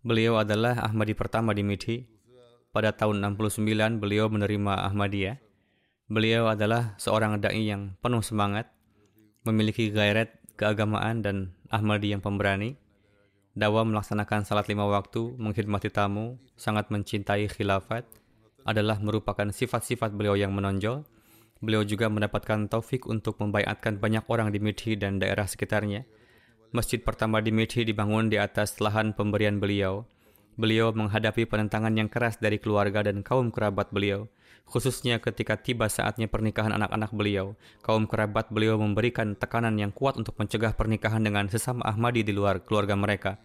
Beliau 0.05 0.37
adalah 0.37 0.85
Ahmadi 0.85 1.17
pertama 1.17 1.57
di 1.57 1.65
Midhi. 1.65 2.05
Pada 2.77 2.93
tahun 2.93 3.25
69 3.25 4.05
beliau 4.05 4.29
menerima 4.29 4.93
Ahmadiyah. 4.93 5.41
Beliau 6.13 6.53
adalah 6.53 6.93
seorang 7.01 7.41
da'i 7.41 7.73
yang 7.73 7.97
penuh 8.05 8.21
semangat, 8.21 8.69
memiliki 9.49 9.89
gairet, 9.89 10.45
keagamaan, 10.61 11.25
dan 11.25 11.57
Ahmadi 11.73 12.13
yang 12.13 12.21
pemberani. 12.21 12.77
Dawa 13.57 13.89
melaksanakan 13.89 14.45
salat 14.45 14.69
lima 14.69 14.85
waktu, 14.85 15.33
menghormati 15.41 15.89
tamu, 15.89 16.37
sangat 16.61 16.93
mencintai 16.93 17.49
khilafat, 17.49 18.05
adalah 18.69 19.01
merupakan 19.01 19.49
sifat-sifat 19.49 20.13
beliau 20.13 20.37
yang 20.37 20.53
menonjol, 20.53 21.09
Beliau 21.57 21.89
juga 21.89 22.13
mendapatkan 22.13 22.69
taufik 22.69 23.09
untuk 23.09 23.41
membayatkan 23.41 23.97
banyak 23.97 24.29
orang 24.29 24.53
di 24.53 24.61
Midhi 24.61 24.93
dan 24.93 25.17
daerah 25.17 25.49
sekitarnya. 25.49 26.05
Masjid 26.77 27.01
pertama 27.01 27.41
di 27.41 27.49
Midhi 27.49 27.89
dibangun 27.89 28.29
di 28.29 28.37
atas 28.37 28.77
lahan 28.77 29.17
pemberian 29.17 29.57
beliau. 29.57 30.05
Beliau 30.61 30.93
menghadapi 30.93 31.49
penentangan 31.49 31.97
yang 31.97 32.13
keras 32.13 32.37
dari 32.37 32.61
keluarga 32.61 33.01
dan 33.01 33.25
kaum 33.25 33.49
kerabat 33.49 33.89
beliau, 33.89 34.29
khususnya 34.67 35.23
ketika 35.23 35.55
tiba 35.55 35.87
saatnya 35.87 36.27
pernikahan 36.27 36.75
anak-anak 36.75 37.15
beliau. 37.15 37.55
Kaum 37.87 38.05
kerabat 38.11 38.51
beliau 38.51 38.77
memberikan 38.77 39.39
tekanan 39.39 39.79
yang 39.79 39.95
kuat 39.95 40.19
untuk 40.19 40.35
mencegah 40.37 40.75
pernikahan 40.75 41.23
dengan 41.23 41.47
sesama 41.47 41.87
Ahmadi 41.87 42.27
di 42.27 42.35
luar 42.35 42.61
keluarga 42.61 42.99
mereka. 42.99 43.39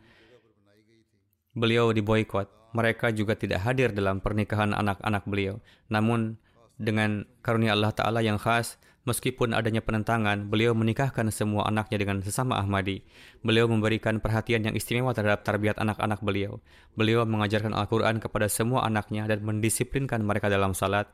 Beliau 1.53 1.93
diboykot. 1.93 2.49
Mereka 2.72 3.11
juga 3.11 3.36
tidak 3.36 3.67
hadir 3.67 3.91
dalam 3.91 4.24
pernikahan 4.24 4.72
anak-anak 4.72 5.28
beliau. 5.28 5.59
Namun, 5.91 6.39
dengan 6.80 7.28
karunia 7.43 7.76
Allah 7.76 7.91
Ta'ala 7.91 8.24
yang 8.24 8.39
khas, 8.39 8.80
meskipun 9.03 9.57
adanya 9.57 9.81
penentangan, 9.81 10.49
beliau 10.49 10.77
menikahkan 10.77 11.27
semua 11.33 11.65
anaknya 11.65 11.97
dengan 12.01 12.21
sesama 12.21 12.57
Ahmadi. 12.61 13.01
Beliau 13.41 13.65
memberikan 13.65 14.21
perhatian 14.21 14.61
yang 14.65 14.75
istimewa 14.77 15.11
terhadap 15.15 15.41
tarbiyat 15.41 15.81
anak-anak 15.81 16.21
beliau. 16.21 16.61
Beliau 16.93 17.25
mengajarkan 17.25 17.73
Al-Quran 17.73 18.21
kepada 18.21 18.45
semua 18.49 18.85
anaknya 18.85 19.25
dan 19.25 19.41
mendisiplinkan 19.41 20.21
mereka 20.21 20.49
dalam 20.49 20.77
salat. 20.77 21.09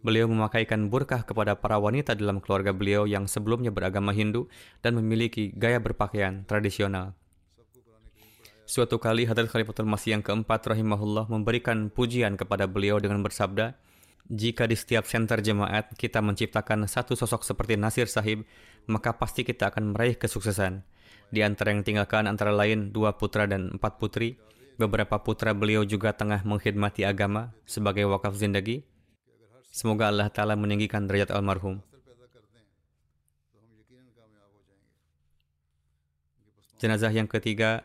Beliau 0.00 0.24
memakaikan 0.32 0.88
burkah 0.88 1.28
kepada 1.28 1.60
para 1.60 1.76
wanita 1.76 2.16
dalam 2.16 2.40
keluarga 2.40 2.72
beliau 2.72 3.04
yang 3.04 3.28
sebelumnya 3.28 3.68
beragama 3.68 4.16
Hindu 4.16 4.48
dan 4.80 4.96
memiliki 4.96 5.52
gaya 5.52 5.76
berpakaian 5.76 6.48
tradisional. 6.48 7.12
Suatu 8.70 9.02
kali 9.02 9.26
Hadrat 9.26 9.50
Khalifatul 9.50 9.90
Masih 9.90 10.14
yang 10.14 10.22
keempat 10.22 10.62
rahimahullah 10.62 11.26
memberikan 11.26 11.90
pujian 11.90 12.38
kepada 12.38 12.70
beliau 12.70 13.02
dengan 13.02 13.18
bersabda, 13.18 13.74
jika 14.30 14.70
di 14.70 14.78
setiap 14.78 15.10
center 15.10 15.42
jemaat 15.42 15.90
kita 15.98 16.22
menciptakan 16.22 16.86
satu 16.86 17.18
sosok 17.18 17.42
seperti 17.42 17.74
Nasir 17.74 18.06
Sahib, 18.06 18.46
maka 18.86 19.18
pasti 19.18 19.42
kita 19.42 19.74
akan 19.74 19.90
meraih 19.90 20.14
kesuksesan. 20.14 20.86
Di 21.34 21.42
antara 21.42 21.74
yang 21.74 21.82
tinggalkan 21.82 22.30
antara 22.30 22.54
lain 22.54 22.94
dua 22.94 23.18
putra 23.18 23.50
dan 23.50 23.74
empat 23.74 23.98
putri, 23.98 24.38
beberapa 24.78 25.18
putra 25.18 25.50
beliau 25.50 25.82
juga 25.82 26.14
tengah 26.14 26.46
mengkhidmati 26.46 27.02
agama 27.02 27.50
sebagai 27.66 28.06
wakaf 28.06 28.38
zindagi. 28.38 28.86
Semoga 29.74 30.10
Allah 30.10 30.30
Ta'ala 30.30 30.54
meninggikan 30.54 31.10
derajat 31.10 31.34
almarhum. 31.34 31.82
Jenazah 36.78 37.10
yang 37.10 37.26
ketiga, 37.26 37.82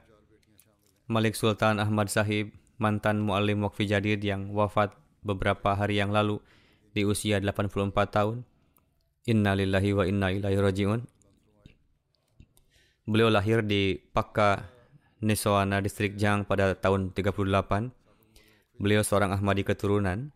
Malik 1.10 1.34
Sultan 1.34 1.82
Ahmad 1.82 2.10
Sahib, 2.10 2.54
mantan 2.78 3.22
muallim 3.22 3.66
wakfi 3.66 3.86
jadid 3.90 4.22
yang 4.22 4.50
wafat 4.54 4.94
beberapa 5.26 5.74
hari 5.74 5.98
yang 5.98 6.14
lalu 6.14 6.38
di 6.94 7.02
usia 7.04 7.42
84 7.42 7.92
tahun. 8.14 8.46
Inna 9.26 9.58
lillahi 9.58 9.92
wa 9.98 10.06
inna 10.06 10.30
ilaihi 10.30 10.62
raji'un. 10.62 11.02
Beliau 13.10 13.34
lahir 13.34 13.66
di 13.66 13.98
Pakka, 13.98 14.70
Nesoana, 15.26 15.82
distrik 15.82 16.18
Jang 16.22 16.46
pada 16.46 16.78
tahun 16.78 17.10
38. 17.14 17.90
Beliau 18.78 19.02
seorang 19.02 19.34
Ahmadi 19.34 19.66
keturunan. 19.66 20.30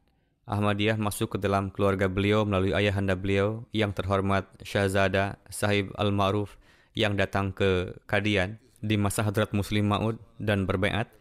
Ahmadiyah 0.50 0.98
masuk 0.98 1.38
ke 1.38 1.38
dalam 1.38 1.70
keluarga 1.70 2.10
beliau 2.10 2.42
melalui 2.42 2.74
ayahanda 2.74 3.14
beliau 3.14 3.70
yang 3.70 3.94
terhormat 3.94 4.50
Syahzada 4.66 5.38
Sahib 5.54 5.94
Al-Ma'ruf 5.94 6.58
yang 6.98 7.14
datang 7.14 7.54
ke 7.54 7.94
Kadian 8.10 8.58
di 8.82 8.98
masa 8.98 9.22
Hadrat 9.22 9.54
Muslim 9.54 9.86
Ma'ud 9.86 10.18
dan 10.42 10.66
berbaiat. 10.66 11.19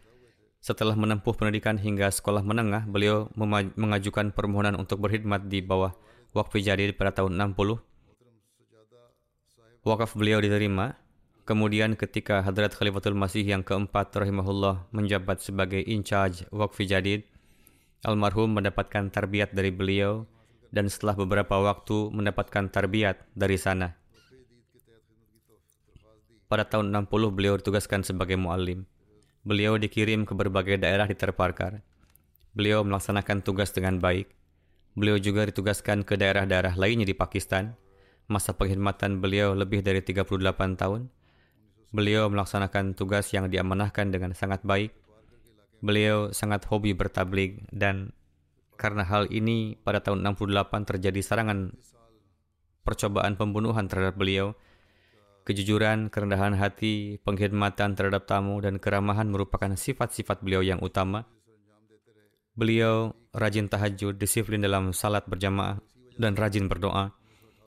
Setelah 0.59 0.95
menempuh 0.99 1.31
pendidikan 1.39 1.79
hingga 1.79 2.11
sekolah 2.11 2.43
menengah, 2.43 2.83
beliau 2.83 3.31
mengajukan 3.79 4.35
permohonan 4.35 4.75
untuk 4.75 4.99
berkhidmat 4.99 5.47
di 5.47 5.63
bawah 5.63 5.95
Wakfi 6.35 6.59
Jadid 6.61 6.99
pada 6.99 7.15
tahun 7.15 7.39
60. 7.55 7.79
wakaf 9.87 10.13
beliau 10.13 10.43
diterima. 10.43 10.99
Kemudian 11.47 11.97
ketika 11.97 12.45
Hadrat 12.45 12.77
Khalifatul 12.77 13.17
Masih 13.17 13.41
yang 13.41 13.65
keempat 13.65 14.13
rahimahullah 14.13 14.85
menjabat 14.93 15.41
sebagai 15.41 15.81
in 15.81 16.05
charge 16.05 16.45
wakfi 16.53 16.85
jadid, 16.85 17.25
almarhum 18.05 18.53
mendapatkan 18.53 19.09
tarbiyat 19.09 19.57
dari 19.57 19.73
beliau 19.73 20.29
dan 20.69 20.85
setelah 20.85 21.17
beberapa 21.17 21.57
waktu 21.57 22.13
mendapatkan 22.13 22.69
tarbiyat 22.69 23.25
dari 23.33 23.57
sana. 23.57 23.97
Pada 26.45 26.69
tahun 26.69 26.93
60 26.93 27.33
beliau 27.33 27.57
ditugaskan 27.57 28.05
sebagai 28.05 28.37
muallim. 28.37 28.85
Beliau 29.47 29.79
dikirim 29.79 30.27
ke 30.27 30.35
berbagai 30.35 30.75
daerah 30.79 31.07
di 31.07 31.15
Terparkar. 31.15 31.79
Beliau 32.51 32.83
melaksanakan 32.83 33.39
tugas 33.39 33.71
dengan 33.71 34.03
baik. 34.03 34.27
Beliau 34.99 35.15
juga 35.15 35.47
ditugaskan 35.47 36.03
ke 36.03 36.19
daerah-daerah 36.19 36.75
lainnya 36.75 37.07
di 37.07 37.15
Pakistan. 37.15 37.79
Masa 38.27 38.51
pengkhidmatan 38.53 39.23
beliau 39.23 39.55
lebih 39.55 39.79
dari 39.79 40.03
38 40.03 40.27
tahun. 40.75 41.07
Beliau 41.89 42.27
melaksanakan 42.29 42.93
tugas 42.93 43.31
yang 43.31 43.47
diamanahkan 43.47 44.11
dengan 44.11 44.35
sangat 44.35 44.61
baik. 44.61 44.93
Beliau 45.79 46.35
sangat 46.35 46.67
hobi 46.67 46.91
bertablik 46.91 47.63
dan 47.71 48.11
karena 48.75 49.07
hal 49.07 49.31
ini 49.31 49.79
pada 49.79 50.03
tahun 50.03 50.23
68 50.35 50.87
terjadi 50.87 51.19
serangan 51.23 51.71
percobaan 52.83 53.39
pembunuhan 53.39 53.87
terhadap 53.87 54.19
beliau 54.19 54.55
Kejujuran, 55.49 56.13
kerendahan 56.13 56.53
hati, 56.53 57.17
pengkhidmatan 57.25 57.97
terhadap 57.97 58.29
tamu, 58.29 58.61
dan 58.61 58.77
keramahan 58.77 59.25
merupakan 59.25 59.73
sifat-sifat 59.73 60.45
beliau 60.45 60.61
yang 60.61 60.77
utama. 60.77 61.25
Beliau 62.53 63.17
rajin 63.33 63.65
tahajud, 63.65 64.13
disiplin 64.21 64.61
dalam 64.61 64.93
salat 64.93 65.25
berjamaah, 65.25 65.81
dan 66.21 66.37
rajin 66.37 66.69
berdoa. 66.69 67.17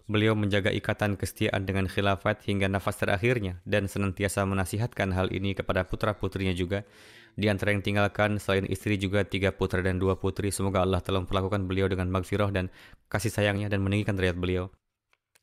Beliau 0.06 0.38
menjaga 0.38 0.70
ikatan 0.70 1.18
kesetiaan 1.18 1.66
dengan 1.66 1.90
khilafat 1.90 2.46
hingga 2.46 2.70
nafas 2.70 3.02
terakhirnya 3.02 3.58
dan 3.66 3.90
senantiasa 3.90 4.46
menasihatkan 4.46 5.10
hal 5.10 5.34
ini 5.34 5.58
kepada 5.58 5.82
putra-putrinya 5.82 6.54
juga. 6.54 6.86
Di 7.34 7.50
antara 7.50 7.74
yang 7.74 7.82
tinggalkan 7.82 8.38
selain 8.38 8.70
istri 8.70 8.94
juga 8.94 9.26
tiga 9.26 9.50
putra 9.50 9.82
dan 9.82 9.98
dua 9.98 10.14
putri. 10.14 10.54
Semoga 10.54 10.86
Allah 10.86 11.02
telah 11.02 11.26
memperlakukan 11.26 11.66
beliau 11.66 11.90
dengan 11.90 12.14
magfirah 12.14 12.54
dan 12.54 12.70
kasih 13.10 13.34
sayangnya 13.34 13.66
dan 13.66 13.82
meninggikan 13.82 14.14
derajat 14.14 14.38
beliau. 14.38 14.70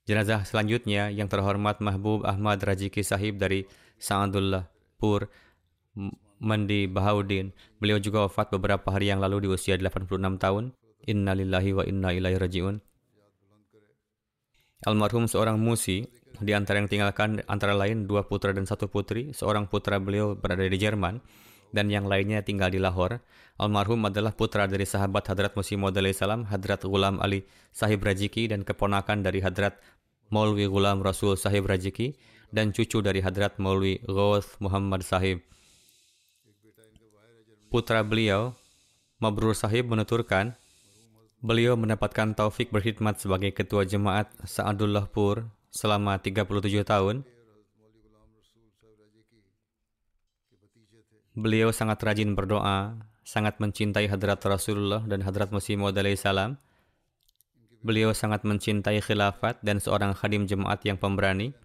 Jenazah 0.10 0.41
selanjutnya 0.41 1.14
yang 1.14 1.30
terhormat 1.30 1.78
Mahbub 1.86 2.26
Ahmad 2.26 2.57
Rajiki 2.66 3.05
Sahib 3.05 3.38
dari 3.38 3.70
Sa'adullah 4.01 4.66
Pur 4.97 5.30
Mandi 6.41 6.89
Bahaudin. 6.89 7.53
Beliau 7.78 8.01
juga 8.01 8.26
wafat 8.26 8.49
beberapa 8.49 8.89
hari 8.89 9.14
yang 9.14 9.22
lalu 9.22 9.45
di 9.45 9.47
usia 9.53 9.78
86 9.78 10.10
tahun. 10.41 10.74
Inna 11.05 11.38
lillahi 11.38 11.78
wa 11.78 11.86
inna 11.86 12.10
ilaihi 12.10 12.41
raji'un. 12.41 12.82
Almarhum 14.89 15.30
seorang 15.30 15.62
musi, 15.62 16.10
di 16.41 16.57
antara 16.57 16.82
yang 16.82 16.89
tinggalkan 16.89 17.45
antara 17.45 17.78
lain 17.78 18.10
dua 18.10 18.26
putra 18.26 18.49
dan 18.49 18.66
satu 18.66 18.89
putri. 18.89 19.30
Seorang 19.30 19.70
putra 19.70 20.01
beliau 20.01 20.34
berada 20.34 20.66
di 20.66 20.78
Jerman 20.82 21.22
dan 21.70 21.86
yang 21.93 22.10
lainnya 22.10 22.41
tinggal 22.41 22.74
di 22.74 22.82
Lahore. 22.82 23.22
Almarhum 23.60 24.07
adalah 24.07 24.32
putra 24.34 24.66
dari 24.66 24.88
sahabat 24.88 25.28
Hadrat 25.30 25.53
Musi 25.53 25.76
Maud 25.76 25.99
salam, 26.16 26.47
Hadrat 26.47 26.88
Ghulam 26.88 27.20
Ali 27.20 27.43
Sahib 27.76 28.01
Rajiki 28.01 28.47
dan 28.47 28.64
keponakan 28.64 29.22
dari 29.22 29.43
Hadrat 29.43 29.78
Maulwi 30.30 30.69
Ghulam 30.69 31.01
Rasul 31.01 31.34
Sahib 31.38 31.65
Rajiki 31.65 32.13
dan 32.53 32.69
cucu 32.69 33.01
dari 33.01 33.21
Hadrat 33.21 33.57
Maulwi 33.57 34.01
Ghaus 34.05 34.45
Muhammad 34.61 35.01
Sahib. 35.01 35.41
Putra 37.69 38.01
beliau, 38.01 38.57
Mabrur 39.21 39.53
Sahib 39.53 39.89
menuturkan, 39.89 40.57
beliau 41.41 41.77
mendapatkan 41.77 42.34
taufik 42.34 42.73
berkhidmat 42.73 43.21
sebagai 43.21 43.53
ketua 43.53 43.86
jemaat 43.86 44.30
Sa'adullah 44.45 45.05
Pur 45.09 45.49
selama 45.69 46.17
37 46.17 46.45
tahun. 46.86 47.25
Beliau 51.38 51.69
sangat 51.69 52.01
rajin 52.01 52.34
berdoa, 52.34 52.97
sangat 53.21 53.61
mencintai 53.61 54.09
Hadrat 54.09 54.41
Rasulullah 54.41 55.05
dan 55.05 55.21
Hadrat 55.21 55.53
Masih 55.53 55.77
Maud 55.77 55.97
salam 56.17 56.57
Beliau 57.80 58.11
sangat 58.11 58.43
mencintai 58.43 58.99
khilafat 58.99 59.63
dan 59.63 59.80
seorang 59.80 60.11
khadim 60.11 60.43
jemaat 60.43 60.84
yang 60.84 60.99
pemberani. 60.99 61.55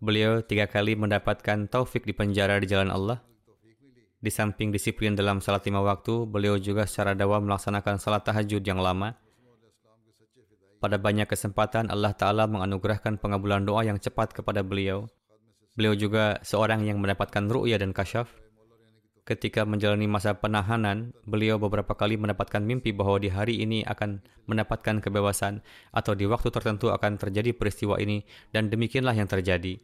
Beliau 0.00 0.40
tiga 0.40 0.64
kali 0.64 0.96
mendapatkan 0.96 1.68
taufik 1.68 2.08
di 2.08 2.16
penjara 2.16 2.56
di 2.56 2.68
jalan 2.68 2.88
Allah. 2.88 3.20
Di 4.24 4.32
samping 4.32 4.72
disiplin 4.72 5.12
dalam 5.12 5.44
salat 5.44 5.68
lima 5.68 5.84
waktu, 5.84 6.24
beliau 6.24 6.56
juga 6.56 6.88
secara 6.88 7.12
dawam 7.12 7.44
melaksanakan 7.44 8.00
salat 8.00 8.24
tahajud 8.24 8.64
yang 8.64 8.80
lama. 8.80 9.20
Pada 10.80 10.96
banyak 10.96 11.28
kesempatan, 11.28 11.92
Allah 11.92 12.16
Ta'ala 12.16 12.48
menganugerahkan 12.48 13.20
pengabulan 13.20 13.64
doa 13.64 13.84
yang 13.84 14.00
cepat 14.00 14.32
kepada 14.32 14.64
beliau. 14.64 15.08
Beliau 15.76 15.92
juga 15.92 16.40
seorang 16.40 16.84
yang 16.88 17.00
mendapatkan 17.00 17.44
ru'ya 17.48 17.76
dan 17.80 17.92
kasyaf. 17.92 18.43
Ketika 19.24 19.64
menjalani 19.64 20.04
masa 20.04 20.36
penahanan, 20.36 21.16
beliau 21.24 21.56
beberapa 21.56 21.96
kali 21.96 22.20
mendapatkan 22.20 22.60
mimpi 22.60 22.92
bahwa 22.92 23.16
di 23.16 23.32
hari 23.32 23.56
ini 23.56 23.80
akan 23.88 24.20
mendapatkan 24.44 25.00
kebebasan 25.00 25.64
atau 25.96 26.12
di 26.12 26.28
waktu 26.28 26.52
tertentu 26.52 26.92
akan 26.92 27.16
terjadi 27.16 27.56
peristiwa 27.56 27.96
ini 27.96 28.28
dan 28.52 28.68
demikianlah 28.68 29.16
yang 29.16 29.24
terjadi. 29.24 29.80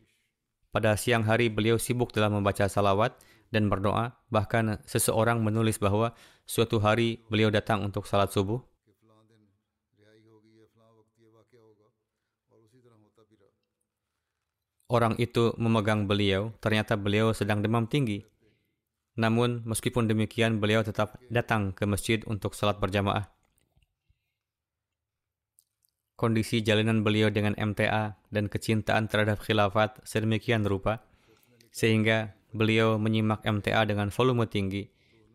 Pada 0.69 0.93
siang 1.01 1.25
hari 1.25 1.49
beliau 1.49 1.81
sibuk 1.81 2.13
dalam 2.13 2.37
membaca 2.37 2.69
salawat 2.69 3.17
dan 3.49 3.73
berdoa, 3.73 4.13
bahkan 4.29 4.77
seseorang 4.85 5.41
menulis 5.41 5.81
bahwa 5.81 6.13
suatu 6.45 6.77
hari 6.77 7.25
beliau 7.33 7.49
datang 7.49 7.81
untuk 7.81 8.05
salat 8.05 8.29
subuh. 8.29 8.61
Orang 14.91 15.17
itu 15.17 15.55
memegang 15.57 16.05
beliau, 16.05 16.53
ternyata 16.61 16.93
beliau 17.01 17.33
sedang 17.33 17.65
demam 17.65 17.89
tinggi. 17.89 18.27
Namun, 19.21 19.61
meskipun 19.69 20.09
demikian, 20.09 20.65
beliau 20.65 20.81
tetap 20.81 21.21
datang 21.29 21.77
ke 21.77 21.85
masjid 21.85 22.25
untuk 22.25 22.57
salat 22.57 22.81
berjamaah. 22.81 23.29
Kondisi 26.17 26.65
jalinan 26.65 27.05
beliau 27.05 27.29
dengan 27.29 27.53
MTA 27.53 28.17
dan 28.33 28.49
kecintaan 28.49 29.13
terhadap 29.13 29.45
khilafat 29.45 30.01
sedemikian 30.09 30.65
rupa, 30.65 31.05
sehingga 31.69 32.33
beliau 32.57 32.97
menyimak 32.97 33.45
MTA 33.45 33.85
dengan 33.85 34.09
volume 34.09 34.49
tinggi. 34.49 34.89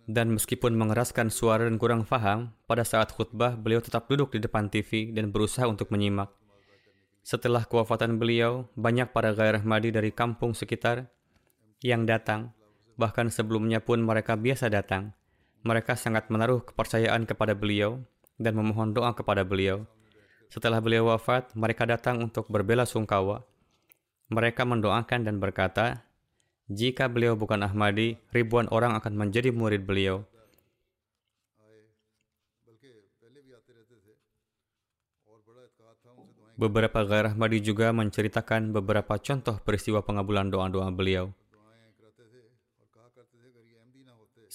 Dan 0.06 0.34
meskipun 0.34 0.78
mengeraskan 0.78 1.34
suara 1.34 1.70
dan 1.70 1.78
kurang 1.78 2.10
faham, 2.10 2.58
pada 2.66 2.82
saat 2.86 3.14
khutbah 3.14 3.54
beliau 3.54 3.82
tetap 3.82 4.10
duduk 4.10 4.34
di 4.34 4.42
depan 4.42 4.70
TV 4.70 5.14
dan 5.14 5.30
berusaha 5.30 5.66
untuk 5.66 5.94
menyimak. 5.94 6.30
Setelah 7.26 7.66
kewafatan 7.66 8.22
beliau, 8.22 8.70
banyak 8.78 9.10
para 9.10 9.34
gairah 9.34 9.66
madi 9.66 9.90
dari 9.90 10.14
kampung 10.14 10.54
sekitar 10.54 11.10
yang 11.82 12.06
datang 12.06 12.54
Bahkan 12.96 13.28
sebelumnya 13.32 13.84
pun 13.84 14.00
mereka 14.00 14.40
biasa 14.40 14.72
datang. 14.72 15.12
Mereka 15.68 16.00
sangat 16.00 16.32
menaruh 16.32 16.64
kepercayaan 16.64 17.28
kepada 17.28 17.52
beliau 17.52 18.00
dan 18.40 18.56
memohon 18.56 18.96
doa 18.96 19.12
kepada 19.12 19.44
beliau. 19.44 19.84
Setelah 20.48 20.80
beliau 20.80 21.12
wafat, 21.12 21.52
mereka 21.58 21.84
datang 21.84 22.24
untuk 22.24 22.48
berbela 22.48 22.88
sungkawa. 22.88 23.44
Mereka 24.32 24.64
mendoakan 24.64 25.28
dan 25.28 25.42
berkata, 25.42 26.06
jika 26.66 27.06
beliau 27.06 27.38
bukan 27.38 27.62
Ahmadi, 27.62 28.18
ribuan 28.34 28.66
orang 28.74 28.98
akan 28.98 29.14
menjadi 29.14 29.54
murid 29.54 29.86
beliau. 29.86 30.26
Beberapa 36.56 37.04
gairah 37.04 37.36
Ahmadi 37.36 37.60
juga 37.60 37.92
menceritakan 37.92 38.72
beberapa 38.72 39.20
contoh 39.20 39.60
peristiwa 39.60 40.00
pengabulan 40.08 40.48
doa-doa 40.48 40.88
beliau. 40.88 41.36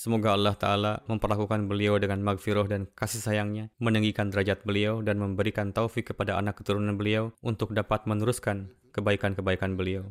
Semoga 0.00 0.32
Allah 0.32 0.56
Ta'ala 0.56 0.92
memperlakukan 1.12 1.68
beliau 1.68 2.00
dengan 2.00 2.24
magfirah 2.24 2.64
dan 2.64 2.88
kasih 2.96 3.20
sayangnya, 3.20 3.68
meninggikan 3.76 4.32
derajat 4.32 4.64
beliau 4.64 5.04
dan 5.04 5.20
memberikan 5.20 5.76
taufik 5.76 6.08
kepada 6.08 6.40
anak 6.40 6.56
keturunan 6.56 6.96
beliau 6.96 7.36
untuk 7.44 7.76
dapat 7.76 8.08
meneruskan 8.08 8.72
kebaikan-kebaikan 8.96 9.76
beliau. 9.76 10.08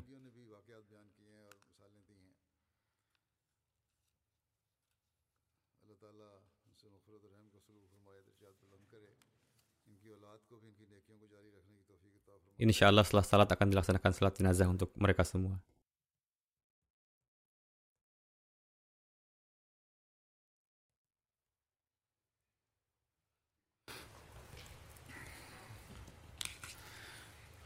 Insya 12.61 12.93
Allah 12.93 13.01
setelah 13.01 13.25
salat 13.25 13.49
akan 13.49 13.73
dilaksanakan 13.73 14.11
salat 14.13 14.37
jenazah 14.37 14.69
untuk 14.69 14.93
mereka 15.01 15.25
semua. 15.25 15.57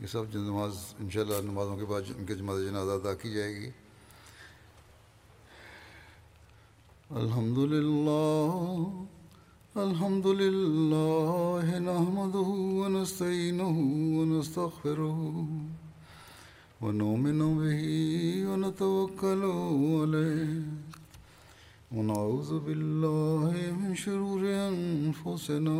یہ 0.03 0.09
سب 0.11 0.23
جو 0.31 0.39
نماز 0.43 0.75
انشاءاللہ 0.99 1.35
نمازوں 1.43 1.75
کے 1.77 1.85
بعد 1.89 2.01
ان 2.17 2.25
کے 2.27 2.35
جماعت 2.35 2.59
جنازہ 2.59 2.91
ادا 2.91 3.13
کی 3.21 3.29
جائے 3.33 3.53
گی۔ 3.55 3.69
الحمد 7.19 7.57
للہ 7.73 8.65
الحمد 9.83 10.25
للہ 10.41 11.79
نحمده 11.87 12.49
ونستعینه 12.79 13.77
ونستغفره 14.17 15.19
ونؤمن 16.81 17.41
به 17.63 17.81
ونتوكل 18.51 19.41
عليه 20.03 20.63
ونعوذ 21.95 22.51
بالله 22.69 23.51
من 23.81 23.91
شرور 24.05 24.41
أنفسنا 24.53 25.79